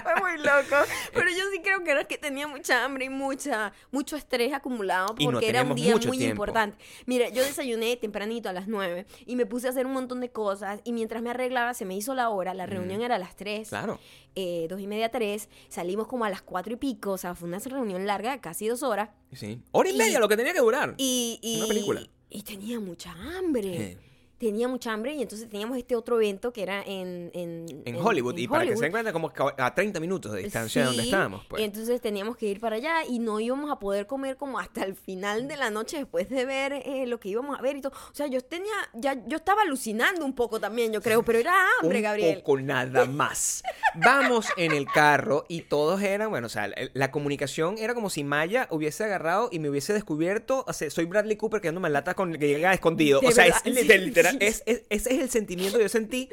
Fue 0.02 0.14
muy 0.20 0.38
loco. 0.38 0.76
Pero 1.12 1.28
yo 1.30 1.44
sí 1.52 1.60
creo 1.62 1.82
que 1.84 1.90
era 1.90 2.04
que 2.04 2.16
tenía 2.16 2.46
mucha 2.46 2.84
hambre 2.84 3.04
y 3.06 3.08
mucha, 3.08 3.72
mucho 3.90 4.16
estrés 4.16 4.52
acumulado 4.52 5.08
no 5.08 5.14
porque 5.24 5.48
era 5.48 5.62
un 5.62 5.74
día 5.74 5.92
muy 5.96 6.00
tiempo. 6.18 6.24
importante. 6.44 6.78
Mira, 7.06 7.28
yo 7.28 7.42
desayuné 7.44 7.96
tempranito 7.96 8.48
a 8.48 8.52
las 8.52 8.66
9 8.66 9.06
y 9.26 9.36
me 9.36 9.46
puse 9.46 9.66
a 9.66 9.70
hacer 9.70 9.86
un 9.86 9.92
montón 9.92 10.20
de 10.20 10.30
cosas 10.30 10.80
y 10.84 10.92
mientras 10.92 11.22
me 11.22 11.30
arreglaba 11.30 11.74
se 11.74 11.84
me 11.84 11.96
hizo 11.96 12.14
la 12.14 12.28
hora, 12.30 12.54
la 12.54 12.66
reunión 12.66 13.02
era 13.02 13.16
a 13.16 13.18
las 13.18 13.36
3. 13.36 13.68
Claro. 13.68 13.98
eh, 14.36 14.66
dos 14.70 14.80
y 14.80 14.86
media, 14.86 15.10
tres, 15.10 15.48
salimos 15.68 16.06
como 16.06 16.24
a 16.24 16.30
las 16.30 16.40
cuatro 16.42 16.72
y 16.72 16.76
pico, 16.76 17.10
o 17.12 17.18
sea, 17.18 17.34
fue 17.34 17.48
una 17.48 17.58
reunión 17.58 18.06
larga 18.06 18.30
de 18.32 18.40
casi 18.40 18.68
dos 18.68 18.82
horas. 18.82 19.10
Sí. 19.32 19.60
Hora 19.72 19.90
y 19.90 19.94
Y- 19.94 19.98
media, 19.98 20.18
lo 20.20 20.28
que 20.28 20.36
tenía 20.36 20.52
que 20.52 20.60
durar. 20.60 20.94
Y, 20.98 21.38
y, 21.42 21.58
Una 21.58 21.66
película. 21.68 22.02
Y 22.30 22.42
tenía 22.42 22.80
mucha 22.80 23.12
hambre. 23.12 23.98
Tenía 24.40 24.68
mucha 24.68 24.90
hambre 24.94 25.12
y 25.12 25.20
entonces 25.20 25.50
teníamos 25.50 25.76
este 25.76 25.94
otro 25.94 26.16
evento 26.16 26.50
que 26.50 26.62
era 26.62 26.82
en... 26.82 27.30
En, 27.34 27.82
En 27.84 27.96
Hollywood, 27.96 28.32
en 28.38 28.44
y 28.44 28.48
para 28.48 28.64
que 28.64 28.74
se 28.74 28.82
den 28.84 28.90
cuenta, 28.90 29.12
como 29.12 29.30
a 29.36 29.74
30 29.74 30.00
minutos 30.00 30.32
de 30.32 30.44
distancia 30.44 30.80
de 30.80 30.86
donde 30.86 31.02
estábamos. 31.02 31.44
Pues. 31.46 31.62
Entonces 31.62 32.00
teníamos 32.00 32.38
que 32.38 32.46
ir 32.46 32.58
para 32.58 32.76
allá 32.76 33.04
y 33.06 33.18
no 33.18 33.38
íbamos 33.38 33.70
a 33.70 33.78
poder 33.78 34.06
comer 34.06 34.38
como 34.38 34.58
hasta 34.58 34.82
el 34.82 34.94
final 34.94 35.46
de 35.46 35.58
la 35.58 35.68
noche 35.68 35.98
después 35.98 36.30
de 36.30 36.46
ver 36.46 36.72
eh, 36.72 37.04
lo 37.06 37.20
que 37.20 37.28
íbamos 37.28 37.58
a 37.58 37.60
ver 37.60 37.76
y 37.76 37.82
todo. 37.82 37.92
O 37.92 38.14
sea, 38.14 38.28
yo 38.28 38.40
tenía, 38.40 38.72
ya, 38.94 39.22
yo 39.26 39.36
estaba 39.36 39.60
alucinando 39.60 40.24
un 40.24 40.34
poco 40.34 40.58
también, 40.58 40.90
yo 40.90 41.02
creo, 41.02 41.22
pero 41.22 41.38
era 41.38 41.54
hambre, 41.82 41.98
un 41.98 42.02
Gabriel. 42.02 42.36
poco 42.38 42.58
nada 42.60 43.04
más. 43.04 43.62
Vamos 43.94 44.46
en 44.56 44.72
el 44.72 44.86
carro 44.86 45.44
y 45.48 45.62
todos 45.62 46.00
eran, 46.00 46.30
bueno, 46.30 46.46
o 46.46 46.50
sea, 46.50 46.68
la, 46.68 46.76
la 46.94 47.10
comunicación 47.10 47.76
era 47.76 47.94
como 47.94 48.08
si 48.08 48.24
Maya 48.24 48.68
hubiese 48.70 49.04
agarrado 49.04 49.50
y 49.52 49.58
me 49.58 49.68
hubiese 49.68 49.92
descubierto, 49.92 50.64
o 50.66 50.72
sea, 50.72 50.90
soy 50.90 51.04
Bradley 51.04 51.36
Cooper 51.36 51.60
quedándome 51.60 51.88
en 51.88 51.92
lata 51.92 52.14
con 52.14 52.32
que 52.32 52.48
llega 52.48 52.72
escondido. 52.72 53.20
O 53.20 53.30
sea, 53.30 53.44
verdad, 53.44 53.60
es 53.64 53.74
literal, 53.74 54.04
literal, 54.06 54.29
sí. 54.29 54.29
Es, 54.40 54.62
es- 54.66 54.82
ese 54.90 55.14
es 55.14 55.20
el 55.20 55.30
sentimiento 55.30 55.78
que 55.78 55.84
yo 55.84 55.88
sentí, 55.88 56.28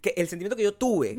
que 0.00 0.14
el 0.16 0.28
sentimiento 0.28 0.56
que 0.56 0.62
yo 0.62 0.74
tuve. 0.74 1.16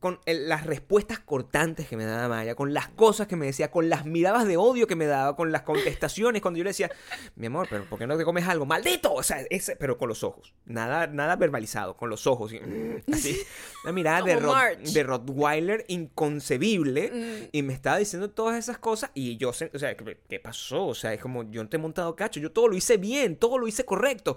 Con 0.00 0.20
el- 0.26 0.48
las 0.48 0.64
respuestas 0.66 1.18
cortantes 1.18 1.86
que 1.86 1.96
me 1.96 2.04
daba 2.06 2.26
Maya, 2.28 2.54
con 2.54 2.72
las 2.72 2.88
cosas 2.88 3.26
que 3.26 3.36
me 3.36 3.46
decía, 3.46 3.70
con 3.70 3.88
las 3.90 4.06
miradas 4.06 4.46
de 4.46 4.56
odio 4.56 4.86
que 4.86 4.96
me 4.96 5.06
daba, 5.06 5.36
con 5.36 5.52
las 5.52 5.62
contestaciones, 5.62 6.40
cuando 6.40 6.58
yo 6.58 6.64
le 6.64 6.70
decía, 6.70 6.90
mi 7.36 7.46
amor, 7.46 7.66
pero 7.68 7.84
¿por 7.84 7.98
qué 7.98 8.06
no 8.06 8.16
te 8.16 8.24
comes 8.24 8.48
algo? 8.48 8.64
¡Maldito! 8.64 9.12
O 9.12 9.22
sea, 9.22 9.42
ese, 9.50 9.76
pero 9.76 9.98
con 9.98 10.08
los 10.08 10.24
ojos. 10.24 10.54
Nada, 10.64 11.06
nada 11.08 11.36
verbalizado, 11.36 11.96
con 11.96 12.08
los 12.08 12.26
ojos. 12.26 12.52
y, 12.52 12.60
mm, 12.60 13.02
Así. 13.12 13.38
Una 13.84 13.92
mirada 13.92 14.22
de, 14.22 14.36
Marge. 14.40 14.92
de 14.92 15.02
Rottweiler 15.02 15.84
inconcebible. 15.88 17.10
Mm. 17.12 17.48
Y 17.52 17.62
me 17.62 17.74
estaba 17.74 17.98
diciendo 17.98 18.30
todas 18.30 18.56
esas 18.58 18.78
cosas. 18.78 19.10
Y 19.14 19.36
yo, 19.36 19.52
sé- 19.52 19.70
o 19.74 19.78
sea, 19.78 19.96
¿qué, 19.96 20.18
qué 20.28 20.40
pasó? 20.40 20.86
O 20.86 20.94
sea, 20.94 21.12
es 21.12 21.20
como, 21.20 21.42
yo 21.50 21.62
no 21.62 21.68
te 21.68 21.76
he 21.76 21.80
montado 21.80 22.16
cacho. 22.16 22.40
Yo 22.40 22.50
todo 22.50 22.68
lo 22.68 22.76
hice 22.76 22.96
bien, 22.96 23.36
todo 23.36 23.58
lo 23.58 23.68
hice 23.68 23.84
correcto. 23.84 24.36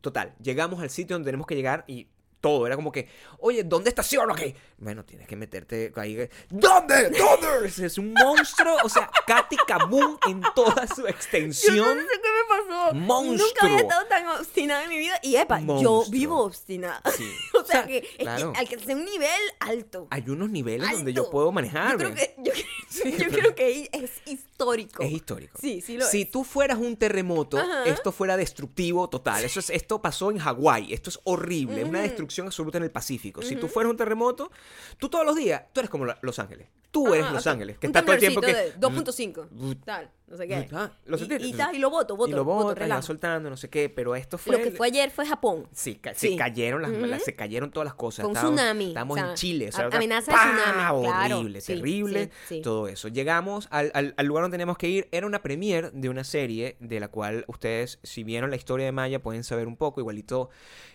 Total, 0.00 0.34
llegamos 0.40 0.80
al 0.80 0.90
sitio 0.90 1.14
donde 1.16 1.26
tenemos 1.28 1.46
que 1.46 1.56
llegar 1.56 1.84
y 1.86 2.06
todo. 2.40 2.66
Era 2.66 2.76
como 2.76 2.90
que, 2.92 3.08
oye, 3.38 3.64
¿dónde 3.64 3.88
estaciono 3.90 4.32
aquí? 4.32 4.54
Bueno, 4.78 5.04
tienes 5.04 5.26
que 5.26 5.36
meterte 5.36 5.92
ahí. 5.96 6.28
¿Dónde? 6.50 7.10
¿Dónde? 7.10 7.66
Es- 7.66 7.78
Es 7.88 7.98
un 7.98 8.12
monstruo. 8.12 8.76
O 8.84 8.88
sea, 8.88 9.10
Katy 9.26 9.56
Kabum 9.66 10.18
en 10.28 10.42
toda 10.54 10.86
su 10.86 10.96
Yo 10.96 11.02
no 11.02 11.08
extensión. 11.08 11.98
sé 11.98 12.20
qué 12.22 12.28
me 12.28 12.66
pasó. 12.66 12.94
Monstruo. 12.94 13.46
Nunca 13.48 13.66
había 13.66 13.78
estado 13.78 14.06
tan 14.06 14.26
obstinada 14.28 14.84
en 14.84 14.90
mi 14.90 14.98
vida. 14.98 15.18
Y 15.22 15.36
epa, 15.36 15.60
yo 15.60 16.04
vivo 16.10 16.42
obstinada. 16.44 17.00
Sí. 17.16 17.30
o 17.60 17.64
sea, 17.64 17.86
que, 17.86 17.98
es 17.98 18.04
que 18.18 18.28
alcancé 18.28 18.94
un 18.94 19.04
nivel 19.04 19.40
alto. 19.60 20.06
Hay 20.10 20.24
unos 20.28 20.50
niveles 20.50 20.90
donde 20.92 21.12
yo 21.12 21.30
puedo 21.30 21.46
Yo 21.48 21.52
manejarme. 21.52 21.96
creo 21.96 22.14
que, 22.14 22.34
yo, 22.38 22.52
Sí, 22.88 23.12
yo 23.12 23.18
pero- 23.30 23.30
creo 23.30 23.54
que 23.54 23.88
es 23.92 24.10
histórico. 24.58 25.02
Es 25.02 25.12
histórico. 25.12 25.58
Sí, 25.60 25.80
sí 25.80 25.96
lo 25.96 26.04
si 26.06 26.22
es. 26.22 26.30
tú 26.30 26.44
fueras 26.44 26.78
un 26.78 26.96
terremoto, 26.96 27.58
Ajá. 27.58 27.84
esto 27.84 28.10
fuera 28.12 28.36
destructivo 28.36 29.08
total. 29.08 29.44
Eso 29.44 29.60
es, 29.60 29.70
esto 29.70 30.02
pasó 30.02 30.30
en 30.30 30.38
Hawái. 30.38 30.92
Esto 30.92 31.10
es 31.10 31.20
horrible. 31.24 31.84
Una 31.84 32.00
destrucción 32.00 32.46
absoluta 32.46 32.78
en 32.78 32.84
el 32.84 32.90
Pacífico. 32.90 33.42
Si 33.42 33.56
tú 33.56 33.68
fueras 33.68 33.90
un 33.90 33.96
terremoto, 33.96 34.50
tú 34.98 35.08
todos 35.08 35.24
los 35.24 35.36
días, 35.36 35.62
tú 35.72 35.80
eres 35.80 35.90
como 35.90 36.06
Los 36.22 36.38
Ángeles. 36.38 36.68
Tú 36.90 37.12
eres 37.12 37.26
Ah, 37.26 37.32
Los 37.32 37.46
ok. 37.46 37.52
Ángeles. 37.52 37.78
Que 37.78 37.86
Un 37.86 37.90
está 37.90 38.02
todo 38.02 38.14
el 38.14 38.18
tiempo 38.18 38.40
que. 38.40 38.46
temblorcito 38.54 38.80
de 38.80 39.46
2.5. 39.52 39.84
Tal, 39.84 40.10
no 40.26 40.36
sé 40.38 40.48
qué. 40.48 40.68
Ah, 40.72 40.90
lo 41.04 41.18
y, 41.18 41.22
y, 41.48 41.52
tal, 41.52 41.74
y 41.76 41.78
lo 41.78 41.90
voto, 41.90 42.16
voto. 42.16 42.30
y 42.30 42.32
lo 42.34 42.44
voto, 42.46 42.68
botas, 42.68 42.88
y 43.04 43.06
soltando, 43.06 43.50
no 43.50 43.58
sé 43.58 43.68
qué. 43.68 43.90
Pero 43.90 44.16
esto 44.16 44.38
fue. 44.38 44.56
Lo 44.56 44.62
que 44.64 44.70
fue 44.70 44.86
ayer 44.86 45.10
fue 45.10 45.26
Japón. 45.26 45.68
Sí, 45.74 45.96
ca- 45.96 46.14
Sí. 46.14 46.30
se 46.30 46.36
cayeron 46.36 46.80
las, 46.80 46.90
Ujú. 46.90 47.04
las- 47.04 47.22
se 47.24 47.36
cayeron 47.36 47.70
todas 47.72 47.84
las 47.84 47.94
cosas. 47.94 48.24
Con 48.24 48.32
Estábamos- 48.34 48.56
tsunami, 48.58 48.88
Estábamos 48.88 49.16
o 49.18 49.20
sea, 49.20 49.28
en 49.30 49.34
Chile. 49.36 49.68
o 49.68 49.72
sea, 49.72 49.86
amenaza 49.92 50.32
de 50.32 50.38
tsunami, 50.38 51.04
claro. 51.04 51.38
Horrible, 51.40 51.60
Sí, 51.60 51.66
terrible. 51.74 52.30
sí, 52.48 52.54
sí. 52.56 52.62
Todo 52.62 52.88
eso. 52.88 53.08
Llegamos 53.08 53.68
al, 53.70 53.90
al- 53.92 54.14
al 54.16 54.26
lugar 54.26 54.44
teníamos 54.50 54.78
que 54.78 54.88
ir. 54.88 55.08
Era 55.12 55.26
una 55.26 55.42
premiere 55.42 55.90
de 55.92 56.08
una 56.08 56.24
serie 56.24 56.76
de 56.80 57.00
la 57.00 57.08
cual 57.08 57.44
ustedes, 57.48 57.98
si 58.02 58.24
vieron 58.24 58.50
la 58.50 58.56
historia 58.56 58.86
de 58.86 58.92
Maya, 58.92 59.20
pueden 59.22 59.44
saber 59.44 59.66
un 59.68 59.76
poco. 59.76 60.00
Igualito, 60.00 60.50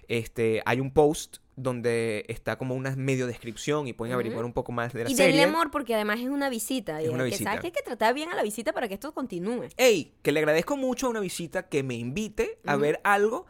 este, 0.08 0.62
hay 0.66 0.80
un 0.80 0.92
post 0.92 1.38
donde 1.56 2.26
está 2.30 2.58
como 2.58 2.74
una 2.74 2.96
medio 2.96 3.28
descripción 3.28 3.88
y 3.88 3.94
pueden 3.94 4.14
averiguar 4.14 4.44
un 4.44 4.54
poco 4.54 4.72
más 4.72 4.92
de 4.92 5.04
la 5.04 5.10
Y 5.12 5.16
serie. 5.16 5.34
denle 5.38 5.44
amor 5.44 5.70
porque 5.70 5.94
además 5.94 6.20
es 6.20 6.30
una 6.30 6.50
visita. 6.50 7.00
y 7.02 7.06
Es 7.06 7.12
una 7.12 7.20
que 7.26 7.30
visita. 7.30 7.44
sabes 7.52 7.62
que 7.62 7.68
hay 7.68 7.72
que 7.74 7.84
tratar 7.84 8.14
bien 8.16 8.30
a 8.32 8.36
la 8.36 8.42
visita 8.42 8.74
para 8.74 8.88
que 8.88 8.96
esto 8.96 9.14
continúe. 9.14 9.68
Ey, 9.78 10.14
que 10.24 10.32
le 10.32 10.40
agradezco 10.40 10.78
mucho 10.78 11.08
a 11.08 11.10
una 11.12 11.20
visita 11.20 11.70
que 11.70 11.84
me 11.84 11.94
invite 11.94 12.58
a 12.66 12.76
ver 12.76 13.00
algo 13.04 13.46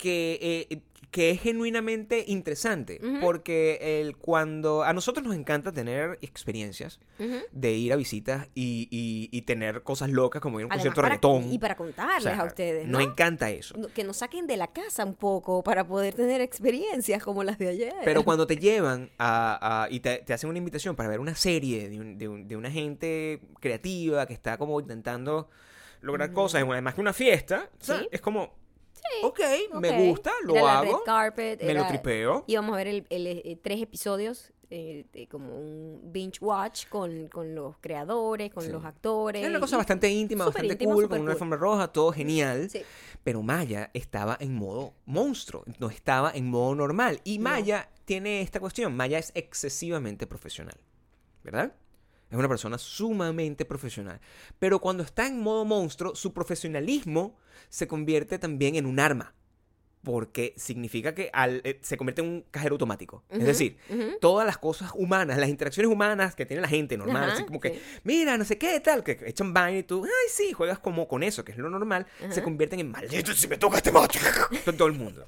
que, 0.00 0.66
eh, 0.70 0.80
que 1.10 1.30
es 1.30 1.40
genuinamente 1.40 2.24
interesante. 2.28 3.00
Porque 3.20 4.00
el, 4.00 4.16
cuando 4.16 4.84
a 4.84 4.92
nosotros 4.92 5.26
nos 5.26 5.34
encanta 5.34 5.72
tener 5.72 6.18
experiencias 6.22 7.00
de 7.50 7.72
ir 7.72 7.92
a 7.92 7.96
visitas 7.96 8.46
y, 8.54 8.86
y- 8.92 9.28
y 9.36 9.42
tener 9.42 9.82
cosas 9.82 10.08
locas 10.10 10.40
como 10.40 10.60
ir 10.60 10.64
a 10.64 10.66
un 10.66 10.72
Además, 10.72 10.94
concierto 10.94 11.02
de 11.02 11.08
reggaetón. 11.38 11.52
y 11.52 11.58
para 11.58 11.76
contarles 11.76 12.18
O 12.32 12.34
sea, 12.36 12.40
a 12.40 12.44
ustedes, 12.44 12.86
¿no? 12.86 12.98
Nos 13.00 13.08
encanta 13.08 13.50
eso. 13.50 13.74
Que 13.92 14.04
nos 14.04 14.18
saquen 14.18 14.46
de 14.46 14.56
la 14.56 14.68
casa 14.68 15.04
un 15.04 15.14
poco 15.16 15.64
para 15.64 15.84
poder 15.84 16.14
tener 16.14 16.40
experiencias 16.40 17.22
como 17.24 17.42
las 17.42 17.58
de 17.58 17.68
ayer. 17.70 17.94
Pero 18.04 18.22
cuando 18.24 18.46
te 18.46 18.56
llevan 18.56 19.10
a, 19.18 19.82
a- 19.84 19.90
y 19.90 19.98
te, 19.98 20.18
te 20.18 20.32
hacen 20.32 20.48
una 20.48 20.58
invitación 20.58 20.94
para 20.94 21.08
ver 21.08 21.18
una 21.18 21.34
serie 21.34 21.88
de, 21.88 21.98
un- 22.00 22.18
de, 22.18 22.28
un- 22.28 22.46
de 22.46 22.56
una 22.56 22.70
gente 22.70 23.40
creativa 23.58 24.26
que 24.26 24.32
está 24.32 24.56
como 24.58 24.78
intentando 24.80 25.48
lograr 26.02 26.32
cosas, 26.32 26.62
además 26.62 26.94
que 26.94 27.00
una 27.00 27.12
fiesta, 27.12 27.68
o 27.80 27.84
sea, 27.84 27.98
Sí. 27.98 28.08
es 28.12 28.20
como, 28.20 28.54
ok, 29.22 29.40
Ok. 29.72 29.80
me 29.80 30.08
gusta, 30.08 30.32
lo 30.44 30.54
Era 30.54 30.62
la 30.64 30.78
hago, 30.80 30.92
red 30.98 31.04
carpet, 31.04 31.60
me 31.62 31.74
lo 31.74 31.80
era- 31.80 31.88
tripeo. 31.88 32.44
Íbamos 32.46 32.74
a 32.74 32.76
ver 32.76 32.86
el, 32.88 33.06
el, 33.10 33.26
eh, 33.26 33.58
tres 33.62 33.82
episodios, 33.82 34.52
eh, 34.72 35.04
de 35.12 35.26
como 35.26 35.56
un 35.58 36.00
binge 36.12 36.38
watch 36.40 36.86
con, 36.88 37.26
con 37.28 37.54
los 37.56 37.76
creadores, 37.78 38.52
con 38.52 38.62
Sí. 38.64 38.70
los 38.70 38.84
actores. 38.84 39.42
Es 39.42 39.48
una 39.50 39.58
cosa 39.58 39.74
y- 39.76 39.78
bastante 39.78 40.08
íntima, 40.08 40.44
bastante 40.44 40.72
íntimo, 40.74 40.92
cool, 40.94 41.08
con 41.08 41.18
una 41.18 41.24
cool. 41.26 41.32
alfombra 41.32 41.58
roja, 41.58 41.88
todo 41.88 42.12
genial. 42.12 42.70
Sí. 42.70 42.82
Pero 43.24 43.42
Maya 43.42 43.90
estaba 43.94 44.36
en 44.40 44.54
modo 44.54 44.94
monstruo, 45.06 45.64
no 45.80 45.90
estaba 45.90 46.30
en 46.32 46.46
modo 46.48 46.74
normal. 46.76 47.20
Y 47.24 47.38
No. 47.38 47.50
Maya 47.50 47.88
tiene 48.04 48.42
esta 48.42 48.60
cuestión, 48.60 48.96
Maya 48.96 49.18
es 49.18 49.32
excesivamente 49.34 50.26
profesional, 50.26 50.76
¿verdad? 51.42 51.72
Es 52.30 52.36
una 52.36 52.48
persona 52.48 52.78
sumamente 52.78 53.64
profesional. 53.64 54.20
Pero 54.58 54.78
cuando 54.80 55.02
está 55.02 55.26
en 55.26 55.40
modo 55.40 55.64
monstruo, 55.64 56.14
su 56.14 56.32
profesionalismo 56.32 57.36
se 57.68 57.86
convierte 57.88 58.38
también 58.38 58.76
en 58.76 58.86
un 58.86 59.00
arma. 59.00 59.34
Porque 60.02 60.54
significa 60.56 61.14
que 61.14 61.28
al- 61.32 61.60
eh, 61.62 61.78
se 61.82 61.98
convierte 61.98 62.22
en 62.22 62.28
un 62.28 62.44
cajero 62.50 62.74
automático. 62.76 63.22
Es 63.28 63.36
Ujú, 63.38 63.46
decir, 63.46 63.76
ujú. 63.90 64.12
todas 64.18 64.46
las 64.46 64.56
cosas 64.56 64.92
humanas, 64.94 65.36
las 65.36 65.50
interacciones 65.50 65.92
humanas 65.92 66.34
que 66.34 66.46
tiene 66.46 66.62
la 66.62 66.68
gente 66.68 66.96
normal, 66.96 67.24
Ajá, 67.24 67.32
así 67.34 67.44
como 67.44 67.60
que, 67.60 67.74
sí. 67.74 67.80
mira, 68.04 68.38
no 68.38 68.44
sé 68.46 68.56
qué, 68.56 68.80
tal, 68.80 69.04
que 69.04 69.18
echan 69.26 69.52
vaina 69.52 69.80
y 69.80 69.82
tú, 69.82 70.02
ay, 70.04 70.28
sí, 70.32 70.54
juegas 70.54 70.78
como 70.78 71.06
con 71.06 71.22
eso, 71.22 71.44
que 71.44 71.52
es 71.52 71.58
lo 71.58 71.68
normal, 71.68 72.06
se 72.18 72.26
Ajá. 72.26 72.42
convierten 72.44 72.80
en 72.80 72.90
maldito 72.90 73.34
si 73.34 73.46
me 73.46 73.58
toca 73.58 73.76
este 73.76 73.92
macho. 73.92 74.18
Con 74.64 74.74
todo 74.78 74.88
el 74.88 74.94
mundo. 74.94 75.26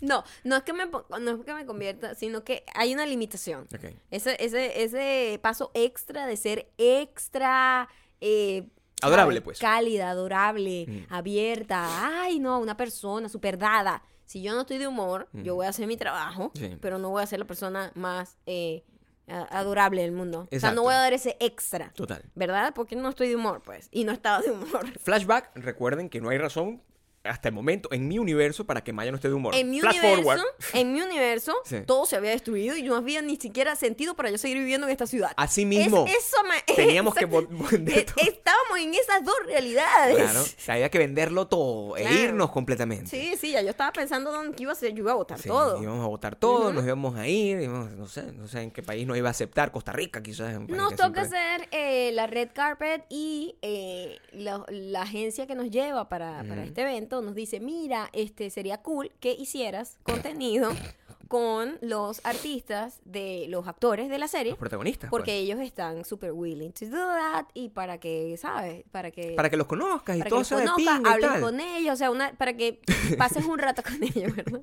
No, 0.00 0.24
no 0.44 0.56
es 0.56 0.62
que 0.62 0.72
me 0.72 0.86
no 0.86 1.30
es 1.30 1.44
que 1.44 1.54
me 1.54 1.66
convierta, 1.66 2.14
sino 2.14 2.44
que 2.44 2.64
hay 2.74 2.92
una 2.94 3.06
limitación. 3.06 3.66
Ese, 4.10 4.36
ese, 4.44 4.82
ese 4.82 5.38
paso 5.42 5.70
extra 5.74 6.26
de 6.26 6.36
ser 6.36 6.70
extra 6.76 7.88
eh, 8.20 8.68
Adorable, 9.02 9.34
¿sabes? 9.36 9.44
pues. 9.44 9.58
Cálida, 9.58 10.10
adorable, 10.10 10.86
Mm. 10.88 11.12
abierta. 11.12 12.22
Ay, 12.22 12.38
no, 12.38 12.58
una 12.58 12.76
persona 12.76 13.28
súper 13.28 13.58
dada. 13.58 14.02
Si 14.24 14.42
yo 14.42 14.54
no 14.54 14.62
estoy 14.62 14.78
de 14.78 14.86
humor, 14.88 15.28
Mm. 15.32 15.42
yo 15.42 15.54
voy 15.54 15.66
a 15.66 15.68
hacer 15.68 15.86
mi 15.86 15.96
trabajo, 15.96 16.50
Sí. 16.54 16.76
pero 16.80 16.98
no 16.98 17.10
voy 17.10 17.22
a 17.22 17.26
ser 17.26 17.38
la 17.38 17.44
persona 17.46 17.92
más 17.94 18.38
eh, 18.46 18.84
adorable 19.28 20.02
del 20.02 20.12
mundo. 20.12 20.42
O 20.42 20.46
sea, 20.48 20.56
Exacto. 20.56 20.76
no 20.76 20.82
voy 20.82 20.94
a 20.94 20.98
dar 20.98 21.12
ese 21.12 21.36
extra. 21.40 21.90
Total. 21.94 22.22
¿Verdad? 22.36 22.72
Porque 22.74 22.94
no 22.96 23.08
estoy 23.08 23.28
de 23.28 23.36
humor, 23.36 23.60
pues. 23.64 23.88
Y 23.90 24.04
no 24.04 24.12
estaba 24.12 24.40
de 24.40 24.52
humor. 24.52 24.86
Flashback, 25.00 25.50
recuerden 25.56 26.08
que 26.08 26.20
no 26.20 26.28
hay 26.30 26.38
razón 26.38 26.80
hasta 27.28 27.48
el 27.48 27.54
momento 27.54 27.88
en 27.92 28.08
mi 28.08 28.18
universo 28.18 28.64
para 28.66 28.82
que 28.82 28.92
Maya 28.92 29.10
no 29.10 29.16
esté 29.16 29.28
de 29.28 29.34
humor. 29.34 29.54
En 29.54 29.70
mi 29.70 29.80
Flash 29.80 29.98
universo, 29.98 30.16
forward. 30.22 30.40
en 30.74 30.92
mi 30.92 31.00
universo, 31.02 31.54
Sí. 31.64 31.76
todo 31.86 32.06
se 32.06 32.16
había 32.16 32.30
destruido 32.30 32.76
y 32.76 32.82
no 32.82 32.96
había 32.96 33.22
ni 33.22 33.36
siquiera 33.36 33.76
sentido 33.76 34.14
para 34.16 34.30
yo 34.30 34.38
seguir 34.38 34.58
viviendo 34.58 34.86
en 34.86 34.92
esta 34.92 35.06
ciudad. 35.06 35.32
Así 35.36 35.64
mismo. 35.64 36.04
Es- 36.06 36.16
eso 36.16 36.36
me- 36.44 36.74
Teníamos 36.74 37.14
que 37.14 37.26
vender 37.26 37.98
Eh, 37.98 38.04
todo. 38.06 38.24
Estábamos 38.26 38.78
en 38.78 38.94
esas 38.94 39.24
dos 39.24 39.34
realidades. 39.46 40.16
Claro, 40.16 40.40
o 40.42 40.44
sea, 40.44 40.74
había 40.74 40.88
que 40.90 40.98
venderlo 40.98 41.46
todo 41.48 41.96
e 41.96 42.02
Claro. 42.02 42.16
irnos 42.18 42.50
completamente. 42.50 43.06
Sí, 43.10 43.34
sí, 43.38 43.52
ya 43.52 43.62
yo 43.62 43.70
estaba 43.70 43.92
pensando 43.92 44.30
dónde 44.32 44.56
que 44.56 44.62
iba 44.64 44.72
a 44.72 44.74
ser, 44.76 44.92
yo 44.92 44.98
iba 45.02 45.12
a 45.12 45.16
votar 45.16 45.38
Sí, 45.38 45.48
todo. 45.48 45.82
Íbamos 45.82 46.04
a 46.04 46.08
votar 46.08 46.36
todo, 46.36 46.72
nos 46.72 46.84
íbamos 46.84 47.16
a 47.16 47.26
ir, 47.28 47.60
íbamos- 47.60 47.92
no 47.92 48.06
sé, 48.08 48.32
no 48.32 48.46
sé 48.48 48.62
en 48.62 48.70
qué 48.70 48.82
país 48.82 49.06
nos 49.06 49.16
iba 49.16 49.28
a 49.28 49.30
aceptar, 49.30 49.72
Costa 49.72 49.92
Rica 49.92 50.22
quizás. 50.22 50.58
Nos 50.60 50.90
que 50.90 50.96
toca 50.96 51.22
hacer 51.22 51.68
eh, 51.70 52.10
la 52.12 52.26
red 52.26 52.48
carpet 52.52 53.04
y 53.08 53.56
eh, 53.62 54.18
la, 54.32 54.64
la 54.68 55.02
agencia 55.02 55.46
que 55.46 55.54
nos 55.54 55.70
lleva 55.70 56.08
para, 56.08 56.44
para 56.48 56.64
este 56.64 56.82
evento 56.82 57.15
nos 57.22 57.34
dice, 57.34 57.60
mira, 57.60 58.08
este 58.12 58.50
sería 58.50 58.82
cool 58.82 59.10
que 59.20 59.32
hicieras 59.32 59.98
contenido 60.02 60.70
con 61.28 61.78
los 61.80 62.24
artistas 62.24 63.00
de 63.04 63.46
los 63.48 63.66
actores 63.66 64.08
de 64.08 64.18
la 64.18 64.28
serie. 64.28 64.50
los 64.52 64.58
protagonistas. 64.58 65.10
Porque 65.10 65.32
pues. 65.32 65.42
ellos 65.42 65.60
están 65.60 66.04
super 66.04 66.30
willing 66.32 66.72
to 66.72 66.86
do 66.86 66.96
that 66.96 67.46
y 67.52 67.70
para 67.70 67.98
que, 67.98 68.36
¿sabes? 68.36 68.84
Para 68.92 69.10
que 69.10 69.32
Para 69.34 69.50
que 69.50 69.56
los 69.56 69.66
conozcas 69.66 70.16
y 70.16 70.20
para 70.20 70.24
que 70.26 70.30
todo 70.30 70.38
los 70.40 70.48
sea 70.48 70.58
de 70.58 70.66
conozcas, 70.66 71.00
y 71.00 71.08
hables 71.08 71.30
tal. 71.30 71.40
con 71.40 71.60
ellos, 71.60 71.94
o 71.94 71.96
sea, 71.96 72.10
una, 72.12 72.32
para 72.34 72.56
que 72.56 72.80
pases 73.18 73.44
un 73.44 73.58
rato 73.58 73.82
con 73.82 74.02
ellos, 74.02 74.36
¿verdad? 74.36 74.60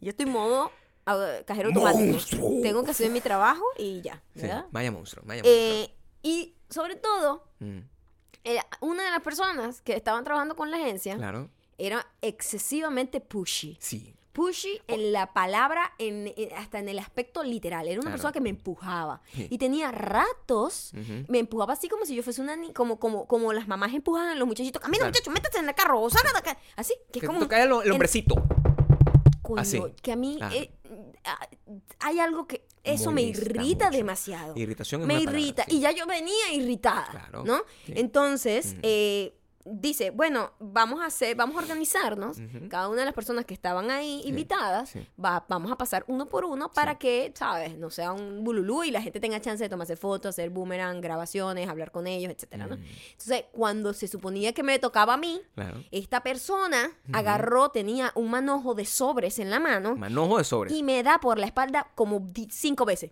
Yo 0.00 0.10
estoy 0.10 0.26
modo 0.26 0.70
ah, 1.06 1.38
cajero 1.46 1.68
automático. 1.68 2.04
¡Monstruo! 2.12 2.50
Tengo 2.62 2.84
que 2.84 2.90
hacer 2.90 3.10
mi 3.10 3.20
trabajo 3.20 3.64
y 3.78 4.02
ya, 4.02 4.22
Sí, 4.34 4.42
¿verdad? 4.42 4.66
vaya 4.70 4.92
monstruo, 4.92 5.22
vaya 5.26 5.42
monstruo. 5.42 5.60
Eh, 5.62 5.90
y 6.22 6.54
sobre 6.68 6.96
todo, 6.96 7.44
Mm, 7.60 7.78
eh, 8.44 8.58
una 8.80 9.04
de 9.04 9.10
las 9.10 9.20
personas 9.22 9.80
que 9.82 9.94
estaban 9.94 10.24
trabajando 10.24 10.54
con 10.56 10.70
la 10.70 10.76
agencia 10.78 11.16
claro, 11.16 11.48
era 11.78 12.06
excesivamente 12.22 13.20
pushy. 13.20 13.76
sí. 13.80 14.14
Pushy 14.32 14.80
en 14.86 15.10
la 15.12 15.32
palabra, 15.32 15.94
en, 15.98 16.32
en- 16.36 16.52
hasta 16.54 16.78
en 16.78 16.88
el 16.88 17.00
aspecto 17.00 17.42
literal. 17.42 17.88
Era 17.88 17.94
una 17.96 18.02
Claro. 18.02 18.12
persona 18.12 18.32
que 18.32 18.40
me 18.40 18.50
empujaba. 18.50 19.20
Sí. 19.34 19.48
Y 19.50 19.58
tenía 19.58 19.90
ratos, 19.90 20.92
Ujú. 20.94 21.24
me 21.26 21.40
empujaba 21.40 21.72
así 21.72 21.88
como 21.88 22.04
si 22.04 22.14
yo 22.14 22.22
fuese 22.22 22.40
una 22.40 22.54
ni- 22.54 22.72
como, 22.72 23.00
como, 23.00 23.26
como 23.26 23.52
las 23.52 23.66
mamás 23.66 23.92
empujan 23.94 24.28
a 24.28 24.36
los 24.36 24.46
muchachitos. 24.46 24.80
Camina, 24.80 24.98
Claro. 24.98 25.10
muchacho, 25.10 25.30
métete 25.32 25.58
en 25.58 25.68
el 25.68 25.74
carro, 25.74 25.98
de 26.32 26.38
acá. 26.38 26.56
Así, 26.76 26.94
que 27.10 27.18
es 27.18 27.20
Que 27.22 27.26
como. 27.26 27.40
toca 27.40 27.60
el, 27.60 27.72
el 27.84 27.92
en- 27.94 27.98
coño, 29.54 29.60
así. 29.62 29.82
Que 30.02 30.12
a 30.12 30.16
mí 30.16 30.38
eh, 30.52 30.70
ah, 31.24 31.48
hay 32.00 32.18
algo 32.20 32.46
que. 32.46 32.64
Eso 32.84 33.10
me 33.10 33.22
Molesta 33.22 33.44
irrita 33.44 33.86
mucho. 33.86 33.96
demasiado. 33.98 34.52
Irritación 34.56 35.02
es 35.02 35.06
me 35.06 35.14
una 35.14 35.24
palabra, 35.24 35.40
irrita. 35.40 35.64
sí. 35.68 35.76
Y 35.76 35.80
ya 35.80 35.90
yo 35.90 36.06
venía 36.06 36.52
irritada. 36.54 37.08
Claro, 37.10 37.44
¿No? 37.44 37.58
sí. 37.84 37.92
Entonces, 37.96 38.66
Ujú. 38.72 38.80
eh, 38.82 39.34
dice, 39.64 40.10
bueno, 40.10 40.52
vamos 40.60 41.00
a 41.02 41.06
hacer, 41.06 41.36
vamos 41.36 41.56
a 41.56 41.60
organizarnos. 41.60 42.38
Cada 42.68 42.88
una 42.88 43.00
de 43.00 43.04
las 43.06 43.14
personas 43.14 43.44
que 43.44 43.52
estaban 43.54 43.90
ahí 43.90 44.22
invitadas, 44.24 44.90
sí. 44.90 45.06
va, 45.22 45.44
vamos 45.48 45.70
a 45.70 45.76
pasar 45.76 46.04
uno 46.08 46.26
por 46.26 46.44
uno 46.44 46.70
para 46.72 46.96
que, 46.98 47.32
¿sabes? 47.34 47.76
No 47.76 47.90
sea 47.90 48.12
un 48.12 48.44
bululú 48.44 48.84
y 48.84 48.90
la 48.90 49.02
gente 49.02 49.20
tenga 49.20 49.40
chance 49.40 49.62
de 49.62 49.68
tomarse 49.68 49.96
fotos, 49.96 50.30
hacer 50.30 50.50
boomerang, 50.50 51.00
grabaciones, 51.00 51.68
hablar 51.68 51.90
con 51.90 52.06
ellos, 52.06 52.32
etcétera, 52.32 52.66
¿no? 52.66 52.74
Entonces, 52.76 53.44
cuando 53.52 53.92
se 53.92 54.08
suponía 54.08 54.52
que 54.52 54.62
me 54.62 54.78
tocaba 54.78 55.14
a 55.14 55.18
mí, 55.18 55.40
Claro. 55.54 55.82
esta 55.90 56.22
persona 56.22 56.90
agarró, 57.12 57.68
tenía 57.70 58.12
un 58.14 58.30
manojo 58.30 58.74
de 58.74 58.84
sobres 58.84 59.38
en 59.38 59.50
la 59.50 59.60
mano 59.60 59.96
Manojo 59.96 60.38
de 60.38 60.44
sobre. 60.44 60.72
y 60.74 60.82
me 60.82 61.02
da 61.02 61.18
por 61.18 61.38
la 61.38 61.46
espalda 61.46 61.90
como 61.94 62.30
cinco 62.50 62.84
veces. 62.84 63.10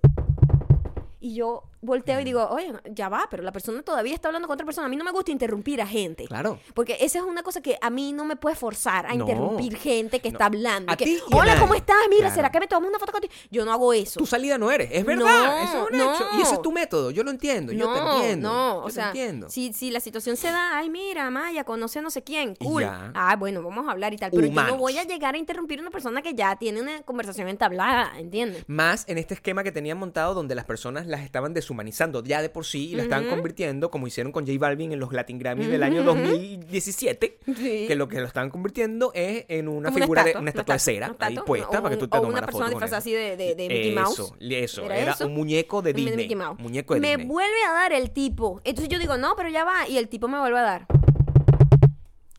Y 1.21 1.35
yo 1.35 1.65
volteo 1.87 2.21
y 2.21 2.25
digo, 2.25 2.47
oye, 2.51 2.73
ya 2.91 3.09
va, 3.09 3.27
pero 3.31 3.43
la 3.43 3.53
persona 3.53 3.83
todavía 3.83 4.15
está 4.15 4.29
hablando 4.29 4.49
con 4.49 4.55
otra 4.55 4.67
persona. 4.67 4.87
A 4.87 4.91
mí 4.91 4.97
no 4.97 5.05
me 5.05 5.13
gusta 5.13 5.31
interrumpir 5.31 5.81
a 5.81 5.87
gente. 5.87 6.25
Claro. 6.27 6.59
Porque 6.75 6.97
esa 7.01 7.19
es 7.21 7.25
una 7.25 7.43
cosa 7.43 7.61
que 7.63 7.79
a 7.81 7.89
mí 7.91 8.13
no 8.13 8.25
me 8.25 8.37
puede 8.37 8.57
forzar 8.57 9.07
a 9.07 9.15
No. 9.15 9.21
interrumpir 9.25 9.77
gente 9.79 10.21
que 10.21 10.29
está 10.29 10.47
hablando. 10.47 10.93
A 10.93 10.97
que, 10.97 11.05
ti 11.05 11.13
y 11.31 11.35
a 11.35 11.37
Hola, 11.39 11.47
nadie. 11.55 11.61
¿cómo 11.61 11.75
estás? 11.75 11.97
Mira, 12.11 12.21
Claro. 12.27 12.35
¿será 12.35 12.51
que 12.51 12.61
me 12.61 12.67
tomo 12.67 12.89
una 12.89 12.99
foto 12.99 13.13
contigo? 13.13 13.33
Yo 13.51 13.65
no 13.65 13.73
hago 13.73 13.93
eso. 13.93 14.19
Tu 14.19 14.27
salida 14.27 14.59
no 14.59 14.71
eres, 14.71 14.91
es 14.93 15.05
verdad. 15.05 15.25
No, 15.47 15.59
eso 15.65 15.87
es 15.87 15.93
un 15.93 15.99
no. 15.99 16.15
hecho. 16.15 16.25
Y 16.39 16.43
ese 16.43 16.55
es 16.55 16.63
tu 16.63 16.73
método, 16.73 17.11
yo 17.11 17.23
lo 17.23 17.31
entiendo, 17.31 17.73
yo 17.73 17.93
te 17.93 17.99
entiendo. 18.01 18.49
No, 18.49 18.75
yo 18.75 18.81
o 18.83 18.87
te 18.87 18.93
sea, 18.93 19.07
entiendo. 19.09 19.49
si, 19.49 19.73
si 19.73 19.91
la 19.91 20.01
situación 20.01 20.37
se 20.37 20.51
da, 20.51 20.77
ay, 20.77 20.91
mira, 20.91 21.31
Maya, 21.31 21.65
conoce 21.65 22.01
a 22.01 22.03
no 22.03 22.11
sé 22.11 22.23
quién, 22.23 22.55
cool. 22.57 22.83
ya. 22.83 23.13
Ah, 23.15 23.37
bueno, 23.37 23.63
vamos 23.63 23.87
a 23.89 23.93
hablar 23.93 24.13
y 24.13 24.17
tal. 24.17 24.31
Pero 24.31 24.43
yo 24.47 24.51
Humanos. 24.53 24.73
no 24.73 24.79
voy 24.79 24.99
a 24.99 25.05
llegar 25.05 25.35
a 25.35 25.39
interrumpir 25.39 25.79
a 25.79 25.83
una 25.83 25.91
persona 25.91 26.23
que 26.23 26.35
ya 26.35 26.57
tiene 26.57 26.81
una 26.81 27.03
conversación 27.03 27.49
entablada, 27.49 28.13
¿entiendes? 28.19 28.65
Más 28.67 29.05
en 29.09 29.19
este 29.19 29.35
esquema 29.35 29.63
que 29.63 29.73
tenían 29.73 29.99
montado 29.99 30.35
donde 30.35 30.55
las 30.55 30.65
personas 30.65 31.07
las 31.07 31.21
estaban 31.23 31.55
deshumanizando 31.77 32.23
ya 32.25 32.41
de 32.43 32.49
por 32.49 32.65
sí 32.65 32.91
y 32.91 32.95
la 32.97 33.03
estaban 33.03 33.29
convirtiendo, 33.29 33.91
como 33.91 34.07
hicieron 34.07 34.33
con 34.33 34.47
J 34.47 34.59
Balvin 34.59 34.93
en 34.93 34.99
los 35.01 35.13
Latin 35.13 35.39
Grammys 35.39 35.69
del 35.69 35.83
año 35.83 36.03
2017, 36.03 37.39
Sí. 37.47 37.85
que 37.87 37.95
lo 37.95 38.09
que 38.09 38.21
lo 38.21 38.27
estaban 38.27 38.51
convirtiendo 38.51 39.13
es 39.15 39.45
en 39.49 39.69
una 39.69 39.93
figura 39.93 40.25
de 40.25 40.37
una 40.37 40.51
estatua 40.51 40.75
de 40.77 40.79
cera 40.79 41.15
ahí 41.19 41.37
puesta 41.45 41.83
para 41.83 41.91
que 41.95 41.97
tú 41.97 42.09
te 42.09 42.17
o 42.17 42.23
tomaras 42.23 42.39
una 42.39 42.47
persona 42.47 42.65
foto 42.67 42.71
disfrazada 42.77 42.99
así 42.99 43.13
de, 43.13 43.37
de, 43.37 43.55
de 43.55 43.69
Mickey 43.69 43.93
Mouse. 43.95 44.19
Eso, 44.19 44.37
eso, 44.41 44.85
¿Era 44.85 44.97
era, 44.99 45.13
eso? 45.13 45.27
un 45.27 45.35
muñeco 45.35 45.83
de 45.83 45.93
De 45.93 46.01
Disney. 46.01 46.17
Mickey 46.17 46.37
Mouse. 46.37 46.59
Muñeco 46.59 46.95
de 46.95 47.01
me 47.01 47.09
Disney. 47.09 47.27
vuelve 47.27 47.65
a 47.69 47.73
dar 47.73 47.93
el 47.93 48.11
tipo. 48.11 48.61
Entonces 48.65 48.89
yo 48.89 48.99
digo, 48.99 49.17
no, 49.19 49.35
pero 49.37 49.49
ya 49.51 49.65
va. 49.65 49.87
Y 49.89 49.99
el 49.99 50.09
tipo 50.09 50.29
me 50.29 50.39
vuelve 50.39 50.59
a 50.59 50.63
dar. 50.63 50.87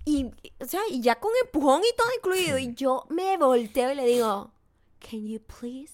Y, 0.06 0.26
o 0.60 0.66
sea, 0.66 0.80
y 0.90 1.02
ya 1.02 1.16
con 1.16 1.32
empujón 1.44 1.82
y 1.84 1.96
todo 1.96 2.08
incluido. 2.18 2.58
Y 2.58 2.74
yo 2.76 3.06
me 3.10 3.38
volteo 3.38 3.92
y 3.92 3.96
le 3.96 4.06
digo, 4.06 4.52
Can 5.00 5.28
you 5.28 5.40
please 5.42 5.94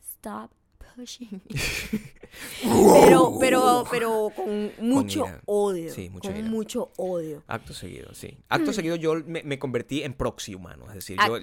stop 0.00 0.50
pushing 0.96 1.28
me? 1.48 1.56
pero, 2.62 3.36
pero, 3.40 3.84
pero 3.90 4.30
con 4.34 4.72
mucho 4.80 5.26
odio. 5.46 5.92
Sí, 5.92 6.10
con 6.10 6.36
ira. 6.36 6.48
mucho 6.48 6.92
odio. 6.96 7.42
Acto 7.46 7.72
seguido, 7.74 8.14
sí. 8.14 8.38
Acto 8.48 8.72
seguido 8.72 8.96
yo 8.96 9.14
me, 9.26 9.42
me 9.42 9.58
convertí 9.58 10.02
en 10.02 10.14
proxy 10.14 10.54
humano. 10.54 10.86
Es 10.88 10.94
decir, 10.94 11.16
Ah. 11.20 11.28
yo 11.28 11.38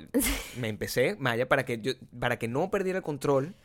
me 0.59 0.67
empecé, 0.69 1.15
Maya, 1.19 1.47
para 1.47 1.65
que 1.65 1.79
yo, 1.81 1.93
para 2.19 2.37
que 2.39 2.47
no 2.47 2.69
perdiera 2.69 2.97
el 2.97 3.03
control, 3.03 3.55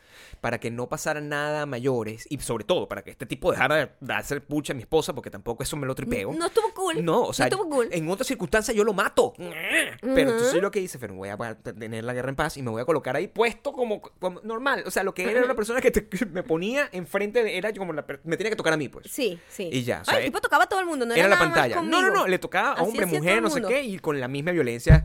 para 0.41 0.59
que 0.59 0.71
no 0.71 0.87
pasara 0.89 1.21
nada 1.21 1.63
a 1.63 1.65
mayores 1.65 2.25
y 2.29 2.37
sobre 2.39 2.63
todo 2.63 2.87
para 2.87 3.03
que 3.03 3.11
este 3.11 3.25
tipo 3.25 3.51
dejara 3.51 3.91
de, 3.99 4.13
hacer 4.13 4.45
pucha 4.45 4.73
a 4.73 4.75
mi 4.75 4.81
esposa, 4.81 5.13
porque 5.13 5.29
tampoco 5.29 5.63
eso 5.63 5.77
me 5.77 5.87
lo 5.87 5.95
tripeo. 5.95 6.33
No 6.33 6.47
estuvo 6.47 6.73
cool. 6.73 7.03
No, 7.03 7.23
o 7.23 7.33
sea, 7.33 7.45
no 7.47 7.55
estuvo 7.55 7.69
cool. 7.69 7.89
en 7.91 8.09
otras 8.09 8.27
circunstancias 8.27 8.75
yo 8.75 8.83
lo 8.83 8.93
mato. 8.93 9.33
Pero 9.37 10.31
entonces 10.31 10.61
lo 10.61 10.71
que 10.71 10.79
hice 10.79 10.97
fue, 10.99 11.07
voy 11.09 11.29
a 11.29 11.55
tener 11.55 12.03
la 12.03 12.13
guerra 12.13 12.29
en 12.29 12.35
paz 12.35 12.57
y 12.57 12.61
me 12.61 12.71
voy 12.71 12.81
a 12.81 12.85
colocar 12.85 13.15
ahí 13.15 13.27
puesto 13.27 13.73
como, 13.73 14.01
como 14.01 14.41
normal. 14.41 14.83
O 14.85 14.91
sea, 14.91 15.03
lo 15.03 15.13
que 15.13 15.29
era 15.29 15.43
una 15.43 15.55
persona 15.55 15.81
que, 15.81 15.91
te- 15.91 16.07
que 16.07 16.25
me 16.25 16.43
ponía 16.43 16.89
enfrente 16.91 17.43
de, 17.43 17.57
era 17.57 17.73
como 17.73 17.93
la, 17.93 18.05
me 18.23 18.37
tenía 18.37 18.49
que 18.51 18.55
tocar 18.55 18.73
a 18.73 18.77
mí, 18.77 18.89
pues. 18.89 19.07
Sí, 19.09 19.39
sí. 19.49 19.69
Y 19.71 19.83
ya, 19.83 20.01
o 20.01 20.05
sea, 20.05 20.15
Ay, 20.15 20.25
el 20.25 20.25
tipo 20.31 20.41
tocaba 20.41 20.65
a 20.65 20.67
todo 20.67 20.79
el 20.79 20.85
mundo, 20.85 21.05
no 21.05 21.13
era, 21.13 21.21
era 21.25 21.29
la 21.29 21.35
más 21.35 21.45
pantalla. 21.45 21.81
No, 21.81 22.01
no, 22.01 22.11
no, 22.11 22.27
le 22.27 22.39
tocaba 22.39 22.73
a 22.73 22.83
hombre, 22.83 23.05
mujer, 23.05 23.41
no 23.41 23.49
sé 23.49 23.61
qué, 23.61 23.83
y 23.83 23.99
con 23.99 24.19
la 24.19 24.27
misma 24.27 24.51
violencia 24.51 25.03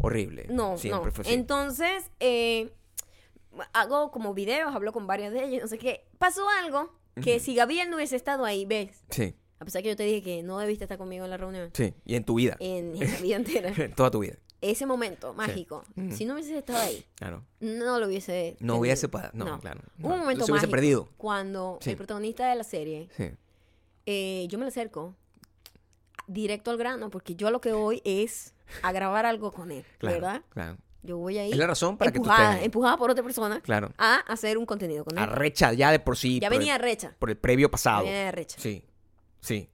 horrible. 0.00 0.46
No, 0.50 0.76
Siempre 0.76 1.06
no. 1.10 1.12
fue 1.12 1.22
así. 1.22 1.34
Entonces, 1.34 2.10
eh, 2.20 2.72
hago 3.72 4.10
como 4.10 4.34
videos, 4.34 4.74
hablo 4.74 4.92
con 4.92 5.06
varias 5.06 5.32
de 5.32 5.44
ellas, 5.44 5.62
no 5.62 5.68
sé 5.68 5.78
qué. 5.78 6.04
Pasó 6.18 6.48
algo 6.48 6.92
que 7.22 7.40
si 7.40 7.54
Gabriel 7.54 7.90
no 7.90 7.96
hubiese 7.96 8.16
estado 8.16 8.44
ahí, 8.44 8.64
¿ves? 8.64 9.04
Sí, 9.10 9.34
A 9.58 9.64
pesar 9.64 9.82
que 9.82 9.88
yo 9.90 9.96
te 9.96 10.02
dije 10.04 10.22
que 10.22 10.42
no 10.42 10.58
debiste 10.58 10.84
estar 10.84 10.98
conmigo 10.98 11.24
en 11.24 11.30
la 11.30 11.36
reunión, 11.36 11.70
sí. 11.74 11.94
Y 12.04 12.14
en 12.16 12.24
tu 12.24 12.34
vida. 12.34 12.56
en, 12.58 13.00
en 13.00 13.12
la 13.12 13.18
vida 13.20 13.36
entera. 13.36 13.72
En 13.76 13.94
toda 13.94 14.10
tu 14.10 14.20
vida. 14.20 14.34
Ese 14.60 14.86
momento 14.86 15.34
mágico, 15.34 15.84
si 16.12 16.24
no 16.24 16.34
hubieses 16.34 16.52
estado 16.52 16.78
ahí, 16.78 17.04
Claro. 17.16 17.44
no 17.60 17.98
lo 17.98 18.06
hubiese... 18.06 18.52
No 18.52 18.56
tenido. 18.58 18.76
hubiese 18.78 19.08
pa- 19.08 19.30
no, 19.34 19.58
claro, 19.58 19.80
no, 19.98 20.08
un 20.10 20.18
momento 20.20 20.44
se 20.46 20.52
hubiese 20.52 20.66
mágico 20.68 20.70
perdido. 20.70 21.08
cuando 21.16 21.78
Sí. 21.80 21.90
el 21.90 21.96
protagonista 21.96 22.48
de 22.48 22.54
la 22.54 22.62
serie, 22.62 23.08
Sí. 23.16 23.30
eh, 24.06 24.46
yo 24.48 24.58
me 24.58 24.64
le 24.64 24.68
acerco 24.68 25.16
directo 26.28 26.70
al 26.70 26.76
grano, 26.78 27.10
porque 27.10 27.34
yo 27.34 27.50
lo 27.50 27.60
que 27.60 27.72
voy 27.72 28.00
es 28.04 28.54
a 28.82 28.92
grabar 28.92 29.26
algo 29.26 29.50
con 29.52 29.72
él, 29.72 29.84
Claro. 29.98 30.14
¿verdad? 30.14 30.42
Claro. 30.50 30.78
Yo 31.02 31.18
voy 31.18 31.36
ahí 31.38 31.50
Es 31.50 31.56
la 31.58 31.66
razón 31.66 31.96
para 31.98 32.12
que 32.12 32.20
tú 32.20 32.30
ahí. 32.30 32.64
empujada 32.64 32.96
por 32.96 33.10
otra 33.10 33.24
persona 33.24 33.60
Claro. 33.60 33.92
a 33.98 34.16
hacer 34.28 34.56
un 34.56 34.66
contenido 34.66 35.04
con 35.04 35.18
él. 35.18 35.24
Arrecha 35.24 35.72
ya 35.72 35.90
de 35.90 35.98
por 35.98 36.16
sí. 36.16 36.38
ya 36.40 36.48
por 36.48 36.58
venía 36.58 36.76
el, 36.76 36.82
recha. 36.82 37.14
por 37.18 37.28
el 37.30 37.36
previo 37.36 37.66
Ya 37.66 37.70
pasado. 37.72 38.04
venía 38.04 38.30
recha. 38.30 38.56
Sí. 38.60 38.84
Sí. 39.40 39.68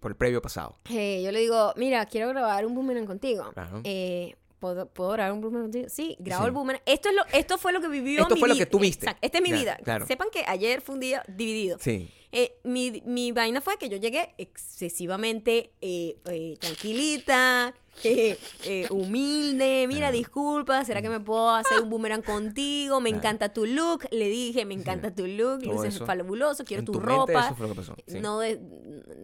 Por 0.00 0.10
el 0.10 0.16
previo 0.16 0.42
pasado. 0.42 0.76
Eh, 0.90 1.22
yo 1.24 1.32
le 1.32 1.40
digo, 1.40 1.72
mira, 1.76 2.04
quiero 2.06 2.28
grabar 2.28 2.66
un 2.66 2.74
boomerang 2.74 3.06
contigo. 3.06 3.50
Claro. 3.54 3.80
Eh, 3.84 4.36
¿puedo, 4.58 4.86
¿Puedo 4.86 5.12
grabar 5.12 5.32
un 5.32 5.40
boomerang 5.40 5.64
contigo? 5.70 5.88
Sí, 5.88 6.14
grabo 6.18 6.42
Sí. 6.42 6.46
el 6.48 6.52
boomerang. 6.52 6.82
Esto, 6.84 7.08
es 7.08 7.14
lo, 7.14 7.22
esto 7.32 7.56
fue 7.56 7.72
lo 7.72 7.80
que 7.80 7.88
vivió 7.88 8.20
Esto 8.20 8.34
mi 8.34 8.40
fue 8.40 8.48
lo 8.50 8.54
vida. 8.54 8.64
que 8.66 8.70
tú 8.70 8.78
viste. 8.78 9.06
Exacto, 9.06 9.20
Esta 9.26 9.38
es 9.38 9.42
mi 9.44 9.48
Ya, 9.50 9.56
vida. 9.56 9.76
claro. 9.82 10.06
Sepan 10.06 10.28
que 10.30 10.44
ayer 10.46 10.82
fue 10.82 10.96
un 10.96 11.00
día 11.00 11.22
dividido. 11.26 11.78
Sí. 11.80 12.10
Eh, 12.32 12.58
mi, 12.64 13.02
mi 13.06 13.32
vaina 13.32 13.62
fue 13.62 13.78
que 13.78 13.88
yo 13.88 13.96
llegué 13.96 14.34
excesivamente 14.36 15.70
eh, 15.80 16.56
tranquilita, 16.60 17.72
eh, 18.02 18.38
eh, 18.64 18.86
humilde. 18.90 19.86
Mira, 19.88 20.00
Claro. 20.00 20.16
disculpa, 20.16 20.84
¿será 20.84 21.00
que 21.02 21.08
me 21.08 21.20
puedo 21.20 21.50
hacer 21.50 21.80
un 21.80 21.90
boomerang 21.90 22.22
contigo? 22.22 23.00
Me 23.00 23.10
Claro. 23.10 23.20
encanta 23.20 23.52
tu 23.52 23.66
look. 23.66 24.06
Le 24.10 24.28
dije, 24.28 24.64
me 24.64 24.74
encanta 24.74 25.10
tu 25.14 25.26
look, 25.26 25.62
luces 25.64 25.98
fabuloso, 26.00 26.64
quiero 26.64 26.80
En 26.80 26.86
tu, 26.86 26.92
tu 26.92 26.98
mente 27.00 27.14
ropa. 27.14 27.46
eso 27.46 27.54
fue 27.54 27.68
lo 27.68 27.74
que 27.74 27.80
pasó, 27.80 27.96
sí. 28.06 28.20
No 28.20 28.38
de... 28.40 28.60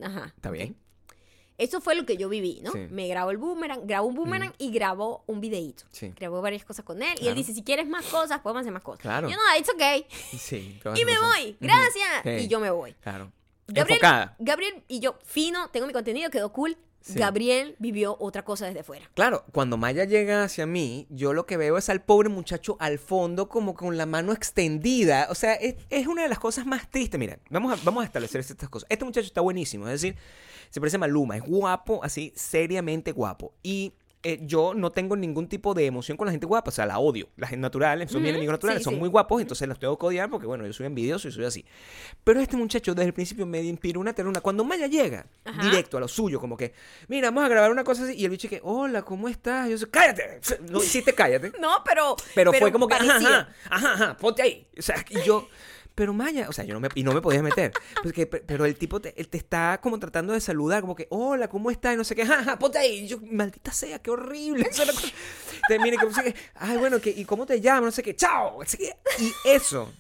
Ajá. 0.03 0.33
Está 0.37 0.51
bien. 0.51 0.77
Eso 1.59 1.83
fue 1.83 1.95
lo 1.95 2.07
que 2.07 2.17
yo 2.17 2.31
viví, 2.31 2.61
¿no? 2.63 2.73
Sí. 2.73 2.79
Me 2.91 3.07
grabo 3.07 3.31
el 3.31 3.37
boomerang, 3.37 3.87
grabo 3.87 4.09
un 4.09 4.15
boomerang 4.15 4.55
y 4.57 4.71
grabo 4.71 5.25
un 5.27 5.43
videíto. 5.43 5.85
Sí. 5.91 6.11
Grabo 6.19 6.41
varias 6.41 6.65
cosas 6.65 6.87
con 6.87 7.03
él. 7.03 7.09
Y 7.09 7.11
él 7.11 7.19
Claro. 7.19 7.35
dice, 7.35 7.53
si 7.53 7.63
quieres 7.63 7.87
más 7.87 8.07
cosas, 8.07 8.41
podemos 8.41 8.63
hacer 8.63 8.73
más 8.73 8.83
cosas. 8.83 9.01
Claro. 9.03 9.29
Yo 9.29 9.37
no, 9.37 9.43
it's 9.59 9.69
okay. 9.69 10.07
Sí. 10.39 10.81
Y 10.97 11.05
me 11.05 11.15
cosas. 11.17 11.35
voy. 11.37 11.57
Gracias. 11.61 12.09
Sí. 12.25 12.31
Y 12.45 12.49
yo 12.49 12.61
me 12.61 12.71
voy. 12.71 12.95
Claro. 13.03 13.31
Gabriel, 13.67 13.99
Enfocada. 13.99 14.37
Gabriel 14.39 14.83
y 14.89 15.01
yo, 15.01 15.17
fino, 15.23 15.69
tengo 15.69 15.87
mi 15.87 15.93
contenido, 15.93 16.31
quedó 16.31 16.51
cool. 16.51 16.79
Sí. 17.01 17.19
Gabriel 17.19 17.77
vivió 17.79 18.17
otra 18.21 18.45
cosa 18.45 18.67
desde 18.67 18.83
fuera. 18.83 19.11
Claro, 19.15 19.45
cuando 19.53 19.77
Maya 19.77 20.05
llega 20.05 20.45
hacia 20.45 20.67
mí, 20.67 21.07
yo 21.09 21.33
lo 21.33 21.47
que 21.47 21.57
veo 21.57 21.79
es 21.79 21.89
al 21.89 22.03
pobre 22.03 22.29
muchacho 22.29 22.77
al 22.79 22.99
fondo 22.99 23.49
como 23.49 23.75
con 23.75 23.97
la 23.97 24.07
mano 24.07 24.33
extendida. 24.33 25.29
O 25.31 25.35
sea, 25.35 25.55
es, 25.55 25.77
es 25.89 26.07
una 26.07 26.23
de 26.23 26.29
las 26.29 26.39
cosas 26.39 26.67
más 26.67 26.91
tristes. 26.91 27.19
Mira, 27.19 27.39
vamos 27.49 27.73
a, 27.73 27.83
vamos 27.85 28.03
a 28.03 28.07
establecer 28.07 28.41
estas 28.41 28.69
cosas. 28.69 28.87
Este 28.91 29.05
muchacho 29.05 29.27
está 29.27 29.41
buenísimo, 29.41 29.87
es 29.89 30.01
decir, 30.01 30.17
se 30.71 30.81
parece 30.81 30.97
a 30.97 31.01
Maluma, 31.01 31.37
es 31.37 31.43
guapo, 31.43 32.05
así, 32.05 32.33
seriamente 32.37 33.13
guapo. 33.13 33.55
Y 33.63 33.95
eh, 34.23 34.39
yo 34.43 34.75
no 34.75 34.91
tengo 34.91 35.17
ningún 35.17 35.49
tipo 35.49 35.73
de 35.75 35.87
emoción 35.87 36.17
con 36.19 36.27
la 36.27 36.33
gente 36.33 36.47
guapa, 36.47 36.69
o 36.69 36.73
sea, 36.73 36.85
la 36.87 36.99
odio. 36.99 37.29
La 37.37 37.47
gente 37.47 37.63
natural, 37.63 37.99
son 38.09 38.21
mis 38.23 38.29
Ujú, 38.29 38.29
enemigos 38.31 38.53
naturales, 38.53 38.81
sí, 38.83 38.85
son 38.85 38.95
sí. 38.95 39.01
muy 39.01 39.09
guapos, 39.09 39.41
entonces 39.41 39.67
los 39.67 39.79
tengo 39.79 39.99
que 39.99 40.07
odiar 40.07 40.29
porque, 40.31 40.47
bueno, 40.47 40.67
yo 40.67 40.73
soy 40.73 40.87
envidioso 40.87 41.29
y 41.29 41.33
soy 41.33 41.45
así. 41.47 41.65
Pero 42.25 42.41
este 42.41 42.57
muchacho 42.57 42.95
desde 42.95 43.07
el 43.09 43.15
principio 43.15 43.47
me 43.47 43.63
inspiró 43.63 44.01
una 44.01 44.13
ternura. 44.13 44.41
Cuando 44.41 44.65
Maya 44.65 44.87
llega, 44.87 45.27
Ajá. 45.45 45.61
directo 45.61 45.97
a 45.97 46.01
lo 46.01 46.09
suyo, 46.09 46.39
como 46.41 46.57
que, 46.57 46.73
mira, 47.09 47.29
vamos 47.29 47.45
a 47.45 47.49
grabar 47.49 47.71
una 47.71 47.85
cosa 47.85 48.05
así, 48.05 48.15
y 48.15 48.25
el 48.25 48.31
bicho 48.31 48.49
que, 48.49 48.61
hola, 48.63 49.03
¿cómo 49.03 49.29
estás? 49.29 49.69
Yo 49.69 49.79
soy, 49.79 49.89
cállate. 49.91 50.41
No 50.69 50.79
hiciste 50.83 51.15
cállate. 51.15 51.53
No, 51.61 51.83
pero. 51.85 52.17
Pero, 52.35 52.53
fue 52.53 52.73
como 52.73 52.89
que, 52.89 52.95
ajá, 52.95 53.17
ajá, 53.17 53.49
ajá, 53.71 53.93
ajá, 53.95 54.17
ponte 54.17 54.43
ahí. 54.43 54.67
O 54.79 54.83
sea, 54.83 55.05
y 55.11 55.21
yo, 55.21 55.49
pero 55.95 56.13
Maya, 56.15 56.49
o 56.49 56.53
sea, 56.53 56.65
yo 56.65 56.73
no 56.75 56.81
me, 56.81 56.89
y 56.95 57.03
no 57.03 57.13
me 57.13 57.21
podía 57.21 57.43
meter. 57.43 57.77
Porque, 58.03 58.27
pe- 58.27 58.41
pero 58.41 58.65
el 58.65 58.77
tipo 58.77 59.01
te, 59.01 59.13
él 59.21 59.29
te 59.29 59.37
está 59.37 59.79
como 59.83 59.99
tratando 59.99 60.33
de 60.33 60.41
saludar, 60.41 60.81
como 60.81 60.95
que, 60.95 61.07
hola, 61.11 61.49
¿cómo 61.49 61.71
estás? 61.71 61.95
Y 61.95 61.97
no 61.99 62.05
sé 62.05 62.15
qué, 62.15 62.23
ajá, 62.23 62.39
ajá, 62.41 62.59
ponte 62.59 62.79
ahí. 62.79 63.01
Y 63.01 63.09
yo, 63.09 63.19
maldita 63.21 63.73
sea, 63.73 63.99
qué 63.99 64.10
horrible. 64.13 64.67
Eso 64.71 64.83
era 64.83 64.93
cosa- 64.93 65.13
Te 65.69 65.79
mire, 65.79 65.97
que 65.99 66.35
ay, 66.57 66.77
bueno, 66.79 67.01
que, 67.01 67.11
¿y 67.11 67.25
cómo 67.25 67.47
te 67.47 67.61
llamas? 67.61 67.83
No 67.83 67.91
sé 67.93 68.03
qué, 68.03 68.17
chao. 68.17 68.59
Y 69.19 69.33
eso. 69.49 69.93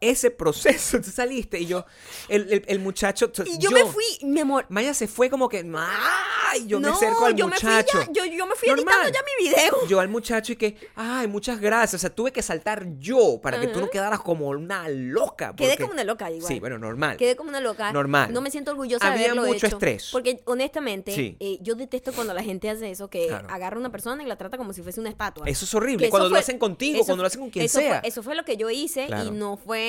Ese 0.00 0.30
proceso, 0.30 1.00
tú 1.02 1.10
saliste 1.10 1.58
y 1.60 1.66
yo, 1.66 1.86
el, 2.28 2.52
el, 2.52 2.64
el 2.66 2.78
muchacho, 2.80 3.30
Y 3.46 3.58
yo, 3.58 3.70
me 3.70 3.84
fui, 3.86 4.04
mi 4.22 4.40
amor. 4.40 4.66
Maya 4.68 4.92
se 4.94 5.08
fue 5.08 5.30
como 5.30 5.48
que, 5.48 5.64
¡ay! 5.76 6.66
Yo 6.66 6.78
me 6.80 6.88
acerco 6.88 7.26
al 7.26 7.34
yo 7.34 7.48
me 7.48 7.56
fui 7.56 7.68
muchacho. 7.68 8.00
ya, 8.02 8.12
yo, 8.12 8.24
yo 8.26 8.46
me 8.46 8.54
fui 8.54 8.68
Normal. 8.68 8.94
editando 9.04 9.10
ya 9.12 9.20
mi 9.24 9.48
video. 9.48 9.86
Yo 9.88 10.00
al 10.00 10.08
muchacho 10.08 10.52
y 10.52 10.56
que, 10.56 10.76
ay, 10.94 11.26
muchas 11.26 11.60
gracias. 11.60 11.94
O 11.94 11.98
sea, 12.00 12.10
tuve 12.14 12.32
que 12.32 12.42
saltar 12.42 12.86
yo 12.98 13.40
para 13.42 13.60
que 13.60 13.68
tú 13.68 13.80
no 13.80 13.88
quedaras 13.88 14.20
como 14.20 14.48
una 14.48 14.88
loca. 14.88 15.54
Quedé 15.56 15.70
porque- 15.70 15.82
como 15.82 15.92
una 15.94 16.04
loca 16.04 16.30
igual. 16.30 16.52
Sí, 16.52 16.60
bueno, 16.60 16.78
normal. 16.78 17.16
Quedé 17.16 17.34
como 17.36 17.48
una 17.50 17.60
loca. 17.60 17.92
Normal. 17.92 18.32
No 18.32 18.40
me 18.40 18.50
siento 18.50 18.70
orgullosa 18.72 19.06
de 19.06 19.12
Había 19.12 19.26
haberlo 19.32 19.46
mucho 19.46 19.66
hecho. 19.66 19.76
estrés. 19.76 20.10
Porque 20.12 20.42
honestamente, 20.44 21.14
Sí. 21.14 21.36
eh, 21.40 21.58
yo 21.60 21.74
detesto 21.74 22.12
cuando 22.12 22.34
la 22.34 22.42
gente 22.42 22.68
hace 22.70 22.90
eso, 22.90 23.08
que 23.08 23.26
Claro. 23.28 23.48
agarra 23.50 23.76
a 23.76 23.80
una 23.80 23.90
persona 23.90 24.22
y 24.22 24.26
la 24.26 24.36
trata 24.36 24.56
como 24.58 24.72
si 24.72 24.82
fuese 24.82 25.00
una 25.00 25.10
estatua. 25.10 25.46
Eso 25.48 25.64
es 25.64 25.74
horrible. 25.74 26.06
Que 26.06 26.10
Cuando 26.10 26.28
lo 26.28 26.34
fue- 26.34 26.40
hacen 26.40 26.58
contigo, 26.58 27.04
cuando 27.04 27.22
lo 27.22 27.26
hacen 27.26 27.40
con 27.40 27.50
quien 27.50 27.64
eso 27.64 27.78
fue- 27.78 27.88
sea. 27.88 27.98
eso 28.00 28.22
fue 28.22 28.34
lo 28.34 28.44
que 28.44 28.56
yo 28.56 28.70
hice 28.70 29.06
Claro. 29.06 29.24
y 29.28 29.30
no 29.30 29.56
fue. 29.56 29.83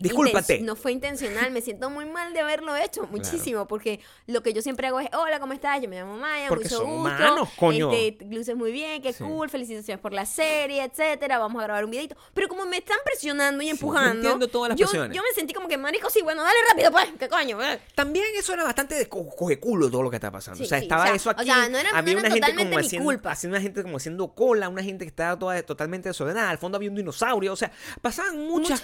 Discúlpate. 0.00 0.60
inten- 0.60 0.64
No 0.64 0.76
fue 0.76 0.92
intencional. 0.92 1.50
Me 1.50 1.60
siento 1.60 1.90
muy 1.90 2.04
mal 2.06 2.32
de 2.32 2.40
haberlo 2.40 2.76
hecho, 2.76 3.06
muchísimo. 3.10 3.66
Porque 3.66 4.00
lo 4.26 4.42
que 4.42 4.52
yo 4.52 4.62
siempre 4.62 4.86
hago 4.88 5.00
es: 5.00 5.08
Hola, 5.14 5.40
¿cómo 5.40 5.52
estás? 5.52 5.80
Yo 5.80 5.88
me 5.88 5.96
llamo 5.96 6.16
Maya, 6.16 6.48
Porque 6.48 6.64
mucho 6.64 6.76
son 6.78 6.86
gusto. 6.86 7.00
humanos, 7.00 7.48
coño. 7.56 7.92
Este, 7.92 8.24
luces 8.26 8.56
muy 8.56 8.72
bien, 8.72 9.02
qué 9.02 9.12
Sí. 9.12 9.24
cool, 9.24 9.48
felicitaciones 9.50 10.00
por 10.00 10.12
la 10.12 10.26
serie, 10.26 10.82
etcétera. 10.84 11.38
Vamos 11.38 11.60
a 11.62 11.64
grabar 11.64 11.84
un 11.84 11.90
videito. 11.90 12.16
Pero 12.34 12.48
como 12.48 12.66
me 12.66 12.78
están 12.78 12.98
presionando 13.04 13.62
y 13.62 13.68
empujando. 13.70 14.16
entiendo 14.16 14.48
todas 14.48 14.70
las 14.70 14.78
yo, 14.78 14.86
presiones. 14.86 15.16
yo 15.16 15.22
me 15.22 15.30
sentí 15.34 15.54
como 15.54 15.68
que, 15.68 15.76
marico, 15.78 16.10
sí, 16.10 16.22
bueno, 16.22 16.42
dale 16.42 16.56
rápido, 16.70 16.90
pues, 16.90 17.06
qué 17.18 17.28
coño. 17.28 17.62
eh. 17.62 17.80
También 17.94 18.26
eso 18.36 18.52
era 18.52 18.64
bastante 18.64 18.94
de 18.94 19.08
co- 19.08 19.28
cogeculo 19.28 19.90
todo 19.90 20.02
lo 20.02 20.10
que 20.10 20.16
está 20.16 20.30
pasando. 20.30 20.58
Sí, 20.58 20.64
o 20.64 20.66
sea, 20.66 20.78
estaba 20.78 21.02
o 21.04 21.06
sea, 21.06 21.14
eso 21.16 21.30
o 21.30 21.32
aquí. 21.32 21.44
sea, 21.44 21.68
no 21.68 21.78
era- 21.78 21.90
no 21.92 21.96
había 21.98 22.12
era 22.12 22.20
una 22.20 22.30
gente 22.30 22.54
como 22.56 22.78
haciendo, 22.78 23.04
culpa. 23.06 23.30
haciendo 23.32 23.56
una 23.56 23.62
gente 23.62 23.82
como 23.82 23.96
haciendo 23.96 24.28
cola, 24.34 24.68
una 24.68 24.82
gente 24.82 25.04
que 25.04 25.08
estaba 25.08 25.38
toda, 25.38 25.62
totalmente 25.62 26.08
desordenada. 26.08 26.50
Al 26.50 26.58
fondo 26.58 26.76
había 26.76 26.90
un 26.90 26.96
dinosaurio. 26.96 27.52
O 27.52 27.56
sea, 27.56 27.70
pasaban 28.02 28.46
muchas 28.46 28.80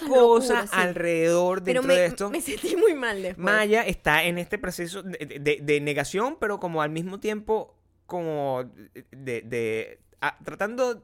Locura, 0.49 0.67
sí. 0.67 0.73
alrededor 0.73 1.63
Pero 1.63 1.81
dentro 1.81 1.87
me, 1.95 1.99
de 2.01 2.05
esto. 2.07 2.29
me 2.29 2.41
sentí 2.41 2.75
muy 2.75 2.93
mal 2.93 3.21
después. 3.21 3.43
Maya 3.43 3.81
está 3.85 4.23
en 4.23 4.37
este 4.37 4.57
proceso 4.57 5.03
de, 5.03 5.39
de- 5.41 5.59
de 5.61 5.81
negación, 5.81 6.37
pero 6.39 6.59
como 6.59 6.81
al 6.81 6.89
mismo 6.89 7.19
tiempo, 7.19 7.75
como 8.05 8.63
de, 9.11 9.41
de- 9.41 9.99
a- 10.21 10.37
tratando, 10.43 11.03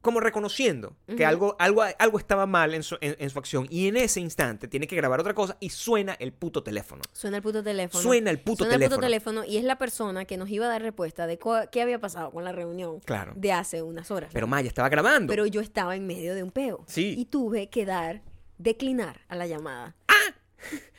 como 0.00 0.18
reconociendo 0.18 0.96
que 1.16 1.24
algo, 1.24 1.54
algo, 1.60 1.84
algo 1.96 2.18
estaba 2.18 2.44
mal 2.44 2.74
en 2.74 2.82
su, 2.82 2.96
en- 3.00 3.14
en 3.20 3.30
su 3.30 3.38
acción. 3.38 3.68
Y 3.70 3.86
en 3.86 3.96
ese 3.96 4.18
instante 4.18 4.66
tiene 4.66 4.88
que 4.88 4.96
grabar 4.96 5.20
otra 5.20 5.32
cosa 5.32 5.56
y 5.60 5.70
suena 5.70 6.14
el 6.18 6.32
puto 6.32 6.64
teléfono. 6.64 7.02
Suena 7.12 7.36
el 7.36 7.42
puto 7.44 7.62
teléfono. 7.62 8.02
Suena 8.02 8.30
el 8.30 8.40
puto 8.40 8.64
Suena 8.64 8.74
el 8.74 8.80
teléfono. 8.80 8.96
puto 8.96 9.06
teléfono 9.06 9.44
y 9.44 9.58
es 9.58 9.64
la 9.64 9.78
persona 9.78 10.24
que 10.24 10.36
nos 10.36 10.50
iba 10.50 10.66
a 10.66 10.70
dar 10.70 10.82
respuesta 10.82 11.28
de 11.28 11.38
qué 11.70 11.82
había 11.82 12.00
pasado 12.00 12.32
con 12.32 12.42
la 12.42 12.50
reunión 12.50 12.98
Claro. 13.04 13.32
de 13.36 13.52
hace 13.52 13.80
unas 13.82 14.10
horas. 14.10 14.30
Pero 14.32 14.48
Maya 14.48 14.66
estaba 14.66 14.88
grabando. 14.88 15.30
Pero 15.30 15.46
yo 15.46 15.60
estaba 15.60 15.94
en 15.94 16.04
medio 16.08 16.34
de 16.34 16.42
un 16.42 16.50
peo. 16.50 16.82
Sí. 16.88 17.14
Y 17.16 17.26
tuve 17.26 17.68
que 17.70 17.86
dar 17.86 18.22
declinar 18.62 19.20
a 19.28 19.36
la 19.36 19.46
llamada. 19.46 19.94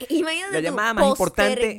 Imagínate 0.09 0.51
La 0.53 0.59
tú, 0.59 0.63
llamada 0.63 0.93
más 0.93 1.07
importante 1.07 1.65
de 1.65 1.77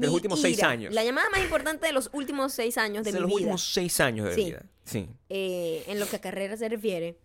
los 0.00 0.12
últimos 0.12 0.40
seis 0.40 0.62
años. 0.62 0.94
La 0.94 1.02
llamada 1.04 1.28
más 1.30 1.40
importante 1.42 1.86
de 1.86 1.92
los 1.92 2.08
últimos 2.12 2.52
seis 2.52 2.78
años 2.78 3.04
de 3.04 3.10
de 3.12 3.18
mi 3.18 3.22
los 3.22 3.28
vida. 3.28 3.36
últimos 3.38 3.64
seis 3.72 3.98
años 4.00 4.28
de 4.28 4.34
Sí. 4.34 4.44
vida. 4.44 4.62
Sí. 4.84 5.08
eh, 5.30 5.82
en 5.88 5.98
lo 5.98 6.06
que 6.06 6.16
a 6.16 6.20
carrera 6.20 6.56
se 6.58 6.68
refiere. 6.68 7.18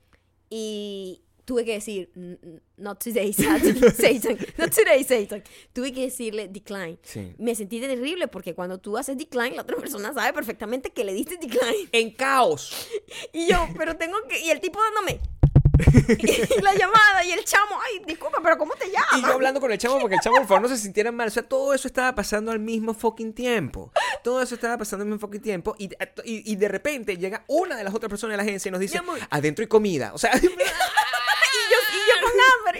Y 0.49 1.21
tuve 1.45 1.65
que 1.65 1.73
decir, 1.73 2.09
"N- 2.15 2.39
n- 2.41 2.61
not 2.77 3.03
today, 3.03 3.33
Satan, 3.33 3.59
Satan, 3.95 4.37
not 4.57 4.71
today, 4.73 5.03
Satan. 5.03 5.43
Tuve 5.73 5.91
que 5.93 6.01
decirle 6.01 6.47
decline. 6.47 6.97
Sí. 7.03 7.33
Me 7.37 7.53
sentí 7.55 7.79
terrible 7.81 8.27
porque 8.29 8.55
cuando 8.55 8.77
tú 8.79 8.97
haces 8.97 9.17
decline, 9.17 9.55
la 9.55 9.63
otra 9.63 9.75
persona 9.77 10.13
sabe 10.13 10.31
perfectamente 10.33 10.91
que 10.91 11.03
le 11.03 11.13
diste 11.13 11.37
decline. 11.37 11.89
En 11.91 12.11
caos. 12.11 12.87
Y 13.33 13.47
yo, 13.49 13.67
pero 13.77 13.95
tengo 13.97 14.17
que. 14.27 14.39
Y 14.43 14.49
el 14.49 14.59
tipo 14.61 14.79
dándome. 14.81 15.19
y 16.17 16.61
la 16.61 16.73
llamada 16.75 17.23
y 17.25 17.31
el 17.31 17.43
chamo, 17.45 17.77
ay, 17.85 18.01
disculpa, 18.05 18.39
pero 18.41 18.57
¿cómo 18.57 18.73
te 18.75 18.87
Y 18.87 18.91
llamas? 18.91 19.21
yo 19.21 19.33
hablando 19.33 19.59
con 19.59 19.71
el 19.71 19.77
chamo 19.77 19.99
porque 19.99 20.15
el 20.15 20.21
chamo 20.21 20.37
por 20.37 20.47
favor 20.47 20.61
no 20.63 20.67
se 20.67 20.77
sintiera 20.77 21.11
mal. 21.11 21.27
O 21.27 21.31
sea, 21.31 21.43
todo 21.43 21.73
eso 21.73 21.87
estaba 21.87 22.13
pasando 22.15 22.51
al 22.51 22.59
mismo 22.59 22.93
fucking 22.93 23.33
tiempo. 23.33 23.91
Todo 24.23 24.41
eso 24.41 24.55
estaba 24.55 24.77
pasando 24.77 25.03
al 25.03 25.09
mismo 25.09 25.19
fucking 25.19 25.41
tiempo. 25.41 25.75
Y, 25.77 25.85
y, 26.23 26.51
y 26.51 26.55
de 26.55 26.67
repente 26.67 27.17
llega 27.17 27.43
una 27.47 27.75
de 27.77 27.83
las 27.83 27.93
otras 27.93 28.09
personas 28.09 28.33
de 28.33 28.37
la 28.37 28.43
agencia 28.43 28.69
y 28.69 28.71
nos 28.71 28.81
dice, 28.81 28.99
adentro 29.29 29.63
hay 29.63 29.67
comida. 29.67 30.11
O 30.13 30.17
sea, 30.17 30.31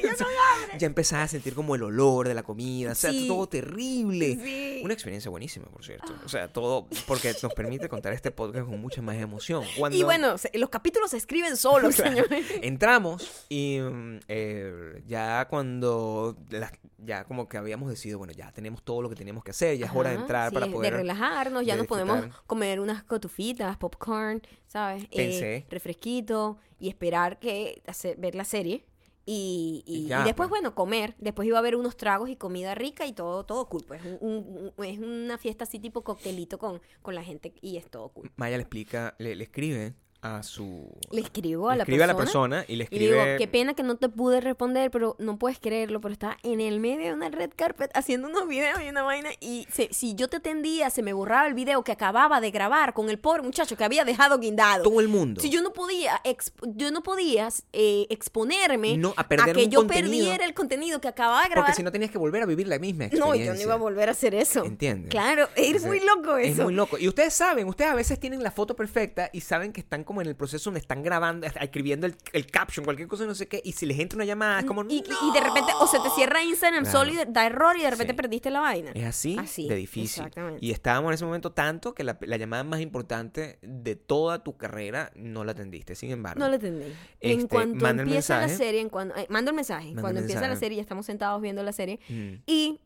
yo 0.02 0.10
con 0.18 0.28
hambre. 0.28 0.78
ya 0.80 0.88
empezaba 0.88 1.24
a 1.24 1.28
sentir 1.28 1.54
como 1.54 1.76
el 1.76 1.84
olor 1.84 2.28
de 2.28 2.34
la 2.34 2.44
comida. 2.44 2.92
O 2.92 2.96
sea, 2.96 3.12
Sí. 3.12 3.28
todo 3.28 3.48
terrible. 3.48 4.36
Sí. 4.42 4.82
Una 4.84 4.94
experiencia 4.94 5.30
buenísima, 5.30 5.66
por 5.68 5.84
cierto. 5.84 6.14
O 6.26 6.30
sea, 6.30 6.48
todo 6.48 6.88
porque 7.08 7.34
nos 7.42 7.54
permite 7.54 7.90
contar 7.90 8.14
este 8.14 8.32
podcast 8.32 8.66
con 8.68 8.80
mucha 8.80 9.02
más 9.02 9.16
emoción. 9.18 9.64
Cuando 9.78 9.98
Y 9.98 10.04
bueno, 10.04 10.36
los 10.54 10.70
capítulos 10.70 11.12
se 11.12 11.18
escriben 11.18 11.58
solos, 11.58 11.96
Claro. 11.96 12.12
señores. 12.12 12.46
entramos 12.62 13.46
y 13.50 13.80
mm, 13.80 14.20
eh, 14.28 15.04
ya 15.08 15.48
cuando 15.50 16.38
las- 16.50 16.72
ya 16.98 17.24
como 17.24 17.48
que 17.48 17.58
habíamos 17.58 17.90
decidido, 17.90 18.18
bueno, 18.18 18.34
ya 18.34 18.52
tenemos 18.52 18.84
todo 18.84 19.02
lo 19.02 19.10
que 19.10 19.16
teníamos 19.16 19.44
que 19.44 19.52
hacer, 19.52 19.78
ya 19.78 19.86
es 19.86 19.92
hora 19.96 20.10
de 20.10 20.16
Ajá, 20.16 20.24
entrar 20.24 20.50
sí, 20.50 20.54
para 20.54 20.68
poder... 20.68 20.92
De 20.94 20.98
relajarnos, 21.00 21.66
ya 21.66 21.74
de 21.74 21.80
nos 21.80 21.88
podemos 21.88 22.26
comer 22.46 22.80
unas 22.82 23.04
cotufitas, 23.04 23.78
popcorn, 23.78 24.42
¿sabes? 24.68 25.04
Eh, 25.06 25.08
Pensé. 25.16 25.66
refresquito 25.70 26.58
y 26.80 26.90
esperar 26.90 27.40
que 27.40 27.82
hacer- 27.88 28.18
ver 28.18 28.36
la 28.36 28.44
serie. 28.44 28.86
Y, 29.26 29.84
y- 29.86 29.98
Y 29.98 30.00
y 30.06 30.08
ya, 30.08 30.24
después, 30.24 30.48
pues. 30.48 30.62
bueno, 30.62 30.74
comer. 30.76 31.16
Después 31.20 31.48
iba 31.48 31.58
a 31.58 31.60
haber 31.60 31.76
unos 31.76 31.98
tragos 31.98 32.30
y 32.30 32.36
comida 32.36 32.74
rica 32.76 33.06
y 33.06 33.14
todo, 33.14 33.46
todo 33.46 33.68
cool. 33.70 33.84
Pues 33.88 34.02
un- 34.04 34.18
un- 34.22 34.74
un- 34.76 34.86
es 34.86 34.98
una 35.00 35.38
fiesta 35.38 35.66
así 35.66 35.80
tipo 35.80 36.04
coctelito 36.04 36.58
con, 36.58 36.82
con 37.02 37.14
la 37.16 37.24
gente 37.24 37.54
y 37.62 37.78
es 37.78 37.90
todo 37.90 38.10
cool. 38.10 38.32
Maya 38.38 38.58
le 38.58 38.64
explica, 38.64 39.16
le, 39.20 39.36
le 39.36 39.44
escribe 39.44 39.94
a 40.22 40.44
su... 40.44 40.90
Le 41.12 41.22
escribo 41.22 41.70
a 41.70 41.74
le 41.74 41.78
la 41.78 41.84
escribe 41.84 42.00
persona. 42.00 42.12
a 42.12 42.14
la 42.14 42.18
persona 42.26 42.66
y 42.68 42.76
le 42.76 42.84
Y 42.84 42.86
escribe... 42.86 43.06
digo, 43.26 43.38
qué 43.38 43.48
pena 43.48 43.74
que 43.74 43.84
no 43.84 43.96
te 43.96 44.10
pude 44.10 44.42
responder, 44.42 44.92
pero 44.92 45.16
no 45.20 45.38
puedes 45.40 45.60
creerlo, 45.60 46.02
pero 46.02 46.12
estaba 46.14 46.38
en 46.44 46.60
el 46.62 46.80
medio 46.80 47.08
de 47.08 47.14
una 47.14 47.30
red 47.30 47.52
carpet 47.56 47.90
haciendo 47.94 48.28
unos 48.28 48.48
videos 48.48 48.82
y 48.86 48.90
una 48.90 49.02
vaina. 49.04 49.30
Y 49.40 49.66
se- 49.72 49.90
si 49.94 50.16
yo 50.16 50.28
te 50.28 50.38
atendía, 50.38 50.90
se 50.90 51.02
me 51.04 51.14
borraba 51.14 51.48
el 51.48 51.54
video 51.54 51.84
que 51.84 51.92
acababa 51.92 52.42
de 52.42 52.52
grabar 52.52 52.94
con 52.94 53.10
el 53.10 53.18
pobre 53.20 53.44
muchacho 53.44 53.78
que 53.78 53.84
había 53.84 54.04
dejado 54.04 54.40
guindado. 54.40 54.84
todo 54.84 55.00
el 55.00 55.08
mundo. 55.08 55.42
Si 55.42 55.50
yo 55.50 55.62
no 55.62 55.72
podía, 55.72 56.22
exp- 56.24 56.74
yo 56.76 56.92
no 56.92 57.02
podía 57.02 57.48
eh, 57.74 58.06
exponerme 58.10 58.98
No, 58.98 59.14
a 59.16 59.28
perder 59.28 59.56
que 59.56 59.64
un 59.66 59.70
yo 59.72 59.80
contenido. 59.82 60.12
perdiera 60.26 60.46
el 60.46 60.54
contenido 60.54 61.00
que 61.02 61.08
acababa 61.08 61.44
de 61.44 61.50
grabar. 61.50 61.66
Porque 61.70 61.78
si 61.78 61.84
no 61.84 61.92
tenías 61.92 62.12
que 62.12 62.18
volver 62.18 62.44
a 62.44 62.46
vivir 62.46 62.68
la 62.68 62.78
misma 62.80 63.06
no, 63.06 63.08
experiencia. 63.34 63.46
yo 63.46 63.54
no 63.54 63.62
iba 63.62 63.74
a 63.74 63.78
volver 63.78 64.10
a 64.10 64.12
hacer 64.12 64.36
eso. 64.36 64.64
¿Entiendes? 64.66 65.10
Claro, 65.12 65.48
es 65.56 65.76
O 65.78 65.80
sea, 65.80 65.88
muy 65.88 66.00
loco 66.02 66.38
eso. 66.38 66.52
Es 66.52 66.58
muy 66.60 66.74
loco. 66.74 66.98
Y 66.98 67.08
ustedes 67.08 67.34
saben, 67.34 67.68
ustedes 67.68 67.92
a 67.92 67.96
veces 67.96 68.20
tienen 68.20 68.44
la 68.44 68.52
foto 68.52 68.76
perfecta 68.76 69.30
y 69.34 69.42
saben 69.42 69.72
que 69.72 69.80
están 69.82 70.04
como 70.10 70.24
en 70.24 70.28
el 70.28 70.36
proceso 70.36 70.72
donde 70.72 70.80
están 70.80 71.04
grabando, 71.04 71.46
escribiendo 71.46 72.08
el, 72.08 72.16
el 72.34 72.48
caption, 72.48 72.84
cualquier 72.84 73.08
cosa, 73.08 73.28
no 73.28 73.36
sé 73.36 73.48
qué, 73.48 73.62
y 73.64 73.74
si 73.74 73.86
les 73.86 74.00
entra 74.00 74.18
una 74.18 74.26
llamada, 74.26 74.62
es 74.62 74.66
como. 74.66 74.82
y, 74.82 75.04
"No". 75.08 75.30
y 75.30 75.34
de 75.36 75.40
repente, 75.40 75.72
o 75.80 75.86
se 75.86 76.00
te 76.00 76.10
cierra 76.16 76.44
Instagram 76.44 76.84
Claro. 76.84 76.98
solo 77.00 77.12
y 77.14 77.32
da 77.32 77.46
error 77.46 77.78
y 77.78 77.84
de 77.84 77.92
repente 77.92 78.14
Sí. 78.14 78.18
perdiste 78.18 78.50
la 78.50 78.60
vaina. 78.62 78.90
Es 78.96 79.06
así, 79.06 79.38
Así, 79.38 79.68
de 79.70 79.76
difícil. 79.76 80.24
exactamente. 80.26 80.66
Y 80.66 80.72
estábamos 80.72 81.10
en 81.12 81.14
ese 81.14 81.26
momento 81.26 81.52
tanto 81.52 81.94
que 81.94 82.04
la, 82.04 82.18
la 82.22 82.38
llamada 82.38 82.64
más 82.64 82.82
importante 82.82 83.60
de 83.62 83.96
toda 83.96 84.44
tu 84.44 84.58
carrera 84.58 85.12
no 85.16 85.44
la 85.44 85.52
atendiste. 85.52 85.94
Sin 85.94 86.10
embargo, 86.10 86.40
No 86.40 86.52
entendí. 86.52 86.86
Este, 87.20 87.32
en 87.42 87.48
cuanto 87.48 87.76
manda 87.86 88.02
el 88.02 88.10
empieza 88.10 88.40
la 88.42 88.50
serie, 88.50 88.82
en 88.82 88.90
cuando, 88.90 89.16
eh, 89.16 89.28
mando 89.30 89.52
el 89.52 89.56
mensaje. 89.56 89.90
Manda 89.90 90.02
cuando 90.02 90.20
el 90.22 90.26
empieza 90.26 90.48
la 90.48 90.56
serie, 90.56 90.78
ya 90.78 90.82
estamos 90.82 91.06
sentados 91.06 91.40
viendo 91.40 91.62
la 91.62 91.72
serie. 91.72 92.00
Mm. 92.10 92.34
Y 92.48 92.80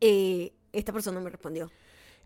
eh, 0.00 0.54
esta 0.72 0.90
persona 0.92 1.20
me 1.20 1.28
respondió. 1.28 1.70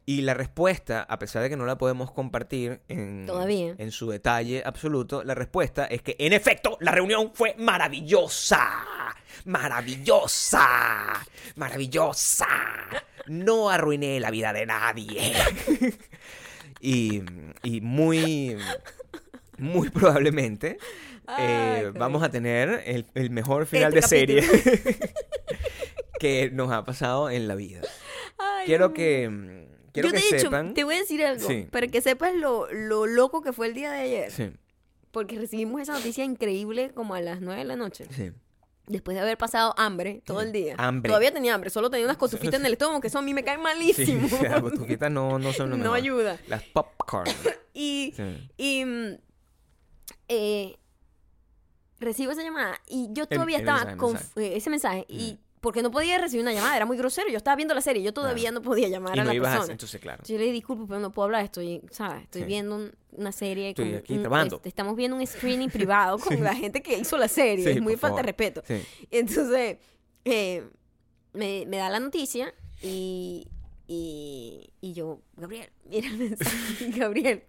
Y 0.09 0.23
la 0.23 0.33
respuesta, 0.33 1.03
a 1.03 1.19
pesar 1.19 1.43
de 1.43 1.51
que 1.51 1.57
no 1.59 1.67
la 1.67 1.77
podemos 1.77 2.11
compartir 2.13 2.81
en, 2.89 3.27
Todavía. 3.27 3.75
en 3.77 3.91
su 3.91 4.09
detalle 4.09 4.63
absoluto, 4.65 5.23
la 5.23 5.35
respuesta 5.35 5.85
es 5.85 6.01
que, 6.01 6.17
en 6.19 6.33
efecto, 6.33 6.79
la 6.81 6.93
reunión 6.93 7.33
fue 7.35 7.55
maravillosa. 7.59 8.71
Maravillosa. 9.45 10.67
Maravillosa. 11.57 12.47
No 13.27 13.69
arruiné 13.69 14.19
la 14.19 14.31
vida 14.31 14.55
de 14.55 14.65
nadie. 14.65 15.35
y, 16.81 17.23
y 17.63 17.83
muy, 17.83 18.57
muy 19.59 19.91
probablemente 19.91 20.79
Ay, 21.27 21.45
eh, 21.47 21.93
vamos 21.95 22.23
a 22.23 22.31
tener 22.31 22.83
el, 22.87 23.05
el 23.15 23.29
mejor 23.29 23.67
final 23.67 23.95
Este 23.95 24.01
de 24.01 24.43
serie 24.43 24.43
que 26.19 26.51
nos 26.51 26.73
ha 26.73 26.87
pasado 26.87 27.29
en 27.29 27.47
la 27.47 27.55
vida. 27.55 27.83
Ay, 28.39 28.65
Quiero 28.65 28.95
que, 28.95 29.29
mm, 29.29 29.78
quiero 30.01 30.09
Yo 30.09 30.15
que 30.31 30.37
hecho, 30.37 30.47
sepan. 30.47 30.75
te 30.75 30.85
voy 30.85 30.97
a 30.97 30.99
decir 30.99 31.25
algo. 31.25 31.47
Sí. 31.47 31.67
Para 31.71 31.87
que 31.89 32.01
sepas 32.01 32.35
lo, 32.35 32.71
lo 32.73 33.07
loco 33.07 33.43
que 33.43 33.53
fue 33.53 33.67
el 33.69 33.75
día 33.75 33.91
de 33.93 33.99
ayer. 34.01 34.31
Sí, 34.31 34.51
Porque 35.11 35.39
recibimos 35.39 35.81
esa 35.81 35.93
noticia 35.95 36.25
increíble 36.25 36.91
como 36.95 37.15
a 37.15 37.21
las 37.21 37.41
9 37.41 37.59
de 37.61 37.65
la 37.67 37.77
noche. 37.77 38.07
sí. 38.11 38.33
Después 38.87 39.15
de 39.17 39.21
haber 39.21 39.37
pasado 39.37 39.75
hambre 39.77 40.23
todo 40.25 40.41
el 40.41 40.51
día. 40.51 40.75
Hambre. 40.79 41.11
Todavía 41.11 41.31
tenía 41.31 41.53
hambre, 41.55 41.69
solo 41.69 41.91
tenía 41.91 42.07
unas 42.07 42.17
cotufitas 42.17 42.59
en 42.59 42.65
el 42.65 42.73
estómago 42.73 43.03
que 43.03 43.09
eso 43.09 43.19
a 43.19 43.23
mí 43.23 43.35
me 43.35 43.45
caen 43.45 43.59
Sí, 43.59 43.63
malísimo. 43.63 44.25
o 44.25 44.29
sea, 44.41 44.49
las 44.49 44.63
cotufitas 44.63 45.11
no, 45.11 45.39
no 45.39 45.53
son 45.53 45.69
lo 45.69 45.77
no 45.77 45.93
ayuda. 45.93 46.39
Las 46.49 46.63
popcorn. 46.63 47.31
Y, 47.75 48.15
Sí. 48.17 48.51
y 48.57 48.85
mm, 48.87 49.19
eh, 50.29 50.79
recibo 52.01 52.33
esa 52.33 52.43
llamada 52.43 52.81
y 52.89 53.09
yo 53.13 53.27
todavía 53.27 53.57
el 53.57 53.63
estaba 53.63 53.79
mensaje, 53.81 53.97
con 53.99 54.13
mensaje. 54.15 54.47
eh, 54.47 54.57
ese 54.57 54.71
mensaje 54.71 55.05
y 55.09 55.39
porque 55.61 55.83
no 55.83 55.91
podía 55.91 56.19
recibir 56.19 56.43
una 56.43 56.53
llamada, 56.53 56.77
era 56.77 56.87
muy 56.87 56.97
grosero, 56.97 57.29
yo 57.29 57.37
estaba 57.37 57.57
viendo 57.57 57.75
la 57.75 57.81
serie, 57.81 58.03
yo 58.03 58.13
todavía 58.15 58.51
no 58.53 58.63
podía 58.63 58.89
llamar 58.89 59.17
Y 59.17 59.21
a 59.21 59.25
no 59.25 59.29
la 59.31 59.35
ibas 59.35 59.49
a 59.51 59.53
persona. 59.57 59.73
entonces, 59.73 60.01
claro. 60.01 60.23
Yo 60.27 60.39
le 60.39 60.45
di 60.45 60.53
disculpo, 60.53 60.87
pero 60.87 61.01
no 61.01 61.11
puedo 61.13 61.25
hablar, 61.27 61.45
estoy, 61.45 61.83
¿sabes? 61.91 62.23
Estoy 62.25 62.43
Sí. 62.43 62.47
viendo 62.47 62.77
un- 62.77 62.93
una 63.13 63.33
serie. 63.33 63.71
Estoy 63.71 63.87
con 63.91 63.99
aquí 63.99 64.13
un- 64.19 64.53
este, 64.55 64.69
estamos 64.69 64.95
viendo 64.97 65.17
un 65.17 65.27
screening 65.27 65.71
privado 65.71 66.19
con 66.41 66.43
la 66.43 66.55
gente 66.55 66.83
que 66.83 66.99
hizo 66.99 67.17
la 67.19 67.29
serie. 67.29 67.65
Sí, 67.65 67.71
es 67.71 67.81
muy 67.83 67.97
falta 67.97 68.19
de 68.19 68.23
respeto. 68.25 68.63
Entonces, 69.11 69.79
eh, 70.25 70.69
me, 71.33 71.65
me 71.67 71.77
da 71.79 71.91
la 71.91 72.01
noticia 72.01 72.55
y, 72.83 73.49
y, 73.87 74.71
y 74.81 74.93
yo, 74.93 75.21
Gabriel, 75.37 75.71
mira 75.89 76.09
el 76.09 76.19
mensaje. 76.19 76.91
Gabriel, 76.97 77.43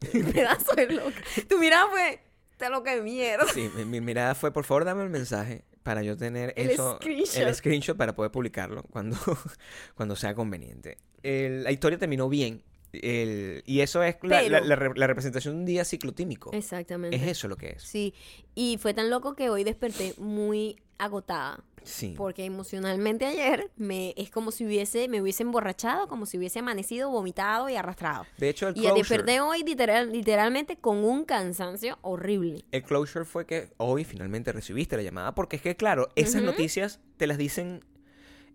pedazo 0.32 0.74
de 0.74 0.86
loca. 0.92 1.16
Tu 1.48 1.58
mirada 1.58 1.88
fue, 1.88 2.20
está 2.50 2.68
loca 2.68 2.94
de 2.94 3.02
mierda. 3.02 3.46
Sí, 3.52 3.70
mi, 3.76 3.84
mi 3.84 4.00
mirada 4.00 4.34
fue, 4.34 4.52
por 4.52 4.64
favor, 4.64 4.84
dame 4.84 5.02
el 5.04 5.10
mensaje 5.10 5.64
para 5.88 6.02
yo 6.02 6.16
tener 6.16 6.52
El 6.56 6.70
eso, 6.70 6.96
screenshot. 6.96 7.36
el 7.36 7.54
screenshot 7.54 7.96
para 7.96 8.14
poder 8.14 8.30
publicarlo 8.30 8.82
cuando, 8.84 9.16
cuando 9.94 10.14
sea 10.16 10.34
conveniente. 10.34 10.98
El- 11.22 11.64
la 11.64 11.72
historia 11.72 11.98
terminó 11.98 12.28
bien. 12.28 12.62
el- 12.92 13.62
y 13.66 13.80
eso 13.80 14.02
es 14.02 14.16
la, 14.22 14.40
Pero- 14.40 14.50
la- 14.50 14.60
la 14.60 14.76
re- 14.76 14.92
la 14.96 15.06
representación 15.06 15.54
de 15.54 15.60
un 15.60 15.66
día 15.66 15.84
ciclotímico. 15.84 16.50
Exactamente. 16.52 17.16
Es 17.16 17.22
eso 17.22 17.46
lo 17.48 17.56
que 17.56 17.70
es. 17.70 17.82
Sí, 17.82 18.14
y 18.54 18.78
fue 18.80 18.94
tan 18.94 19.10
loco 19.10 19.34
que 19.34 19.50
hoy 19.50 19.62
desperté 19.64 20.14
muy 20.18 20.76
agotada. 20.98 21.64
Sí. 21.84 22.14
Porque 22.18 22.44
emocionalmente 22.44 23.24
ayer 23.24 23.70
me 23.76 24.12
es 24.18 24.30
como 24.30 24.50
si 24.50 24.66
hubiese, 24.66 25.08
me 25.08 25.22
hubiese 25.22 25.42
emborrachado, 25.42 26.06
como 26.06 26.26
si 26.26 26.36
hubiese 26.36 26.58
amanecido, 26.58 27.08
vomitado 27.08 27.68
y 27.70 27.76
arrastrado. 27.76 28.26
De 28.36 28.50
hecho, 28.50 28.68
el 28.68 28.76
Y 28.76 28.80
closure, 28.80 28.98
desperté 28.98 29.40
hoy 29.40 29.62
literal, 29.62 30.12
literalmente 30.12 30.76
con 30.76 30.98
un 30.98 31.24
cansancio 31.24 31.98
horrible. 32.02 32.64
el 32.72 32.82
closure 32.82 33.24
fue 33.24 33.46
que 33.46 33.70
hoy 33.78 34.04
finalmente 34.04 34.52
recibiste 34.52 34.96
la 34.96 35.02
llamada. 35.02 35.34
Porque 35.34 35.56
es 35.56 35.62
que, 35.62 35.76
claro, 35.76 36.08
esas 36.14 36.42
noticias 36.42 37.00
te 37.16 37.26
las 37.26 37.38
dicen 37.38 37.84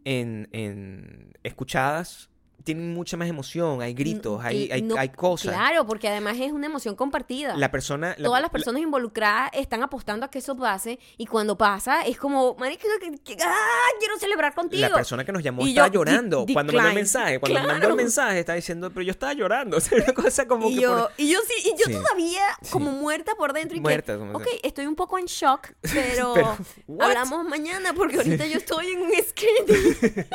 en, 0.03 0.49
en 0.51 1.33
escuchadas, 1.43 2.29
tienen 2.64 2.93
mucha 2.93 3.18
más 3.18 3.28
emoción, 3.28 3.82
hay 3.82 3.93
gritos, 3.93 4.43
hay, 4.43 4.72
hay, 4.72 4.82
no- 4.82 4.95
hay 4.97 5.09
cosas. 5.09 5.53
Claro, 5.53 5.86
porque 5.86 6.07
además 6.07 6.38
es 6.39 6.51
una 6.51 6.68
emoción 6.68 6.95
compartida. 6.95 7.55
La 7.57 7.72
persona... 7.72 8.16
la- 8.18 8.26
Todas 8.26 8.41
las 8.41 8.49
la- 8.49 8.51
personas 8.53 8.82
involucradas 8.82 9.51
están 9.53 9.84
apostando 9.84 10.26
a 10.26 10.30
que 10.32 10.39
eso 10.39 10.55
pase 10.55 10.99
y 11.18 11.26
cuando 11.26 11.57
pasa 11.57 12.01
es 12.03 12.18
como, 12.18 12.55
que- 12.57 13.38
¡ah! 13.43 13.55
quiero 13.99 14.18
celebrar 14.18 14.53
contigo. 14.55 14.82
La 14.82 14.93
persona 14.93 15.24
que 15.26 15.32
nos 15.32 15.43
llamó 15.43 15.66
yo, 15.68 15.88
llorando. 15.88 16.45
de- 16.45 16.53
cuando 16.53 16.74
mandó 16.74 16.89
el 16.89 16.95
mensaje, 16.95 17.39
cuando 17.39 17.59
mandó 17.59 17.74
el 17.74 17.80
Claro. 17.82 17.95
mensaje, 17.95 18.39
estaba 18.39 18.55
diciendo, 18.55 18.89
pero 18.91 19.01
yo 19.03 19.11
estaba 19.11 19.34
llorando. 19.34 19.78
O 19.78 19.80
sea, 19.82 19.97
una 20.03 20.14
cosa 20.14 20.47
como 20.47 20.70
y 20.70 20.76
que. 20.76 20.82
yo, 20.82 20.97
por- 20.97 21.11
y 21.18 21.30
yo 21.32 21.39
sí, 21.47 21.53
y 21.70 21.72
yo 21.78 21.86
Sí. 21.88 21.93
todavía 21.93 22.41
Sí. 22.61 22.72
como 22.72 22.91
muerta 22.91 23.34
por 23.36 23.51
dentro 23.53 23.78
y 23.78 23.82
Muerta, 23.82 24.14
que, 24.14 24.20
como 24.20 24.38
ok, 24.38 24.43
sea. 24.43 24.53
estoy 24.64 24.86
un 24.86 24.95
poco 24.95 25.20
en 25.20 25.26
shock, 25.26 25.68
pero, 25.93 26.34
Pero, 26.34 26.57
hablamos 27.03 27.45
mañana 27.47 27.93
porque 27.93 28.16
ahorita 28.18 28.45
yo 28.47 28.57
estoy 28.57 28.88
en 28.91 29.01
un 29.01 29.11
screening. 29.28 30.26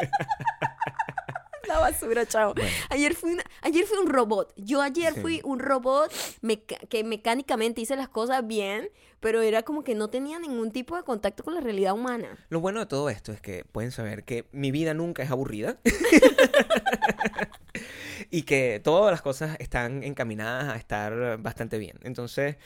La 1.68 1.78
basura, 1.78 2.26
chao. 2.26 2.54
Bueno. 2.54 2.70
Ayer 2.90 3.14
fui, 3.14 3.32
una- 3.32 3.44
ayer 3.62 3.84
fui 3.84 3.98
un 3.98 4.08
robot. 4.08 4.52
Yo 4.56 4.80
ayer 4.82 5.14
Sí. 5.14 5.20
fui 5.20 5.40
un 5.44 5.58
robot 5.58 6.10
meca- 6.40 6.78
que 6.88 7.04
mecánicamente 7.04 7.80
hice 7.82 7.96
las 7.96 8.08
cosas 8.08 8.46
bien, 8.46 8.90
pero 9.20 9.42
era 9.42 9.62
como 9.62 9.84
que 9.84 9.94
no 9.94 10.08
tenía 10.08 10.38
ningún 10.38 10.70
tipo 10.72 10.96
de 10.96 11.02
contacto 11.02 11.44
con 11.44 11.54
la 11.54 11.60
realidad 11.60 11.92
humana. 11.94 12.38
Lo 12.48 12.60
bueno 12.60 12.80
de 12.80 12.86
todo 12.86 13.10
esto 13.10 13.32
es 13.32 13.40
que 13.40 13.64
pueden 13.64 13.90
saber 13.92 14.24
que 14.24 14.46
mi 14.52 14.70
vida 14.70 14.94
nunca 14.94 15.22
es 15.22 15.30
aburrida. 15.30 15.78
y 18.30 18.42
que 18.42 18.80
todas 18.82 19.10
las 19.10 19.22
cosas 19.22 19.56
están 19.60 20.02
encaminadas 20.02 20.74
a 20.74 20.76
estar 20.76 21.38
bastante 21.38 21.78
bien. 21.78 21.98
Entonces, 22.02 22.56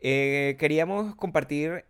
eh, 0.00 0.56
queríamos 0.58 1.14
compartir 1.16 1.84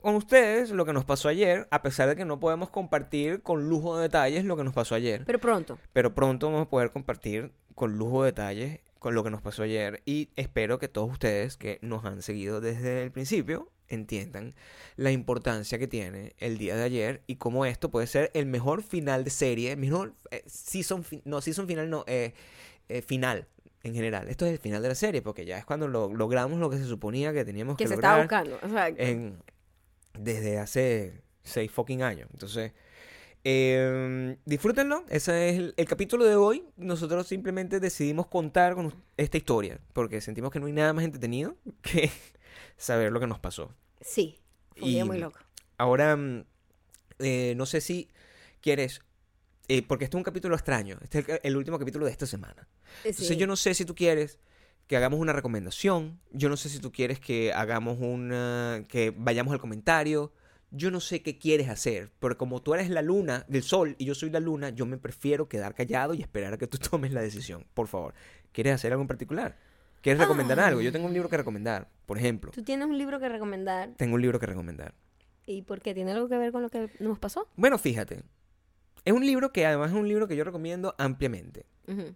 con 0.00 0.14
ustedes 0.14 0.70
lo 0.70 0.84
que 0.84 0.92
nos 0.92 1.04
pasó 1.04 1.28
ayer, 1.28 1.66
a 1.70 1.82
pesar 1.82 2.08
de 2.08 2.16
que 2.16 2.24
no 2.24 2.38
podemos 2.40 2.70
compartir 2.70 3.42
con 3.42 3.68
lujo 3.68 3.96
de 3.96 4.02
detalles 4.02 4.44
lo 4.44 4.56
que 4.56 4.64
nos 4.64 4.72
pasó 4.74 4.94
ayer. 4.94 5.24
Pero 5.26 5.38
pronto. 5.38 5.78
Pero 5.92 6.14
pronto 6.14 6.46
vamos 6.46 6.66
a 6.66 6.70
poder 6.70 6.90
compartir 6.92 7.52
con 7.74 7.96
lujo 7.98 8.22
de 8.22 8.30
detalles 8.32 8.80
con 8.98 9.14
lo 9.14 9.22
que 9.22 9.30
nos 9.30 9.42
pasó 9.42 9.62
ayer 9.62 10.02
y 10.06 10.30
espero 10.36 10.78
que 10.80 10.88
todos 10.88 11.10
ustedes 11.12 11.56
que 11.56 11.78
nos 11.82 12.04
han 12.04 12.20
seguido 12.22 12.60
desde 12.60 13.04
el 13.04 13.12
principio 13.12 13.70
entiendan 13.86 14.54
la 14.96 15.12
importancia 15.12 15.78
que 15.78 15.86
tiene 15.86 16.34
el 16.38 16.58
día 16.58 16.74
de 16.76 16.82
ayer 16.82 17.22
y 17.28 17.36
cómo 17.36 17.64
esto 17.64 17.90
puede 17.90 18.06
ser 18.08 18.30
el 18.34 18.46
mejor 18.46 18.82
final 18.82 19.22
de 19.24 19.30
serie, 19.30 19.76
mejor 19.76 20.14
eh, 20.32 20.42
season, 20.46 21.04
no, 21.24 21.40
season 21.40 21.66
final 21.68 21.88
no, 21.88 22.04
eh, 22.08 22.34
eh, 22.88 23.00
final 23.02 23.46
en 23.84 23.94
general. 23.94 24.28
Esto 24.28 24.44
es 24.46 24.52
el 24.52 24.58
final 24.58 24.82
de 24.82 24.88
la 24.88 24.94
serie 24.96 25.22
porque 25.22 25.44
ya 25.46 25.56
es 25.58 25.64
cuando 25.64 25.86
lo- 25.88 26.12
logramos 26.12 26.58
lo 26.58 26.68
que 26.68 26.76
se 26.78 26.84
suponía 26.84 27.32
que 27.32 27.44
teníamos 27.44 27.76
que, 27.76 27.84
Que 27.84 27.88
se 27.88 27.94
estaba 27.94 28.22
lograr 28.24 28.44
buscando. 28.48 28.66
Exacto. 28.74 29.02
en- 29.02 29.42
desde 30.14 30.58
hace 30.58 31.22
seis 31.42 31.70
fucking 31.70 32.02
años. 32.02 32.28
Entonces, 32.32 32.72
eh, 33.44 34.36
disfrútenlo. 34.44 35.04
Ese 35.08 35.48
es 35.50 35.56
el, 35.58 35.74
el 35.76 35.86
capítulo 35.86 36.24
de 36.24 36.34
hoy. 36.36 36.64
Nosotros 36.76 37.26
simplemente 37.26 37.80
decidimos 37.80 38.26
contar 38.26 38.74
con 38.74 38.94
esta 39.16 39.36
historia 39.36 39.80
porque 39.92 40.20
sentimos 40.20 40.50
que 40.50 40.60
no 40.60 40.66
hay 40.66 40.72
nada 40.72 40.92
más 40.92 41.04
entretenido 41.04 41.56
que 41.82 42.10
saber 42.76 43.12
lo 43.12 43.20
que 43.20 43.26
nos 43.26 43.38
pasó. 43.38 43.72
Sí. 44.00 44.38
Fue 44.76 44.88
un 44.88 44.94
día 44.94 45.04
muy 45.04 45.18
loco. 45.18 45.38
Ahora, 45.76 46.16
mm, 46.16 46.44
eh, 47.20 47.54
no 47.56 47.66
sé 47.66 47.80
si 47.80 48.08
quieres, 48.60 49.00
eh, 49.68 49.82
porque 49.82 50.04
este 50.04 50.16
es 50.16 50.18
un 50.18 50.24
capítulo 50.24 50.54
extraño. 50.54 50.98
Este 51.02 51.20
es 51.20 51.28
el, 51.28 51.40
el 51.42 51.56
último 51.56 51.78
capítulo 51.78 52.06
de 52.06 52.12
esta 52.12 52.26
semana. 52.26 52.68
Entonces, 53.04 53.28
Sí. 53.28 53.36
yo 53.36 53.46
no 53.46 53.56
sé 53.56 53.74
si 53.74 53.84
tú 53.84 53.94
quieres 53.94 54.38
que 54.88 54.96
hagamos 54.96 55.20
una 55.20 55.32
recomendación. 55.32 56.18
Yo 56.32 56.48
no 56.48 56.56
sé 56.56 56.70
si 56.70 56.80
tú 56.80 56.90
quieres 56.90 57.20
que 57.20 57.52
hagamos 57.52 57.98
una. 58.00 58.84
que 58.88 59.14
vayamos 59.16 59.52
al 59.52 59.60
comentario. 59.60 60.32
Yo 60.70 60.90
no 60.90 61.00
sé 61.00 61.22
qué 61.22 61.38
quieres 61.38 61.68
hacer, 61.70 62.10
pero 62.18 62.36
como 62.36 62.60
tú 62.60 62.74
eres 62.74 62.90
la 62.90 63.00
luna 63.00 63.46
del 63.48 63.62
sol 63.62 63.94
y 63.98 64.04
yo 64.04 64.14
soy 64.14 64.28
la 64.28 64.40
luna, 64.40 64.68
yo 64.68 64.84
me 64.84 64.98
prefiero 64.98 65.48
quedar 65.48 65.74
callado 65.74 66.12
y 66.12 66.20
esperar 66.20 66.52
a 66.54 66.58
que 66.58 66.66
tú 66.66 66.76
tomes 66.90 67.12
la 67.12 67.22
decisión. 67.22 67.66
Por 67.72 67.86
favor, 67.86 68.12
¿quieres 68.52 68.74
hacer 68.74 68.92
algo 68.92 69.02
en 69.02 69.08
particular? 69.08 69.56
¿Quieres 70.02 70.20
recomendar 70.20 70.60
algo? 70.60 70.80
Yo 70.80 70.92
tengo 70.92 71.06
un 71.06 71.12
libro 71.12 71.28
que 71.28 71.36
recomendar, 71.36 71.88
por 72.06 72.18
ejemplo. 72.18 72.50
¿Tú 72.52 72.62
tienes 72.62 72.86
un 72.86 72.96
libro 72.98 73.18
que 73.18 73.28
recomendar? 73.28 73.94
Tengo 73.96 74.14
un 74.14 74.22
libro 74.22 74.38
que 74.38 74.46
recomendar. 74.46 74.94
¿Y 75.46 75.62
por 75.62 75.80
qué? 75.80 75.94
¿Tiene 75.94 76.12
algo 76.12 76.28
que 76.28 76.36
ver 76.36 76.52
con 76.52 76.62
lo 76.62 76.68
que 76.68 76.90
nos 77.00 77.18
pasó? 77.18 77.48
Bueno, 77.56 77.78
fíjate. 77.78 78.22
Es 79.04 79.12
un 79.12 79.24
libro 79.24 79.52
que 79.52 79.66
además 79.66 79.90
es 79.90 79.96
un 79.96 80.08
libro 80.08 80.28
que 80.28 80.36
yo 80.36 80.44
recomiendo 80.44 80.94
ampliamente. 80.98 81.66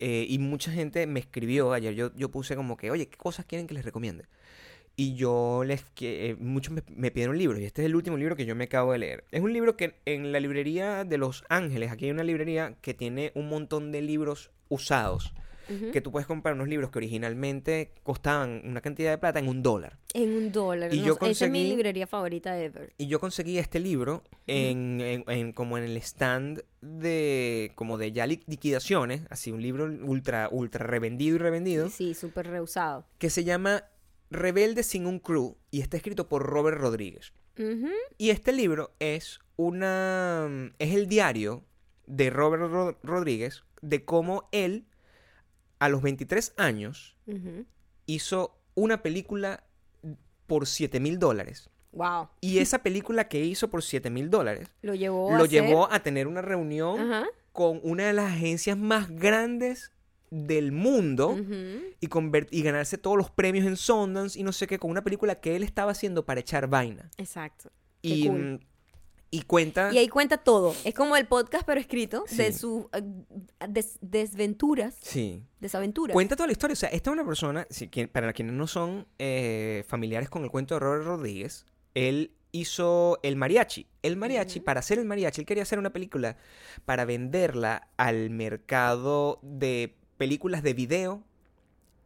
Eh, 0.01 0.27
y 0.29 0.39
mucha 0.39 0.71
gente 0.71 1.07
me 1.07 1.21
escribió 1.21 1.73
ayer. 1.73 1.95
Yo, 1.95 2.15
yo 2.15 2.31
puse 2.31 2.57
como 2.57 2.77
que, 2.77 2.91
oye, 2.91 3.09
¿qué 3.09 3.17
cosas 3.17 3.47
quieren 3.47 3.67
que 3.67 3.73
les 3.73 3.85
recomiende? 3.85 4.27
Y 4.97 5.15
yo 5.15 5.65
les. 5.65 5.85
Que, 5.95 6.31
eh, 6.31 6.35
muchos 6.35 6.75
me, 6.75 6.83
me 6.95 7.11
pidieron 7.11 7.39
libros. 7.39 7.59
Y 7.59 7.65
este 7.65 7.81
es 7.81 7.87
el 7.87 7.97
último 7.97 8.19
libro 8.19 8.37
que 8.37 8.45
yo 8.45 8.55
me 8.55 8.65
acabo 8.65 8.93
de 8.93 8.99
leer. 8.99 9.25
Es 9.31 9.41
un 9.41 9.53
libro 9.53 9.77
que 9.77 9.95
en 10.05 10.31
la 10.31 10.41
librería 10.41 11.05
de 11.05 11.17
Los 11.17 11.45
Ángeles, 11.49 11.91
aquí 11.91 12.05
hay 12.05 12.11
una 12.11 12.25
librería 12.25 12.77
que 12.83 12.93
tiene 12.93 13.33
un 13.35 13.49
montón 13.49 13.93
de 13.93 14.03
libros 14.03 14.51
usados. 14.69 15.33
Que 15.93 16.01
tú 16.01 16.11
puedes 16.13 16.27
comprar 16.27 16.55
unos 16.55 16.69
libros 16.69 16.91
que 16.91 16.99
originalmente 16.99 17.93
costaban 18.03 18.63
una 18.65 18.81
cantidad 18.81 19.11
de 19.11 19.19
plata 19.19 19.39
en 19.39 19.49
un 19.49 19.63
dólar. 19.63 19.99
En 20.15 20.33
un 20.33 20.53
dólar. 20.53 20.93
Y 20.93 21.01
no 21.01 21.07
yo 21.07 21.15
sé, 21.15 21.31
Esa 21.31 21.45
es 21.47 21.51
mi 21.51 21.61
conseguí- 21.65 21.69
librería 21.71 22.07
favorita 22.07 22.59
ever. 22.61 22.93
Y 22.99 23.07
yo 23.07 23.21
conseguí 23.21 23.59
este 23.59 23.81
libro 23.81 24.23
en, 24.47 25.01
en- 25.01 25.25
en- 25.29 25.53
como 25.53 25.79
en 25.79 25.85
el 25.85 25.97
stand 25.99 26.63
de 26.81 27.73
como 27.75 27.99
de 27.99 28.13
ya 28.13 28.27
li- 28.27 28.43
liquidaciones, 28.47 29.23
así 29.31 29.53
un 29.53 29.63
libro 29.63 29.85
ultra 30.05 30.49
ultra 30.51 30.87
revendido 30.87 31.37
y 31.37 31.39
revendido, 31.39 31.89
Sí, 31.89 32.15
súper 32.15 32.49
reusado. 32.49 33.07
que 33.19 33.31
se 33.31 33.45
llama 33.45 33.85
Rebelde 34.31 34.83
sin 34.83 35.07
un 35.07 35.19
crew 35.19 35.57
y 35.71 35.81
está 35.81 35.97
escrito 35.97 36.29
por 36.29 36.43
Robert 36.45 36.79
Rodríguez. 36.79 37.33
Y 38.19 38.31
este 38.31 38.51
libro 38.53 38.95
es 38.99 39.39
una 39.57 40.73
es 40.79 40.95
el 40.95 41.07
diario 41.07 41.65
de 42.07 42.31
Robert 42.31 42.63
Ro- 42.71 42.99
Rodríguez 43.03 43.63
de 43.83 44.05
cómo 44.05 44.49
él 44.53 44.87
a 45.85 45.89
los 45.89 46.01
23 46.03 46.55
años 46.59 47.17
hizo 48.07 48.57
una 48.75 49.03
película 49.03 49.65
por 50.47 50.67
7 50.67 51.01
mil 51.01 51.19
dólares. 51.19 51.71
Wow. 51.93 52.29
Y 52.41 52.59
esa 52.59 52.83
película 52.83 53.29
que 53.29 53.45
hizo 53.45 53.69
por 53.69 53.83
7 53.83 54.09
mil 54.11 54.31
dólares 54.31 54.69
Lo 54.81 54.95
llevó 54.95 55.29
a 55.35 55.39
lo 55.39 55.45
hacer- 55.45 55.51
llevó 55.67 55.93
a 55.93 56.01
tener 56.03 56.27
una 56.27 56.41
reunión 56.41 57.27
con 57.53 57.81
una 57.83 58.07
de 58.07 58.13
las 58.15 58.33
agencias 58.33 58.79
más 58.79 59.11
grandes 59.11 59.93
del 60.31 60.73
mundo 60.73 61.37
y, 62.01 62.63
ganarse 62.63 62.97
todos 62.97 63.19
los 63.19 63.31
premios 63.31 63.67
en 63.67 63.77
Sundance 63.77 64.39
y 64.39 64.43
no 64.43 64.53
sé 64.53 64.67
qué, 64.67 64.79
con 64.79 64.91
una 64.91 65.03
película 65.05 65.35
que 65.41 65.55
él 65.57 65.63
estaba 65.63 65.93
haciendo 65.93 66.25
para 66.25 66.41
echar 66.41 66.67
vaina. 66.69 67.11
Exacto. 67.19 67.71
Qué 68.01 68.09
Y, 68.09 68.27
cool. 68.29 68.61
Y 69.35 69.43
cuenta... 69.43 69.91
Y 69.93 69.99
ahí 69.99 70.09
cuenta 70.09 70.37
todo. 70.37 70.75
Es 70.85 70.95
como 70.95 71.17
el 71.17 71.27
podcast, 71.27 71.65
pero 71.67 71.81
escrito, 71.81 72.25
de 72.31 72.53
sus 72.53 72.85
eh, 72.93 73.03
des- 73.69 73.99
desventuras, 74.03 74.95
Sí. 75.01 75.43
desaventuras. 75.59 76.13
Cuenta 76.13 76.37
toda 76.37 76.47
la 76.47 76.53
historia. 76.53 76.75
O 76.75 76.77
sea, 76.77 76.91
esta 76.91 77.11
es 77.11 77.15
una 77.15 77.25
persona, 77.25 77.67
si 77.71 77.89
quien- 77.89 78.09
para 78.09 78.33
quienes 78.35 78.55
no 78.55 78.67
son 78.67 79.09
eh, 79.19 79.85
familiares 79.89 80.29
con 80.29 80.45
el 80.45 80.51
cuento 80.51 80.75
de 80.75 80.81
Robert 80.81 81.05
Rodríguez, 81.07 81.65
él 81.95 82.33
hizo 82.53 83.19
el 83.23 83.37
mariachi. 83.37 83.87
El 84.03 84.17
mariachi, 84.19 84.61
para 84.61 84.81
hacer 84.81 84.99
el 84.99 85.07
mariachi, 85.07 85.41
él 85.41 85.47
quería 85.47 85.63
hacer 85.63 85.79
una 85.79 85.95
película 85.95 86.37
para 86.85 87.07
venderla 87.07 87.89
al 87.97 88.29
mercado 88.29 89.39
de 89.43 89.97
películas 90.19 90.63
de 90.63 90.75
video 90.75 91.25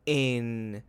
en, 0.07 0.85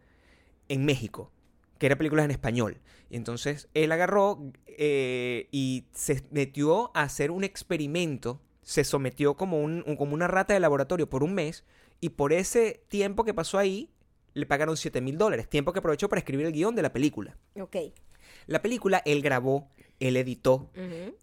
en 0.69 0.85
México, 0.85 1.31
que 1.79 1.85
eran 1.85 1.97
películas 1.97 2.25
en 2.25 2.31
español. 2.31 2.77
Y 3.09 3.15
entonces 3.17 3.69
él 3.73 3.91
agarró 3.91 4.51
eh, 4.67 5.47
y 5.51 5.85
se 5.93 6.23
metió 6.31 6.91
a 6.95 7.03
hacer 7.03 7.31
un 7.31 7.43
experimento, 7.43 8.41
se 8.61 8.83
sometió 8.83 9.35
como, 9.35 9.61
un, 9.61 9.83
un- 9.87 9.95
como 9.95 10.13
una 10.13 10.27
rata 10.27 10.53
de 10.53 10.59
laboratorio 10.59 11.09
por 11.09 11.23
un 11.23 11.33
mes 11.33 11.63
y 12.01 12.09
por 12.09 12.33
ese 12.33 12.83
tiempo 12.89 13.23
que 13.23 13.33
pasó 13.33 13.57
ahí 13.57 13.89
le 14.33 14.45
pagaron 14.45 14.77
7 14.77 15.01
mil 15.01 15.17
dólares, 15.17 15.49
tiempo 15.49 15.73
que 15.73 15.79
aprovechó 15.79 16.09
para 16.09 16.19
escribir 16.19 16.45
el 16.45 16.51
guion 16.53 16.75
de 16.75 16.81
la 16.83 16.93
película. 16.93 17.37
Ok. 17.59 17.75
La 18.45 18.61
película 18.61 19.01
él 19.05 19.21
grabó, 19.21 19.69
él 19.99 20.15
editó, 20.15 20.69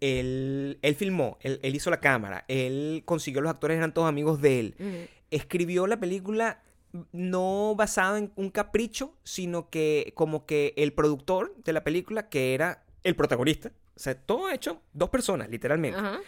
él, 0.01 0.79
él 0.81 0.95
filmó, 0.95 1.37
él, 1.41 1.59
él 1.63 1.75
hizo 1.75 1.89
la 1.89 2.01
cámara, 2.01 2.43
él 2.47 3.03
consiguió 3.05 3.41
los 3.41 3.49
actores, 3.51 3.77
eran 3.77 3.93
todos 3.93 4.09
amigos 4.09 4.41
de 4.41 4.59
él. 4.59 5.07
Escribió 5.31 5.87
la 5.87 5.99
película 5.99 6.61
no 7.11 7.75
basada 7.75 8.17
en 8.17 8.31
un 8.35 8.49
capricho, 8.49 9.13
sino 9.23 9.69
que 9.69 10.11
como 10.15 10.45
que 10.45 10.73
el 10.77 10.93
productor 10.93 11.55
de 11.63 11.73
la 11.73 11.83
película, 11.83 12.29
que 12.29 12.53
era 12.53 12.85
el 13.03 13.15
protagonista, 13.15 13.71
o 13.95 13.99
sea, 13.99 14.15
todo 14.15 14.49
hecho, 14.51 14.81
dos 14.93 15.09
personas, 15.09 15.49
literalmente, 15.49 15.97
Ajá. 15.99 16.19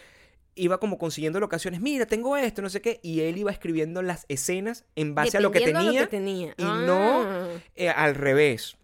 iba 0.55 0.79
como 0.79 0.97
consiguiendo 0.97 1.39
locaciones, 1.39 1.81
mira, 1.81 2.05
tengo 2.05 2.37
esto, 2.37 2.61
no 2.61 2.69
sé 2.69 2.81
qué, 2.81 2.99
y 3.03 3.21
él 3.21 3.37
iba 3.37 3.51
escribiendo 3.51 4.01
las 4.01 4.25
escenas 4.29 4.85
en 4.95 5.13
base 5.15 5.37
a 5.37 5.41
lo 5.41 5.51
que 5.51 5.59
tenía, 5.61 5.83
lo 6.01 6.07
que 6.07 6.07
tenía. 6.07 6.53
y 6.57 6.63
no- 6.63 7.21
Ah, 7.23 7.47
eh, 7.75 7.89
al 7.89 8.15
revés. 8.15 8.77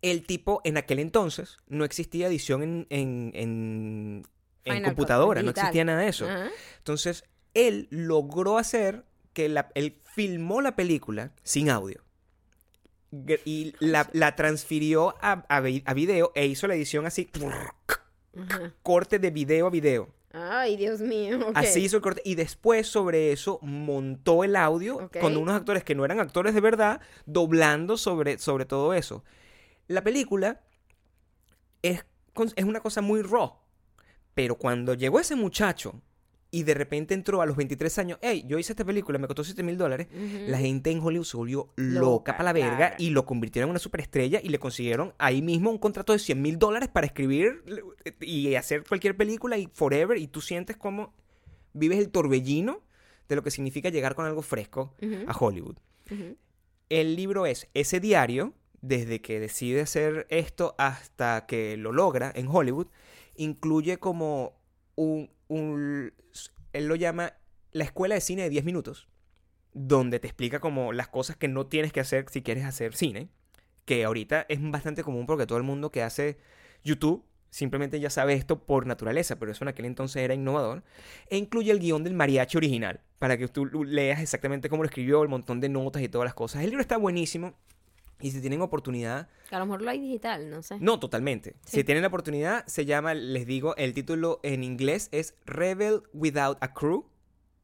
El 0.00 0.24
tipo, 0.24 0.60
en 0.64 0.76
aquel 0.76 1.00
entonces, 1.00 1.56
no 1.66 1.84
existía 1.84 2.28
edición 2.28 2.62
en, 2.62 2.86
en, 2.90 4.24
en- 4.64 4.84
computadora, 4.84 5.42
no 5.42 5.50
existía 5.50 5.84
nada 5.84 6.00
de 6.02 6.08
eso. 6.08 6.26
Ajá. 6.28 6.48
Entonces, 6.78 7.24
él 7.54 7.88
logró 7.90 8.58
hacer 8.58 9.04
que 9.38 9.48
la, 9.48 9.70
él 9.76 10.00
filmó 10.02 10.60
la 10.60 10.74
película 10.74 11.30
sin 11.44 11.70
audio. 11.70 12.02
Y 13.44 13.72
la, 13.78 14.10
la 14.12 14.34
transfirió 14.34 15.14
a, 15.20 15.44
a 15.48 15.60
vi- 15.60 15.84
a 15.86 15.94
video 15.94 16.32
e 16.34 16.46
hizo 16.46 16.66
la 16.66 16.74
edición 16.74 17.06
así, 17.06 17.30
Ajá. 18.36 18.74
corte 18.82 19.20
de 19.20 19.30
video 19.30 19.68
a 19.68 19.70
video. 19.70 20.08
Ay, 20.32 20.76
Dios 20.76 21.00
mío. 21.00 21.52
Así 21.54 21.84
hizo 21.84 21.98
el 21.98 22.02
corte. 22.02 22.20
Y 22.24 22.34
después 22.34 22.88
sobre 22.88 23.30
eso 23.30 23.60
montó 23.62 24.42
el 24.42 24.56
audio 24.56 25.08
con 25.20 25.36
unos 25.36 25.54
actores 25.54 25.84
que 25.84 25.94
no 25.94 26.04
eran 26.04 26.18
actores 26.18 26.52
de 26.52 26.60
verdad, 26.60 27.00
doblando 27.24 27.96
sobre, 27.96 28.38
sobre 28.38 28.64
todo 28.64 28.92
eso. 28.92 29.22
La 29.86 30.02
película 30.02 30.62
es, 31.82 32.04
es 32.56 32.64
una 32.64 32.80
cosa 32.80 33.02
muy 33.02 33.22
raw. 33.22 33.54
Pero 34.34 34.56
cuando 34.56 34.94
llegó 34.94 35.20
ese 35.20 35.36
muchacho 35.36 36.02
y 36.50 36.62
de 36.62 36.74
repente 36.74 37.14
entró 37.14 37.42
a 37.42 37.46
los 37.46 37.56
23 37.56 37.98
años, 37.98 38.18
hey, 38.22 38.44
yo 38.46 38.58
hice 38.58 38.72
esta 38.72 38.84
película, 38.84 39.18
me 39.18 39.26
costó 39.26 39.44
7 39.44 39.62
mil 39.62 39.76
dólares. 39.76 40.08
La 40.46 40.58
gente 40.58 40.90
en 40.90 41.00
Hollywood 41.00 41.26
se 41.26 41.36
volvió 41.36 41.68
Loca, 41.76 42.00
loca 42.00 42.32
para 42.32 42.44
la 42.44 42.52
verga 42.52 42.76
claro. 42.76 42.94
y 42.98 43.10
lo 43.10 43.26
convirtieron 43.26 43.68
en 43.68 43.72
una 43.72 43.78
superestrella 43.78 44.40
y 44.42 44.48
le 44.48 44.58
consiguieron 44.58 45.12
ahí 45.18 45.42
mismo 45.42 45.70
un 45.70 45.78
contrato 45.78 46.12
de 46.12 46.18
100 46.18 46.40
mil 46.40 46.58
dólares 46.58 46.88
para 46.88 47.06
escribir 47.06 47.62
y 48.20 48.54
hacer 48.54 48.84
cualquier 48.84 49.16
película 49.16 49.58
y 49.58 49.68
forever. 49.72 50.16
Y 50.16 50.28
tú 50.28 50.40
sientes 50.40 50.76
como 50.76 51.12
vives 51.74 51.98
el 51.98 52.08
torbellino 52.08 52.82
de 53.28 53.36
lo 53.36 53.42
que 53.42 53.50
significa 53.50 53.90
llegar 53.90 54.14
con 54.14 54.24
algo 54.24 54.42
fresco 54.42 54.94
a 55.26 55.36
Hollywood. 55.36 55.76
El 56.88 57.16
libro 57.16 57.44
es 57.44 57.68
ese 57.74 58.00
diario, 58.00 58.54
desde 58.80 59.20
que 59.20 59.40
decide 59.40 59.82
hacer 59.82 60.26
esto 60.30 60.74
hasta 60.78 61.44
que 61.46 61.76
lo 61.76 61.92
logra 61.92 62.32
en 62.34 62.48
Hollywood, 62.48 62.86
incluye 63.36 63.98
como 63.98 64.54
un, 64.98 65.30
un- 65.46 66.12
él 66.72 66.86
lo 66.86 66.96
llama 66.96 67.34
la 67.72 67.84
escuela 67.84 68.14
de 68.16 68.20
cine 68.20 68.42
de 68.42 68.50
10 68.50 68.64
minutos, 68.64 69.08
donde 69.72 70.18
te 70.18 70.26
explica 70.26 70.58
como 70.60 70.92
las 70.92 71.08
cosas 71.08 71.36
que 71.36 71.46
no 71.48 71.66
tienes 71.66 71.92
que 71.92 72.00
hacer 72.00 72.26
si 72.30 72.42
quieres 72.42 72.64
hacer 72.64 72.94
cine, 72.94 73.28
que 73.84 74.04
ahorita 74.04 74.44
es 74.48 74.58
bastante 74.60 75.04
común 75.04 75.26
porque 75.26 75.46
todo 75.46 75.58
el 75.58 75.64
mundo 75.64 75.90
que 75.90 76.02
hace 76.02 76.38
YouTube 76.82 77.24
simplemente 77.50 78.00
ya 78.00 78.10
sabe 78.10 78.34
esto 78.34 78.64
por 78.66 78.86
naturaleza, 78.86 79.38
pero 79.38 79.52
eso 79.52 79.64
en 79.64 79.68
aquel 79.68 79.86
entonces 79.86 80.22
era 80.22 80.34
innovador, 80.34 80.82
e 81.30 81.36
incluye 81.38 81.70
el 81.70 81.78
guion 81.78 82.04
del 82.04 82.14
mariachi 82.14 82.56
original, 82.58 83.00
para 83.18 83.38
que 83.38 83.48
tú 83.48 83.64
leas 83.66 84.20
exactamente 84.20 84.68
cómo 84.68 84.82
lo 84.82 84.88
escribió, 84.88 85.22
el 85.22 85.28
montón 85.28 85.60
de 85.60 85.68
notas 85.68 86.02
y 86.02 86.08
todas 86.08 86.26
las 86.26 86.34
cosas. 86.34 86.62
El 86.62 86.70
libro 86.70 86.82
está 86.82 86.96
buenísimo. 86.98 87.54
Y 88.20 88.30
si 88.32 88.40
tienen 88.40 88.60
oportunidad, 88.62 89.28
A 89.50 89.58
lo 89.60 89.66
mejor 89.66 89.82
lo 89.82 89.90
hay 89.90 90.00
digital, 90.00 90.50
no 90.50 90.62
sé. 90.62 90.76
no, 90.80 90.98
totalmente. 90.98 91.54
Sí. 91.64 91.76
Si 91.78 91.84
tienen 91.84 92.02
la 92.02 92.08
oportunidad, 92.08 92.66
se 92.66 92.84
llama, 92.84 93.14
les 93.14 93.46
digo, 93.46 93.76
el 93.76 93.94
título 93.94 94.40
en 94.42 94.64
inglés 94.64 95.08
es 95.12 95.34
Rebel 95.46 96.02
Without 96.12 96.58
a 96.60 96.74
Crew 96.74 97.06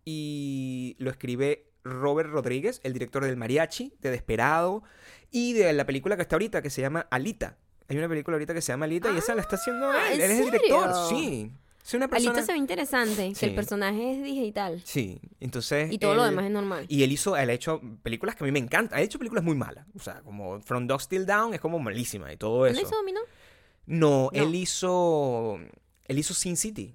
y 0.04 0.96
lo 0.98 1.10
escribe 1.10 1.70
Robert 1.82 2.30
Rodríguez, 2.30 2.80
el 2.84 2.92
director 2.92 3.24
del 3.24 3.36
Mariachi, 3.36 3.94
de 4.00 4.10
Desperado 4.10 4.82
y 5.30 5.52
de 5.54 5.72
la 5.72 5.84
película 5.86 6.16
que 6.16 6.22
está 6.22 6.36
ahorita 6.36 6.62
que 6.62 6.70
se 6.70 6.80
llama 6.80 7.06
Alita. 7.10 7.58
Hay 7.88 7.98
una 7.98 8.08
película 8.08 8.36
ahorita 8.36 8.54
que 8.54 8.62
se 8.62 8.72
llama 8.72 8.86
Alita 8.86 9.10
y 9.12 9.18
esa 9.18 9.34
la 9.34 9.42
está 9.42 9.56
haciendo 9.56 9.90
Ah, 9.90 10.12
él. 10.12 10.20
¿en 10.20 10.30
Él 10.30 10.30
es 10.30 10.38
el 10.40 10.44
director, 10.52 10.90
sí. 11.08 11.52
Es 11.84 11.92
una 11.94 12.08
persona. 12.08 12.30
Alita 12.32 12.46
se 12.46 12.52
ve 12.52 12.58
interesante, 12.58 13.32
que 13.38 13.46
el 13.46 13.54
personaje 13.54 14.12
es 14.12 14.24
digital. 14.24 14.80
Sí, 14.84 15.20
entonces. 15.38 15.92
Y 15.92 15.98
todo 15.98 16.14
lo 16.14 16.24
demás 16.24 16.46
es 16.46 16.50
normal. 16.50 16.86
Y 16.88 17.02
él 17.02 17.12
hizo, 17.12 17.36
él 17.36 17.50
ha 17.50 17.52
hecho 17.52 17.80
películas 18.02 18.36
que 18.36 18.44
a 18.44 18.46
mí 18.46 18.52
me 18.52 18.58
encantan. 18.58 18.98
Ha 18.98 19.02
hecho 19.02 19.18
películas 19.18 19.44
muy 19.44 19.54
malas. 19.54 19.86
O 19.94 19.98
sea, 19.98 20.22
como 20.22 20.60
From 20.62 20.86
Dusk 20.86 21.10
Till 21.10 21.26
Down 21.26 21.52
es 21.52 21.60
como 21.60 21.78
malísima 21.78 22.32
y 22.32 22.36
todo 22.38 22.60
¿No 22.60 22.66
eso. 22.66 22.80
hizo 22.80 22.96
dominó? 22.96 23.20
No, 23.86 24.30
No. 24.32 24.42
él 24.42 24.54
hizo. 24.54 25.58
Él 26.06 26.18
hizo 26.18 26.32
Sin 26.32 26.56
City. 26.56 26.94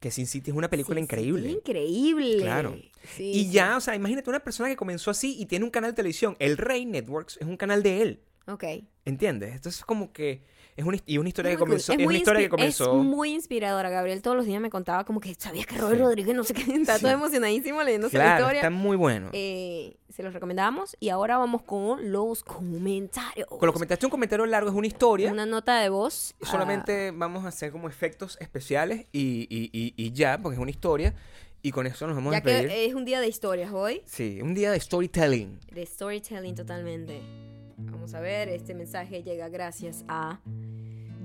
Que 0.00 0.10
Sin 0.10 0.26
City 0.26 0.50
es 0.50 0.56
una 0.56 0.68
película 0.68 0.98
increíble. 1.00 1.48
increíble. 1.50 2.38
Claro. 2.42 2.76
Sí, 3.16 3.30
y 3.30 3.44
sí. 3.44 3.50
ya, 3.52 3.76
o 3.76 3.80
sea, 3.80 3.94
imagínate 3.94 4.28
una 4.30 4.40
persona 4.40 4.68
que 4.68 4.76
comenzó 4.76 5.10
así 5.10 5.36
y 5.38 5.46
tiene 5.46 5.64
un 5.64 5.70
canal 5.70 5.92
de 5.92 5.96
televisión. 5.96 6.36
El 6.40 6.56
Rey 6.56 6.84
Networks 6.86 7.36
es 7.40 7.46
un 7.46 7.56
canal 7.56 7.82
de 7.82 8.02
él. 8.02 8.20
Ok. 8.48 8.64
¿Entiendes? 9.04 9.54
Entonces 9.54 9.78
es 9.78 9.84
como 9.84 10.12
que. 10.12 10.42
Es 10.76 10.84
una, 10.84 10.98
y 11.06 11.18
una 11.18 11.28
historia 11.28 11.50
Muy 11.50 11.54
que 11.54 11.58
cool. 11.60 11.68
comenzó. 11.68 11.92
Es 11.92 11.98
Es, 12.00 12.06
una 12.06 12.16
historia 12.16 12.40
que 12.42 12.48
comenzó. 12.48 12.98
Es 13.00 13.04
muy 13.06 13.32
inspiradora. 13.32 13.90
Gabriel 13.90 14.22
todos 14.22 14.36
los 14.36 14.44
días 14.46 14.60
me 14.60 14.70
contaba 14.70 15.04
como 15.04 15.20
que 15.20 15.32
sabías 15.36 15.66
que 15.66 15.76
Robert 15.78 15.98
Sí. 15.98 16.02
Rodríguez 16.02 16.34
no 16.34 16.42
sé 16.42 16.52
qué. 16.54 16.62
Está 16.74 16.96
Sí. 16.96 17.02
todo 17.02 17.12
emocionadísimo 17.12 17.82
leyéndose 17.82 18.18
la 18.18 18.24
Claro, 18.24 18.40
historia. 18.42 18.60
está 18.60 18.70
muy 18.70 18.96
bueno. 18.96 19.28
Eh, 19.32 19.96
se 20.08 20.22
los 20.24 20.32
recomendamos. 20.34 20.96
Y 20.98 21.10
ahora 21.10 21.38
vamos 21.38 21.62
con 21.62 22.10
los 22.10 22.42
comentarios. 22.44 23.46
Con 23.48 23.66
los 23.66 23.72
comentarios, 23.72 24.02
un 24.04 24.10
comentario 24.10 24.46
largo 24.46 24.68
es 24.70 24.74
una 24.76 24.86
historia. 24.88 25.30
Una 25.32 25.46
nota 25.46 25.78
de 25.80 25.88
voz. 25.90 26.34
Solamente 26.42 27.12
vamos 27.12 27.44
a 27.44 27.48
hacer 27.48 27.70
como 27.70 27.88
efectos 27.88 28.36
especiales 28.40 29.06
y, 29.12 29.46
y- 29.48 29.70
y- 29.72 29.94
y 29.96 30.12
ya, 30.12 30.38
porque 30.42 30.54
es 30.56 30.60
una 30.60 30.70
historia. 30.70 31.14
Y 31.62 31.70
con 31.70 31.86
eso 31.86 32.06
nos 32.06 32.14
vamos 32.16 32.32
ya 32.32 32.38
a 32.38 32.40
despedir. 32.42 32.68
que 32.68 32.84
es 32.84 32.94
un 32.94 33.04
día 33.06 33.20
de 33.20 33.28
historias 33.28 33.72
hoy. 33.72 34.02
Sí, 34.04 34.40
un 34.42 34.52
día 34.54 34.70
de 34.70 34.78
storytelling. 34.80 35.58
De 35.72 35.86
storytelling 35.86 36.54
totalmente. 36.54 37.22
Vamos 37.78 38.14
a 38.14 38.20
ver, 38.20 38.48
este 38.48 38.74
mensaje 38.74 39.22
llega 39.22 39.48
gracias 39.48 40.04
a 40.08 40.40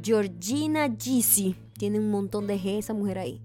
Georgina 0.01 0.89
Gisi. 0.97 1.55
Tiene 1.77 1.99
un 1.99 2.09
montón 2.11 2.47
de 2.47 2.57
G 2.59 2.77
esa 2.77 2.93
mujer 2.93 3.19
ahí. 3.19 3.41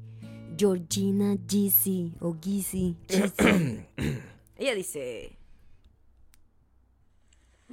Georgina 0.56 1.36
Gisi 1.48 2.14
o 2.20 2.36
Gisi. 2.40 2.96
Gisi. 3.08 3.86
Ella 4.56 4.74
dice, 4.74 5.36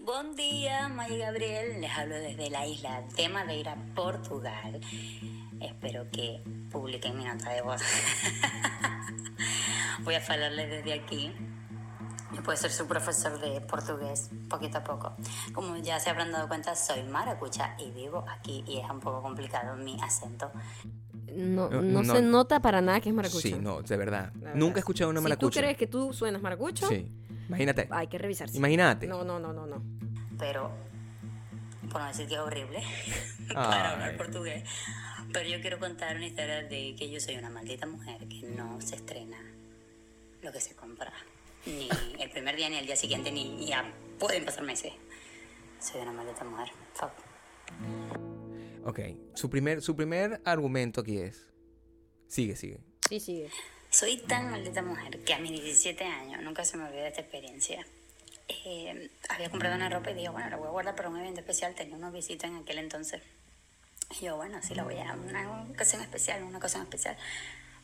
Buen 0.03 0.35
día, 0.35 0.89
Maya 0.89 1.15
y 1.15 1.19
Gabriel. 1.19 1.79
Les 1.79 1.91
hablo 1.91 2.15
desde 2.15 2.49
la 2.49 2.65
isla 2.65 3.03
de 3.15 3.29
Madeira, 3.29 3.75
Portugal. 3.93 4.81
Espero 5.59 6.09
que 6.11 6.41
publiquen 6.71 7.17
mi 7.19 7.23
nota 7.23 7.51
de 7.51 7.61
voz. 7.61 7.81
Voy 10.03 10.15
a 10.15 10.25
hablarles 10.25 10.71
desde 10.71 10.93
aquí. 10.93 11.31
Yo 12.33 12.41
puedo 12.43 12.57
ser 12.57 12.71
su 12.71 12.87
profesor 12.87 13.39
de 13.39 13.59
portugués, 13.61 14.29
poquito 14.49 14.77
a 14.77 14.83
poco. 14.83 15.13
Como 15.53 15.75
ya 15.77 15.99
se 15.99 16.09
habrán 16.09 16.31
dado 16.31 16.47
cuenta, 16.47 16.75
soy 16.75 17.03
maracucha 17.03 17.75
y 17.77 17.91
vivo 17.91 18.23
aquí 18.29 18.63
y 18.67 18.79
es 18.79 18.89
un 18.89 18.99
poco 19.01 19.21
complicado 19.21 19.75
mi 19.75 19.99
acento. 20.01 20.51
no, 21.35 21.69
No, 21.69 21.81
no, 21.81 22.15
se 22.15 22.21
nota 22.21 22.61
para 22.61 22.79
nada 22.81 22.99
que 23.01 23.09
es 23.09 23.15
maracucho. 23.15 23.41
Sí, 23.41 23.53
no, 23.59 23.81
de 23.81 23.97
verdad. 23.97 24.31
Verdad. 24.33 24.55
Nunca 24.55 24.77
he 24.77 24.79
escuchado 24.79 25.09
una 25.09 25.19
Si 25.19 25.23
maracucha. 25.23 25.59
tú 25.59 25.59
crees 25.61 25.77
que 25.77 25.87
tú 25.87 26.13
suenas 26.13 26.41
maracucho, 26.41 26.87
Sí. 26.87 27.11
Imagínate. 27.49 27.87
hay 27.91 28.07
que 28.07 28.17
revisarse. 28.17 28.57
Imagínate. 28.57 29.07
No, 29.07 29.23
no, 29.25 29.37
no, 29.39 29.51
no, 29.51 29.65
no. 29.67 29.83
pero 30.39 30.71
por 31.91 31.99
no 32.01 32.07
decir 32.07 32.27
que 32.27 32.35
es 32.35 32.39
horrible 32.39 32.81
para 33.53 33.89
Ay. 33.89 33.93
hablar 33.93 34.17
portugués. 34.17 34.63
Pero 35.33 35.49
yo 35.49 35.59
quiero 35.61 35.79
contar 35.79 36.15
una 36.15 36.25
historia 36.27 36.63
de 36.63 36.95
que 36.97 37.09
yo 37.09 37.19
soy 37.19 37.35
una 37.35 37.49
maldita 37.49 37.85
mujer 37.87 38.25
que 38.29 38.41
no 38.55 38.79
se 38.79 38.95
estrena 38.95 39.37
lo 40.41 40.51
que 40.51 40.59
se 40.61 40.75
compra. 40.75 41.11
Ni 41.65 41.89
el 42.19 42.29
primer 42.31 42.55
día, 42.55 42.69
ni 42.69 42.77
el 42.77 42.85
día 42.85 42.95
siguiente, 42.95 43.31
ni 43.31 43.65
ya 43.65 43.91
pueden 44.19 44.45
pasar 44.45 44.63
meses. 44.63 44.93
Soy 45.79 46.01
una 46.01 46.11
maldita 46.11 46.43
mujer. 46.43 46.69
Fuck. 46.93 47.11
Ok. 48.85 48.99
Su 49.35 49.49
primer, 49.49 49.81
su 49.81 49.95
primer 49.95 50.41
argumento 50.45 51.01
aquí 51.01 51.19
es. 51.19 51.47
Sigue, 52.27 52.55
sigue. 52.55 52.79
Sí, 53.09 53.19
sigue. 53.19 53.49
Soy 53.89 54.17
tan 54.17 54.51
maldita 54.51 54.81
mujer 54.81 55.23
que 55.23 55.33
a 55.33 55.39
mis 55.39 55.51
17 55.51 56.03
años 56.03 56.41
nunca 56.41 56.63
se 56.63 56.77
me 56.77 56.85
olvida 56.85 57.07
esta 57.07 57.21
experiencia. 57.21 57.85
Eh, 58.47 59.09
había 59.29 59.49
comprado 59.49 59.75
una 59.75 59.89
ropa 59.89 60.11
y 60.11 60.13
dije, 60.13 60.29
bueno, 60.29 60.49
la 60.49 60.57
voy 60.57 60.67
a 60.67 60.71
guardar 60.71 60.95
para 60.95 61.09
un 61.09 61.17
evento 61.17 61.41
especial. 61.41 61.75
Tenía 61.75 61.95
unos 61.95 62.13
visitos 62.13 62.49
en 62.49 62.57
aquel 62.57 62.77
entonces. 62.79 63.21
Y 64.19 64.25
yo, 64.25 64.35
bueno, 64.35 64.59
sí, 64.61 64.75
la 64.75 64.83
voy 64.83 64.97
a 64.97 65.13
una 65.13 65.63
ocasión 65.71 66.01
especial, 66.01 66.43
una 66.43 66.57
ocasión 66.57 66.83
especial. 66.83 67.17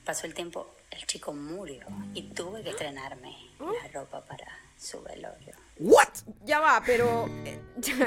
Pasó 0.07 0.25
el 0.25 0.33
tiempo, 0.33 0.73
el 0.89 1.05
chico 1.05 1.33
murió 1.33 1.85
y 2.13 2.29
tuve 2.33 2.63
que 2.63 2.69
estrenarme 2.69 3.35
la 3.59 3.89
ropa 3.93 4.23
para 4.23 4.47
su 4.77 5.01
velorio. 5.03 5.53
¿What? 5.79 6.07
Ya 6.45 6.61
va, 6.61 6.81
pero... 6.85 7.27
eh, 7.43 7.59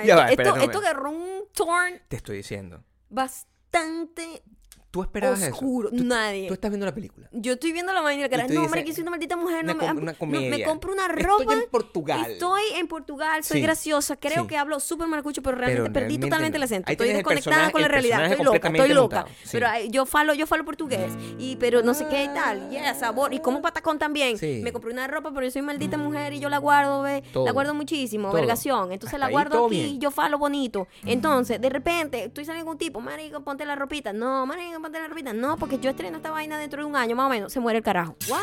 Ya 0.05 0.16
va, 0.16 0.30
esto, 0.30 0.30
espérate 0.30 0.32
un 0.32 0.46
esto 0.46 0.57
momento. 0.57 0.78
agarró 0.78 1.11
un 1.11 1.44
turn 1.53 2.01
Te 2.09 2.16
estoy 2.16 2.38
diciendo. 2.38 2.82
bastante 3.11 4.42
¿Tú 4.91 5.03
esperabas 5.03 5.41
oscuro. 5.43 5.88
eso? 5.88 5.97
Tú- 5.97 6.05
Nadie. 6.05 6.49
Tú 6.49 6.55
estás 6.55 6.68
viendo 6.70 6.84
la 6.84 6.93
película. 6.95 7.28
Yo 7.32 7.53
estoy 7.53 7.70
viendo 7.72 7.93
la 7.93 8.01
vaina 8.01 8.28
cara. 8.28 8.43
No, 8.43 8.49
dices, 8.49 8.64
hombre, 8.64 8.84
que 8.84 8.93
soy 8.93 9.03
una 9.03 9.12
maldita 9.12 9.36
mujer. 9.36 9.64
No 9.64 9.72
una 9.74 9.80
me, 9.82 9.86
com- 10.16 10.30
no, 10.32 10.38
una 10.41 10.57
me 10.57 10.64
compro 10.64 10.93
una 10.93 11.07
Estoy 11.07 11.22
ropa. 11.22 11.53
en 11.55 11.62
Portugal. 11.70 12.30
Estoy 12.32 12.62
en 12.74 12.88
Portugal, 12.88 13.45
soy 13.45 13.59
Sí. 13.59 13.62
graciosa. 13.62 14.16
Creo 14.16 14.43
Sí. 14.43 14.49
que 14.49 14.57
hablo 14.59 14.80
súper 14.80 15.07
maracucho, 15.07 15.43
pero 15.43 15.57
realmente 15.57 15.82
Pero 15.82 15.93
perdí 15.93 16.01
realmente 16.14 16.26
totalmente 16.26 16.59
no. 16.59 16.62
el 16.62 16.64
acento. 16.64 16.88
Ahí 16.88 16.95
Estoy 16.95 17.09
desconectada 17.12 17.70
con 17.70 17.82
la 17.82 17.88
realidad. 17.88 18.24
Estoy 18.32 18.45
loca, 18.45 18.68
estoy 18.68 18.88
loca. 18.93 19.26
sí. 19.45 19.49
Pero 19.53 19.68
yo 19.91 20.07
falo, 20.07 20.34
yo 20.34 20.47
falo 20.49 20.64
portugués. 20.64 21.12
Y 21.38 21.55
pero 21.57 21.82
no 21.82 21.95
sé 21.95 22.07
qué 22.09 22.24
y 22.24 22.28
tal. 22.28 22.68
Yeah, 22.70 22.95
sabor. 22.95 23.32
Y 23.32 23.38
como 23.38 23.62
patacón 23.62 23.99
también. 23.99 24.36
Me 24.62 24.72
compré 24.72 24.91
una 24.93 25.07
ropa, 25.07 25.30
pero 25.32 25.47
yo 25.47 25.53
soy 25.53 25.62
maldita 25.62 25.99
mujer 25.99 26.32
y 26.32 26.41
yo 26.41 26.49
la 26.49 26.59
guardo, 26.59 27.03
ve. 27.03 27.22
Todo. 27.32 27.45
La 27.45 27.53
guardo 27.53 27.74
muchísimo, 27.74 28.32
vergación. 28.32 28.91
Entonces 28.91 29.14
Hasta 29.14 29.18
la 29.26 29.30
guardo 29.30 29.66
aquí 29.66 29.99
yo 30.01 30.11
falo 30.11 30.36
bonito. 30.38 30.88
Entonces, 31.05 31.61
de 31.61 31.68
repente, 31.68 32.24
estoy 32.24 32.45
saliendo 32.45 32.66
con 32.66 32.72
un 32.72 32.78
tipo, 32.78 33.01
marico, 33.01 33.41
ponte 33.45 33.64
la 33.64 33.76
ropita. 33.76 34.12
No, 34.12 34.47
marico, 34.47 34.79
ponte 34.82 34.98
la. 34.98 35.32
No, 35.32 35.56
porque 35.56 35.78
yo 35.78 35.90
estreno 35.90 36.16
esta 36.16 36.30
vaina 36.30 36.58
dentro 36.58 36.82
de 36.82 36.88
un 36.88 36.96
año, 36.96 37.16
más 37.16 37.26
o 37.26 37.30
menos. 37.30 37.52
Se 37.52 37.60
muere 37.60 37.78
el 37.78 37.84
carajo. 37.84 38.16
¿What? 38.28 38.40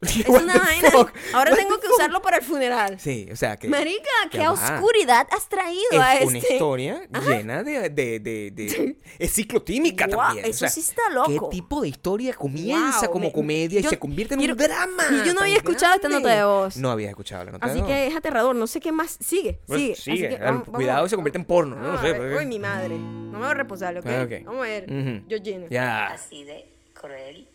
Es 0.00 0.26
What 0.28 0.42
una 0.44 0.56
vaina. 0.56 0.90
fuck? 0.90 1.12
Ahora 1.34 1.50
What 1.50 1.58
tengo 1.58 1.78
que 1.78 1.86
fuck? 1.88 1.96
usarlo 1.98 2.22
para 2.22 2.38
el 2.38 2.42
funeral. 2.42 2.98
Sí, 2.98 3.28
o 3.30 3.36
sea 3.36 3.56
que. 3.58 3.68
Marica, 3.68 4.08
qué 4.30 4.48
oscuridad 4.48 5.26
has 5.30 5.46
traído 5.48 6.00
a 6.00 6.14
es 6.16 6.26
una 6.26 6.38
este. 6.38 6.54
historia 6.54 7.02
llena 7.26 7.62
de, 7.62 7.90
de, 7.90 8.18
de, 8.20 8.50
de- 8.50 8.96
Es 9.18 9.32
ciclotímica 9.34 10.06
Guau, 10.06 10.26
también. 10.28 10.46
o 10.46 10.48
eso 10.48 10.58
sea, 10.60 10.68
sí 10.70 10.80
está 10.80 11.02
loco. 11.12 11.50
¿Qué 11.50 11.56
tipo 11.56 11.82
de 11.82 11.88
historia 11.88 12.32
comienza 12.32 13.00
Wow, 13.02 13.10
como 13.12 13.24
me- 13.26 13.32
comedia 13.32 13.80
y 13.80 13.82
yo- 13.82 13.90
se 13.90 13.98
convierte 13.98 14.34
en 14.34 14.40
quiero- 14.40 14.54
un 14.54 14.58
drama? 14.58 15.04
y 15.22 15.26
yo 15.26 15.34
no 15.34 15.42
había 15.42 15.56
escuchado 15.56 15.94
esta 15.96 16.08
grande? 16.08 16.28
nota 16.28 16.34
de 16.38 16.44
voz. 16.44 16.76
No 16.78 16.90
había 16.90 17.08
escuchado 17.10 17.44
la 17.44 17.52
nota 17.52 17.66
de 17.66 17.72
Así 17.72 17.80
voz. 17.82 17.90
que 17.90 18.06
es 18.06 18.16
aterrador. 18.16 18.56
No 18.56 18.66
sé 18.66 18.80
qué 18.80 18.92
más. 18.92 19.18
Sigue, 19.20 19.60
Pues, 19.66 19.80
sigue. 19.80 19.94
sigue. 19.96 20.26
Así 20.28 20.36
que 20.38 20.42
vamos- 20.42 20.62
vamos- 20.66 20.76
Cuidado, 20.78 21.08
se 21.10 21.14
convierte 21.16 21.38
en 21.38 21.44
porno. 21.44 21.76
No, 21.76 21.82
vamos 21.82 21.92
no 21.94 21.98
a 21.98 22.02
sé. 22.10 22.12
ver. 22.18 22.22
porque- 22.30 22.36
Uy, 22.38 22.46
mi 22.46 22.58
madre. 22.58 22.96
No 22.98 23.32
me 23.32 23.38
voy 23.38 23.48
a 23.48 23.54
responsable, 23.54 24.00
¿ok? 24.00 24.06
Ah. 24.08 24.26
Vamos 24.46 24.64
a 24.64 24.68
ver. 24.68 24.86
Georgina. 25.28 25.66
Ya. 25.68 26.06
Así 26.06 26.44
de 26.44 26.66
cruel 26.94 27.48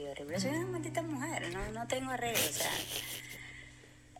y 0.00 0.08
horrible. 0.08 0.40
Soy 0.40 0.50
una 0.50 0.66
maldita 0.66 1.02
mujer, 1.02 1.52
no, 1.52 1.70
no 1.72 1.86
tengo 1.86 2.10
arreglo, 2.10 2.38
o 2.38 2.52
sea, 2.52 2.70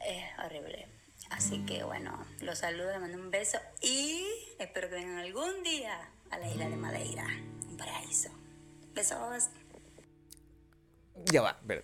es 0.07 0.25
horrible. 0.45 0.87
Así 1.31 1.65
que 1.65 1.85
bueno, 1.85 2.27
los 2.41 2.59
saludo, 2.59 2.91
les 2.91 3.01
mando 3.01 3.19
un 3.19 3.31
beso 3.31 3.59
y 3.81 4.25
espero 4.59 4.89
que 4.89 4.97
vengan 4.97 5.19
algún 5.19 5.63
día 5.63 6.11
a 6.31 6.39
la 6.39 6.49
isla 6.49 6.69
de 6.69 6.77
Madeira, 6.77 7.27
un 7.69 7.77
paraíso. 7.77 8.31
Besos. 8.95 9.51
Ya 11.27 11.43
va. 11.43 11.51
espera. 11.51 11.83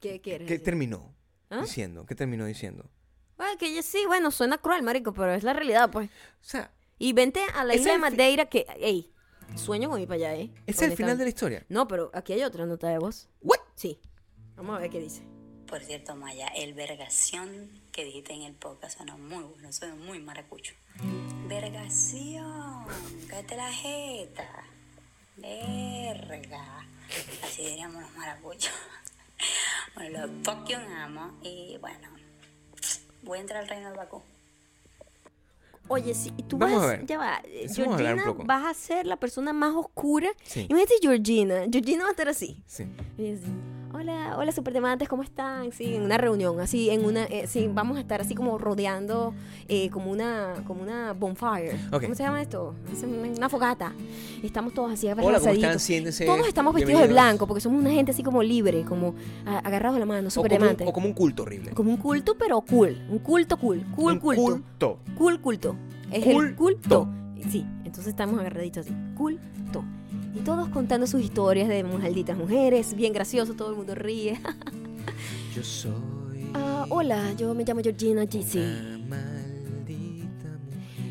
¿Qué 0.00 0.20
quieres? 0.20 0.46
¿Qué 0.46 0.54
decir? 0.54 0.64
terminó 0.64 1.14
¿Ah? 1.50 1.60
diciendo? 1.62 2.04
¿Qué 2.06 2.14
terminó 2.14 2.44
diciendo? 2.46 2.90
Bueno, 3.36 3.56
que 3.58 3.82
sí, 3.82 4.04
bueno, 4.06 4.30
suena 4.30 4.58
cruel, 4.58 4.82
marico, 4.82 5.12
pero 5.12 5.32
es 5.32 5.44
la 5.44 5.52
realidad, 5.52 5.90
pues. 5.90 6.08
O 6.08 6.44
sea, 6.44 6.70
Y 6.98 7.12
vente 7.12 7.40
a 7.54 7.64
la 7.64 7.74
isla 7.74 7.92
de 7.92 7.98
Madeira 7.98 8.46
que, 8.46 8.66
ey, 8.80 9.13
sueño 9.56 9.88
con 9.90 10.00
ir 10.00 10.08
para 10.08 10.16
allá, 10.16 10.34
¿eh? 10.34 10.50
¿es 10.66 10.80
el 10.82 10.96
final 10.96 11.16
de 11.18 11.24
la 11.24 11.28
historia? 11.28 11.64
No, 11.68 11.88
pero 11.88 12.10
aquí 12.14 12.32
hay 12.32 12.42
otra 12.42 12.66
nota 12.66 12.88
de 12.88 12.98
voz. 12.98 13.28
¿What? 13.42 13.60
Sí. 13.74 14.00
Vamos 14.56 14.76
a 14.76 14.80
ver 14.80 14.90
qué 14.90 15.00
dice. 15.00 15.22
Por 15.66 15.82
cierto, 15.82 16.14
Maya, 16.14 16.48
el 16.48 16.74
vergación 16.74 17.70
que 17.90 18.04
dijiste 18.04 18.32
en 18.32 18.42
el 18.42 18.54
podcast 18.54 18.98
sonó 18.98 19.18
muy 19.18 19.42
bueno, 19.42 19.72
suena 19.72 19.94
muy 19.94 20.18
maracucho. 20.20 20.74
Vergación, 21.48 22.84
cállate 23.28 23.56
la 23.56 23.72
jeta. 23.72 24.64
Verga. 25.36 26.86
Así 27.42 27.64
diríamos 27.64 28.02
los 28.02 28.14
maracuchos. 28.14 28.72
Bueno, 29.94 30.26
los 30.26 30.30
fuck 30.44 30.66
you 30.66 30.76
amo 30.76 31.38
y 31.40 31.76
bueno, 31.80 32.08
voy 33.22 33.38
a 33.38 33.40
entrar 33.42 33.62
al 33.62 33.68
reino 33.68 33.86
del 33.86 33.96
Bakú. 33.96 34.22
Oye, 35.88 36.14
si 36.14 36.30
tú 36.48 36.56
Vamos 36.58 36.78
vas, 36.80 36.84
a 36.84 36.90
ver. 36.92 37.06
ya 37.06 37.18
va, 37.18 37.40
eh, 37.44 37.64
Eso 37.64 37.82
a 37.82 37.84
Georgina 37.98 38.24
poco. 38.24 38.44
vas 38.44 38.64
a 38.66 38.74
ser 38.74 39.06
la 39.06 39.16
persona 39.16 39.52
más 39.52 39.74
oscura. 39.74 40.28
Sí. 40.42 40.66
Imagínate 40.70 40.94
Georgina, 41.02 41.66
Georgina 41.70 42.04
va 42.04 42.08
a 42.08 42.12
estar 42.12 42.28
así. 42.28 42.62
Sí. 42.66 42.84
Y 43.18 43.32
así, 43.32 43.42
Hola, 43.96 44.34
hola 44.36 44.50
superdemantes, 44.50 45.08
¿cómo 45.08 45.22
están? 45.22 45.70
Sí, 45.70 45.94
en 45.94 46.02
una 46.02 46.18
reunión, 46.18 46.58
así, 46.58 46.90
en 46.90 47.04
una, 47.04 47.26
eh, 47.26 47.46
sí, 47.46 47.70
vamos 47.72 47.96
a 47.96 48.00
estar 48.00 48.20
así 48.20 48.34
como 48.34 48.58
rodeando, 48.58 49.32
eh, 49.68 49.88
como 49.90 50.10
una, 50.10 50.54
como 50.66 50.82
una 50.82 51.12
bonfire. 51.12 51.76
Ok. 51.92 52.02
¿Cómo 52.02 52.14
se 52.16 52.24
llama 52.24 52.42
esto? 52.42 52.74
Es 52.92 53.04
una, 53.04 53.48
fogata. 53.48 53.92
Estamos 54.42 54.74
todos 54.74 54.90
así 54.92 55.06
Hola, 55.06 55.14
¿cómo 55.14 55.28
abrazaditos. 55.28 55.60
Todos 56.26 56.48
estamos 56.48 56.74
vestidos 56.74 57.02
de 57.02 57.06
blanco 57.06 57.46
porque 57.46 57.60
somos 57.60 57.80
una 57.80 57.92
gente 57.92 58.10
así 58.10 58.24
como 58.24 58.42
libre, 58.42 58.82
como 58.82 59.14
a- 59.46 59.58
agarrados 59.58 59.94
de 59.94 60.00
la 60.00 60.06
mano, 60.06 60.26
O 60.26 60.30
superdemantes. 60.32 60.88
o 60.88 60.92
como 60.92 61.06
un 61.06 61.14
culto 61.14 61.44
horrible. 61.44 61.70
Como 61.70 61.90
un 61.90 61.96
culto, 61.96 62.36
pero 62.36 62.60
cool. 62.62 63.00
Un 63.08 63.20
culto 63.20 63.56
cool. 63.58 63.84
Cool 63.94 64.12
un 64.14 64.18
culto. 64.18 64.42
culto. 64.42 64.98
Cool 65.16 65.40
culto. 65.40 65.76
Es 66.10 66.26
el 66.26 66.34
Culto. 66.34 66.56
culto. 66.56 67.08
Sí, 67.48 67.64
entonces 67.84 68.08
estamos 68.08 68.40
agarraditos 68.40 68.86
así. 68.86 68.94
Culto. 69.16 69.84
Y 70.34 70.40
todos 70.40 70.68
contando 70.68 71.06
sus 71.06 71.22
historias 71.22 71.68
de 71.68 71.84
malditas 71.84 72.36
mujeres. 72.36 72.94
Bien 72.94 73.12
gracioso, 73.12 73.54
todo 73.54 73.70
el 73.70 73.76
mundo 73.76 73.94
ríe. 73.94 74.40
Yo 75.54 75.62
soy. 75.62 75.94
Ah, 76.56 76.86
hola, 76.88 77.32
yo 77.36 77.52
me 77.52 77.64
llamo 77.64 77.80
Georgina 77.82 78.22
mujer. 78.24 79.00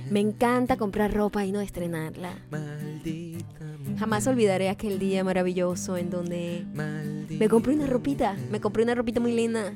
Me 0.09 0.21
encanta 0.21 0.77
comprar 0.77 1.13
ropa 1.13 1.43
y 1.43 1.51
no 1.51 1.59
estrenarla. 1.59 2.37
Maldita 2.49 3.65
mujer. 3.79 3.97
Jamás 3.97 4.25
olvidaré 4.27 4.69
aquel 4.69 4.99
día 4.99 5.21
maravilloso 5.25 5.97
en 5.97 6.09
donde 6.09 6.65
Maldita 6.73 7.39
me 7.39 7.49
compré 7.49 7.73
una 7.73 7.87
ropita. 7.87 8.37
Me 8.51 8.61
compré 8.61 8.83
una 8.83 8.95
ropita 8.95 9.19
muy 9.19 9.33
linda. 9.33 9.73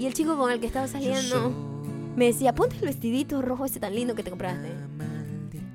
Y 0.00 0.06
el 0.06 0.14
chico 0.14 0.36
con 0.36 0.50
el 0.50 0.58
que 0.58 0.66
estaba 0.66 0.88
saliendo 0.88 1.52
me 2.16 2.24
decía, 2.26 2.52
ponte 2.52 2.74
el 2.74 2.86
vestidito 2.86 3.40
rojo 3.40 3.66
ese 3.66 3.78
tan 3.78 3.94
lindo 3.94 4.16
que 4.16 4.24
te 4.24 4.30
compraste. 4.30 4.68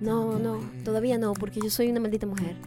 No, 0.02 0.38
no, 0.38 0.60
todavía 0.84 1.18
no, 1.18 1.32
porque 1.32 1.62
yo 1.62 1.70
soy 1.70 1.88
una 1.88 2.02
maldita 2.02 2.28
mujer. 2.28 2.58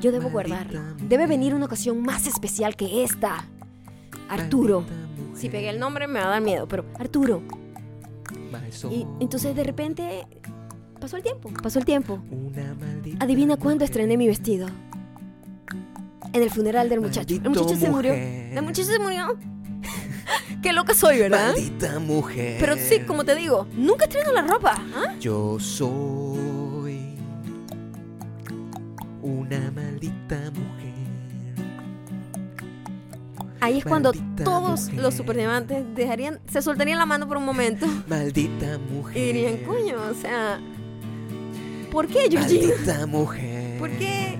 Yo 0.00 0.12
debo 0.12 0.30
guardarlo. 0.30 0.80
Debe 1.08 1.26
venir 1.26 1.54
una 1.54 1.66
ocasión 1.66 2.02
más 2.02 2.26
especial 2.26 2.76
que 2.76 3.04
esta. 3.04 3.46
Arturo. 4.28 4.84
Si 5.34 5.48
pegué 5.48 5.70
el 5.70 5.78
nombre 5.78 6.06
me 6.06 6.20
va 6.20 6.26
a 6.26 6.30
dar 6.30 6.42
miedo, 6.42 6.66
pero 6.68 6.84
Arturo. 6.98 7.42
Y 8.90 9.06
entonces 9.20 9.54
de 9.54 9.64
repente 9.64 10.26
pasó 11.00 11.16
el 11.16 11.22
tiempo, 11.22 11.50
pasó 11.62 11.78
el 11.78 11.84
tiempo. 11.84 12.20
una 12.30 12.74
maldita 12.74 13.24
Adivina 13.24 13.56
cuándo 13.56 13.84
estrené 13.84 14.16
mi 14.16 14.26
vestido. 14.26 14.68
En 16.32 16.42
el 16.42 16.50
funeral 16.50 16.88
del 16.88 17.00
muchacho. 17.00 17.34
El 17.34 17.50
muchacho 17.50 17.76
se 17.76 17.88
murió. 17.90 18.12
mujer. 18.12 18.54
La 18.54 18.62
muchacha 18.62 18.90
se 18.90 18.98
murió. 18.98 19.38
Qué 20.62 20.72
loca 20.72 20.94
soy, 20.94 21.18
¿verdad? 21.18 21.52
Maldita 21.52 21.98
mujer. 22.00 22.56
Pero 22.58 22.76
sí, 22.76 23.00
como 23.00 23.24
te 23.24 23.34
digo, 23.34 23.66
nunca 23.76 24.04
estreno 24.06 24.32
la 24.32 24.42
ropa. 24.42 24.74
¿ah? 24.94 25.14
Yo 25.20 25.58
soy 25.60 26.53
una 29.24 29.70
maldita 29.70 30.36
mujer. 30.50 30.92
Ahí 33.60 33.78
es 33.78 33.84
cuando 33.84 34.12
Maldita 34.12 34.44
todos 34.44 34.84
mujer. 34.88 35.02
los 35.02 35.14
superdiamantes 35.14 35.84
dejarían, 35.94 36.38
se 36.46 36.60
soltarían 36.60 36.98
la 36.98 37.06
mano 37.06 37.26
por 37.26 37.38
un 37.38 37.46
momento 37.46 37.86
Maldita 38.06 38.78
mujer. 38.78 39.16
y 39.16 39.32
dirían, 39.32 39.56
coño, 39.64 39.96
o 40.10 40.14
sea, 40.14 40.60
¿por 41.90 42.06
qué 42.06 42.28
Georgina? 42.30 42.68
Maldita 42.68 43.06
mujer. 43.06 43.78
¿Por 43.78 43.90
qué? 43.92 44.38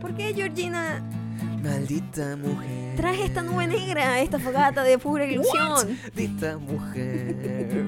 ¿Por 0.00 0.14
qué 0.16 0.34
Georgina 0.34 1.02
Maldita 1.64 2.36
mujer. 2.36 2.96
traje 2.96 3.24
esta 3.24 3.42
nube 3.42 3.66
negra, 3.66 4.20
esta 4.20 4.38
fogata 4.38 4.82
de 4.82 4.98
pura 4.98 5.24
ilusión? 5.24 5.98
Maldita 6.04 6.58
mujer. 6.58 7.84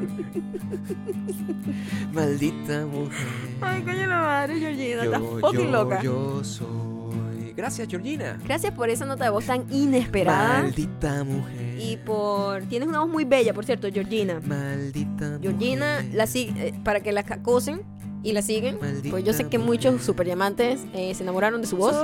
Maldita 2.12 2.86
mujer. 2.86 3.26
Ay, 3.60 3.82
coño 3.82 4.06
la 4.06 4.20
madre, 4.20 4.58
Georgina, 4.58 5.04
estás 5.04 5.20
Yo, 5.20 5.38
fucking 5.40 5.72
loca. 5.72 6.02
yo 6.02 6.42
soy. 6.44 7.52
Gracias, 7.56 7.88
Georgina. 7.88 8.38
Gracias 8.44 8.72
por 8.74 8.90
esa 8.90 9.06
nota 9.06 9.24
de 9.24 9.30
voz 9.30 9.46
tan 9.46 9.64
inesperada. 9.72 10.62
Maldita 10.62 11.24
mujer. 11.24 11.78
Y 11.78 11.96
por... 11.98 12.62
Tienes 12.64 12.88
una 12.88 13.00
voz 13.00 13.08
muy 13.08 13.24
bella, 13.24 13.54
por 13.54 13.64
cierto, 13.64 13.88
Georgina. 13.92 14.40
Maldita 14.44 15.38
Georgina, 15.40 16.00
mujer. 16.02 16.14
la 16.14 16.24
sig- 16.24 16.54
eh, 16.56 16.74
para 16.84 17.00
que 17.00 17.12
la 17.12 17.20
acosen 17.20 17.82
y 18.22 18.32
la 18.32 18.42
siguen, 18.42 18.78
Maldita 18.80 19.10
pues 19.10 19.24
yo 19.24 19.32
sé 19.32 19.48
que 19.48 19.58
muchos 19.58 20.02
superdiamantes 20.02 20.84
eh, 20.92 21.14
se 21.14 21.22
enamoraron 21.22 21.60
de 21.60 21.66
su 21.66 21.76
voz. 21.76 21.94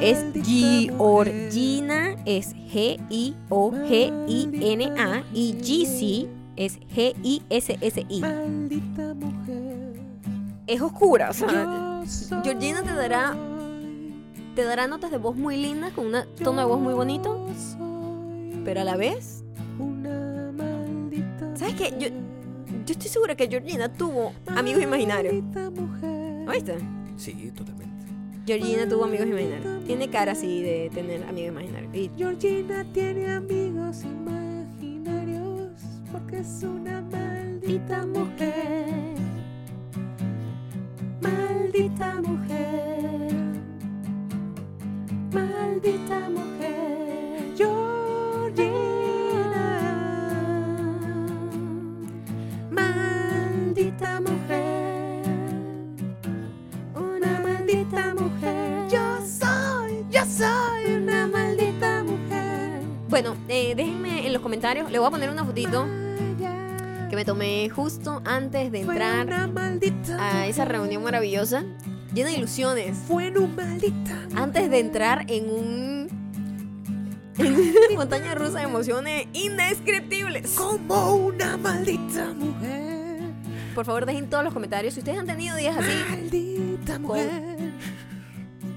Es 0.00 0.24
Georgina, 0.44 2.16
es 2.24 2.54
G-I-O-G-I-N-A 2.54 3.34
y 5.32 5.52
GC 5.54 6.28
es 6.56 6.78
G-I-S-S-I. 6.94 8.22
Es 10.66 10.80
oscura, 10.80 11.30
o 11.30 11.32
sea, 11.32 12.02
Georgina 12.42 12.82
te 12.82 12.94
dará 12.94 13.36
te 14.54 14.64
dará 14.64 14.86
notas 14.86 15.10
de 15.10 15.18
voz 15.18 15.34
muy 15.34 15.56
lindas 15.56 15.92
con 15.92 16.06
un 16.06 16.14
tono 16.42 16.60
de 16.60 16.66
voz 16.66 16.78
muy 16.78 16.92
bonito, 16.92 17.46
pero 18.64 18.82
a 18.82 18.84
la 18.84 18.96
vez, 18.96 19.44
¿sabes 21.54 21.74
qué? 21.74 21.94
Yo, 21.98 22.08
yo 22.84 22.92
estoy 22.92 23.08
segura 23.08 23.34
que 23.34 23.48
Georgina 23.48 23.92
tuvo 23.92 24.32
amigos 24.46 24.82
imaginarios. 24.82 25.34
maldita 25.34 25.70
mujer. 25.70 26.48
¿Oíste? 26.48 26.78
Sí, 27.16 27.52
totalmente. 27.54 28.06
Georgina 28.46 28.88
tuvo 28.88 29.04
amigos 29.04 29.26
imaginarios. 29.26 29.84
Tiene 29.84 30.08
cara 30.10 30.32
así 30.32 30.62
de 30.62 30.90
tener 30.92 31.22
amigos 31.24 31.50
imaginarios. 31.52 31.94
Y 31.94 32.10
Georgina 32.16 32.84
tiene 32.92 33.32
amigos 33.32 34.02
imaginarios 34.02 35.70
porque 36.10 36.38
es 36.38 36.62
una 36.62 37.00
maldita 37.02 38.06
mujer. 38.06 39.14
Maldita 41.20 42.20
mujer. 42.22 43.32
Maldita 45.32 46.28
mujer. 46.30 48.01
Maldita 54.02 54.20
mujer. 54.20 55.22
Una 56.94 57.40
maldita 57.40 58.14
mujer. 58.14 58.88
Yo 58.90 59.18
soy, 59.24 60.04
yo 60.10 60.24
soy 60.24 60.94
una 60.96 61.26
maldita 61.28 62.02
mujer. 62.02 62.82
bueno, 63.08 63.36
eh, 63.48 63.74
déjenme 63.76 64.26
en 64.26 64.32
los 64.32 64.42
comentarios. 64.42 64.90
Le 64.90 64.98
voy 64.98 65.06
a 65.06 65.10
poner 65.10 65.30
una 65.30 65.44
fotito 65.44 65.86
que 67.10 67.16
me 67.16 67.24
tomé 67.24 67.68
justo 67.68 68.22
antes 68.24 68.72
de 68.72 68.80
entrar 68.80 69.28
a 70.18 70.46
esa 70.46 70.64
reunión 70.64 71.02
maravillosa, 71.02 71.62
llena 72.12 72.30
de 72.30 72.36
ilusiones. 72.36 72.96
Fue 73.06 73.30
una 73.30 73.46
maldita 73.64 74.18
Antes 74.34 74.68
de 74.68 74.78
entrar 74.80 75.26
en 75.28 75.48
un. 75.50 76.22
En 77.38 77.54
una 77.54 77.96
montaña 77.96 78.34
rusa 78.34 78.58
de 78.58 78.64
emociones 78.64 79.26
indescriptibles. 79.32 80.50
como 80.56 81.14
una 81.14 81.56
maldita 81.56 82.32
mujer. 82.34 83.01
Por 83.74 83.84
favor, 83.84 84.04
dejen 84.06 84.28
todos 84.28 84.44
los 84.44 84.52
comentarios. 84.52 84.94
Si 84.94 85.00
ustedes 85.00 85.18
han 85.18 85.26
tenido 85.26 85.56
días 85.56 85.76
así, 85.76 85.90
Maldita 86.10 86.98
mujer. 86.98 87.72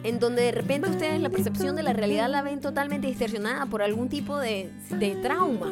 en 0.03 0.19
donde 0.19 0.43
de 0.43 0.51
repente 0.51 0.89
ustedes 0.89 1.19
la 1.19 1.29
percepción 1.29 1.75
de 1.75 1.83
la 1.83 1.93
realidad 1.93 2.29
la 2.29 2.41
ven 2.41 2.61
totalmente 2.61 3.07
distorsionada 3.07 3.65
por 3.65 3.81
algún 3.81 4.07
tipo 4.09 4.37
de, 4.37 4.71
de 4.91 5.15
trauma. 5.15 5.71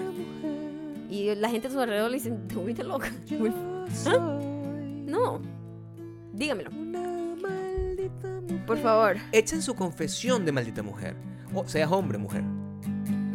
Y 1.10 1.34
la 1.36 1.50
gente 1.50 1.68
a 1.68 1.72
su 1.72 1.80
alrededor 1.80 2.10
le 2.10 2.18
dicen, 2.18 2.48
te 2.48 2.56
volviste 2.56 2.84
loca. 2.84 3.12
Soy 3.94 4.20
No. 5.06 5.42
Dígamelo, 6.34 6.72
una 6.72 7.02
maldita 7.40 8.28
mujer. 8.42 8.66
por 8.66 8.78
favor. 8.80 9.18
Echen 9.32 9.62
su 9.62 9.76
confesión 9.76 10.44
de 10.46 10.52
maldita 10.52 10.82
mujer. 10.82 11.16
O 11.54 11.68
seas 11.68 11.92
hombre 11.92 12.18
o 12.18 12.22
mujer. 12.22 12.44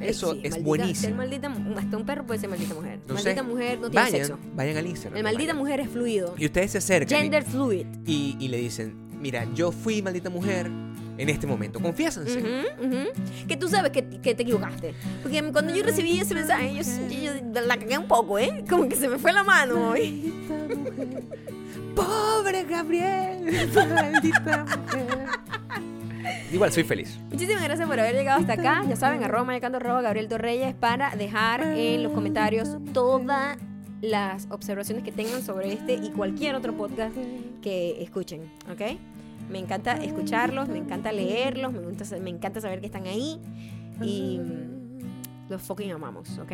Eso 0.00 0.32
Sí, 0.34 0.40
es 0.44 0.50
maldita- 0.52 0.64
buenísimo. 0.64 1.16
maldita, 1.16 1.52
hasta 1.78 1.96
un 1.96 2.06
perro 2.06 2.26
puede 2.26 2.40
ser 2.40 2.48
maldita 2.50 2.74
mujer. 2.74 3.00
Maldita 3.08 3.42
mujer 3.42 3.78
no 3.80 3.90
tiene 3.90 4.04
vayan, 4.06 4.26
sexo. 4.26 4.38
Vayan 4.54 4.76
al 4.76 4.86
Instagram. 4.86 5.16
El 5.16 5.22
maldita 5.24 5.52
vayan. 5.52 5.56
mujer 5.64 5.80
es 5.80 5.88
fluido. 5.88 6.34
Y 6.38 6.46
ustedes 6.46 6.70
se 6.72 6.78
acercan 6.78 7.18
y- 7.18 7.22
Gender 7.22 7.44
fluid. 7.44 7.86
y, 8.06 8.36
y 8.38 8.48
le 8.48 8.58
dicen, 8.58 8.94
mira, 9.20 9.46
yo 9.54 9.72
fui 9.72 10.00
maldita 10.02 10.30
mujer 10.30 10.70
en 11.18 11.28
este 11.28 11.46
momento. 11.48 11.80
Confiésense. 11.80 12.38
Ujú, 12.38 12.86
ujú. 12.86 13.46
Que 13.48 13.56
tú 13.56 13.68
sabes 13.68 13.90
que, 13.90 14.06
que 14.20 14.34
te 14.36 14.42
equivocaste. 14.44 14.94
Porque 15.22 15.42
cuando 15.52 15.74
yo 15.74 15.82
recibí 15.82 16.20
ese 16.20 16.34
mensaje, 16.34 16.74
yo, 16.74 16.82
yo- 17.08 17.32
yo 17.52 17.60
la 17.62 17.76
cagué 17.76 17.98
un 17.98 18.06
poco, 18.06 18.38
¿eh? 18.38 18.64
Como 18.70 18.88
que 18.88 18.94
se 18.94 19.08
me 19.08 19.18
fue 19.18 19.32
la 19.32 19.42
mano. 19.42 19.90
Maldita 19.90 20.54
mujer. 20.54 21.24
Pobre 21.96 22.64
Gabriel. 22.64 23.68
Maldita 23.74 24.64
mujer. 24.64 25.26
Igual 26.52 26.72
soy 26.72 26.84
feliz. 26.84 27.18
Muchísimas 27.30 27.62
gracias 27.62 27.86
por 27.86 28.00
haber 28.00 28.14
llegado 28.14 28.40
hasta 28.40 28.54
acá. 28.54 28.82
Ya 28.88 28.96
saben, 28.96 29.22
arroba 29.22 29.44
mayacando 29.44 29.76
arroba 29.76 30.00
Gabriel 30.00 30.28
Torreyes 30.28 30.74
para 30.74 31.14
dejar 31.14 31.62
en 31.62 32.02
los 32.02 32.12
comentarios 32.12 32.78
todas 32.92 33.58
las 34.00 34.46
observaciones 34.50 35.04
que 35.04 35.12
tengan 35.12 35.42
sobre 35.42 35.72
este 35.72 35.94
y 35.94 36.10
cualquier 36.10 36.54
otro 36.54 36.74
podcast 36.76 37.14
que 37.62 38.02
escuchen, 38.02 38.50
¿ok? 38.70 38.98
Me 39.50 39.58
encanta 39.58 39.94
escucharlos, 39.94 40.68
me 40.68 40.78
encanta 40.78 41.12
leerlos, 41.12 41.72
me 41.72 42.30
encanta, 42.30 42.60
saber 42.60 42.80
que 42.80 42.86
están 42.86 43.06
ahí 43.06 43.40
y 44.02 44.40
los 45.48 45.62
fucking 45.62 45.90
amamos, 45.92 46.38
¿ok? 46.38 46.52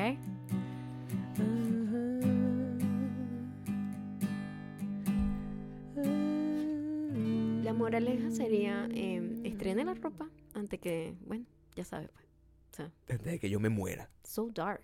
La 7.62 7.72
moraleja 7.72 8.30
sería 8.30 8.88
eh, 8.92 9.40
estrene 9.70 9.84
la 9.84 9.94
ropa 9.94 10.28
antes 10.54 10.80
que, 10.80 11.16
bueno, 11.20 11.46
ya 11.74 11.84
sabes, 11.84 12.10
pues. 12.10 12.24
O 12.72 12.76
sea, 12.76 12.92
Desde 13.06 13.38
que 13.38 13.48
yo 13.50 13.60
me 13.60 13.68
muera. 13.68 14.10
so 14.24 14.50
dark. 14.50 14.82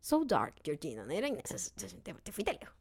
So 0.00 0.24
dark, 0.24 0.54
Georgina. 0.64 1.04
Era. 1.12 1.28
Te, 1.28 2.14
te 2.14 2.32
fuiste 2.32 2.52
lejos. 2.54 2.74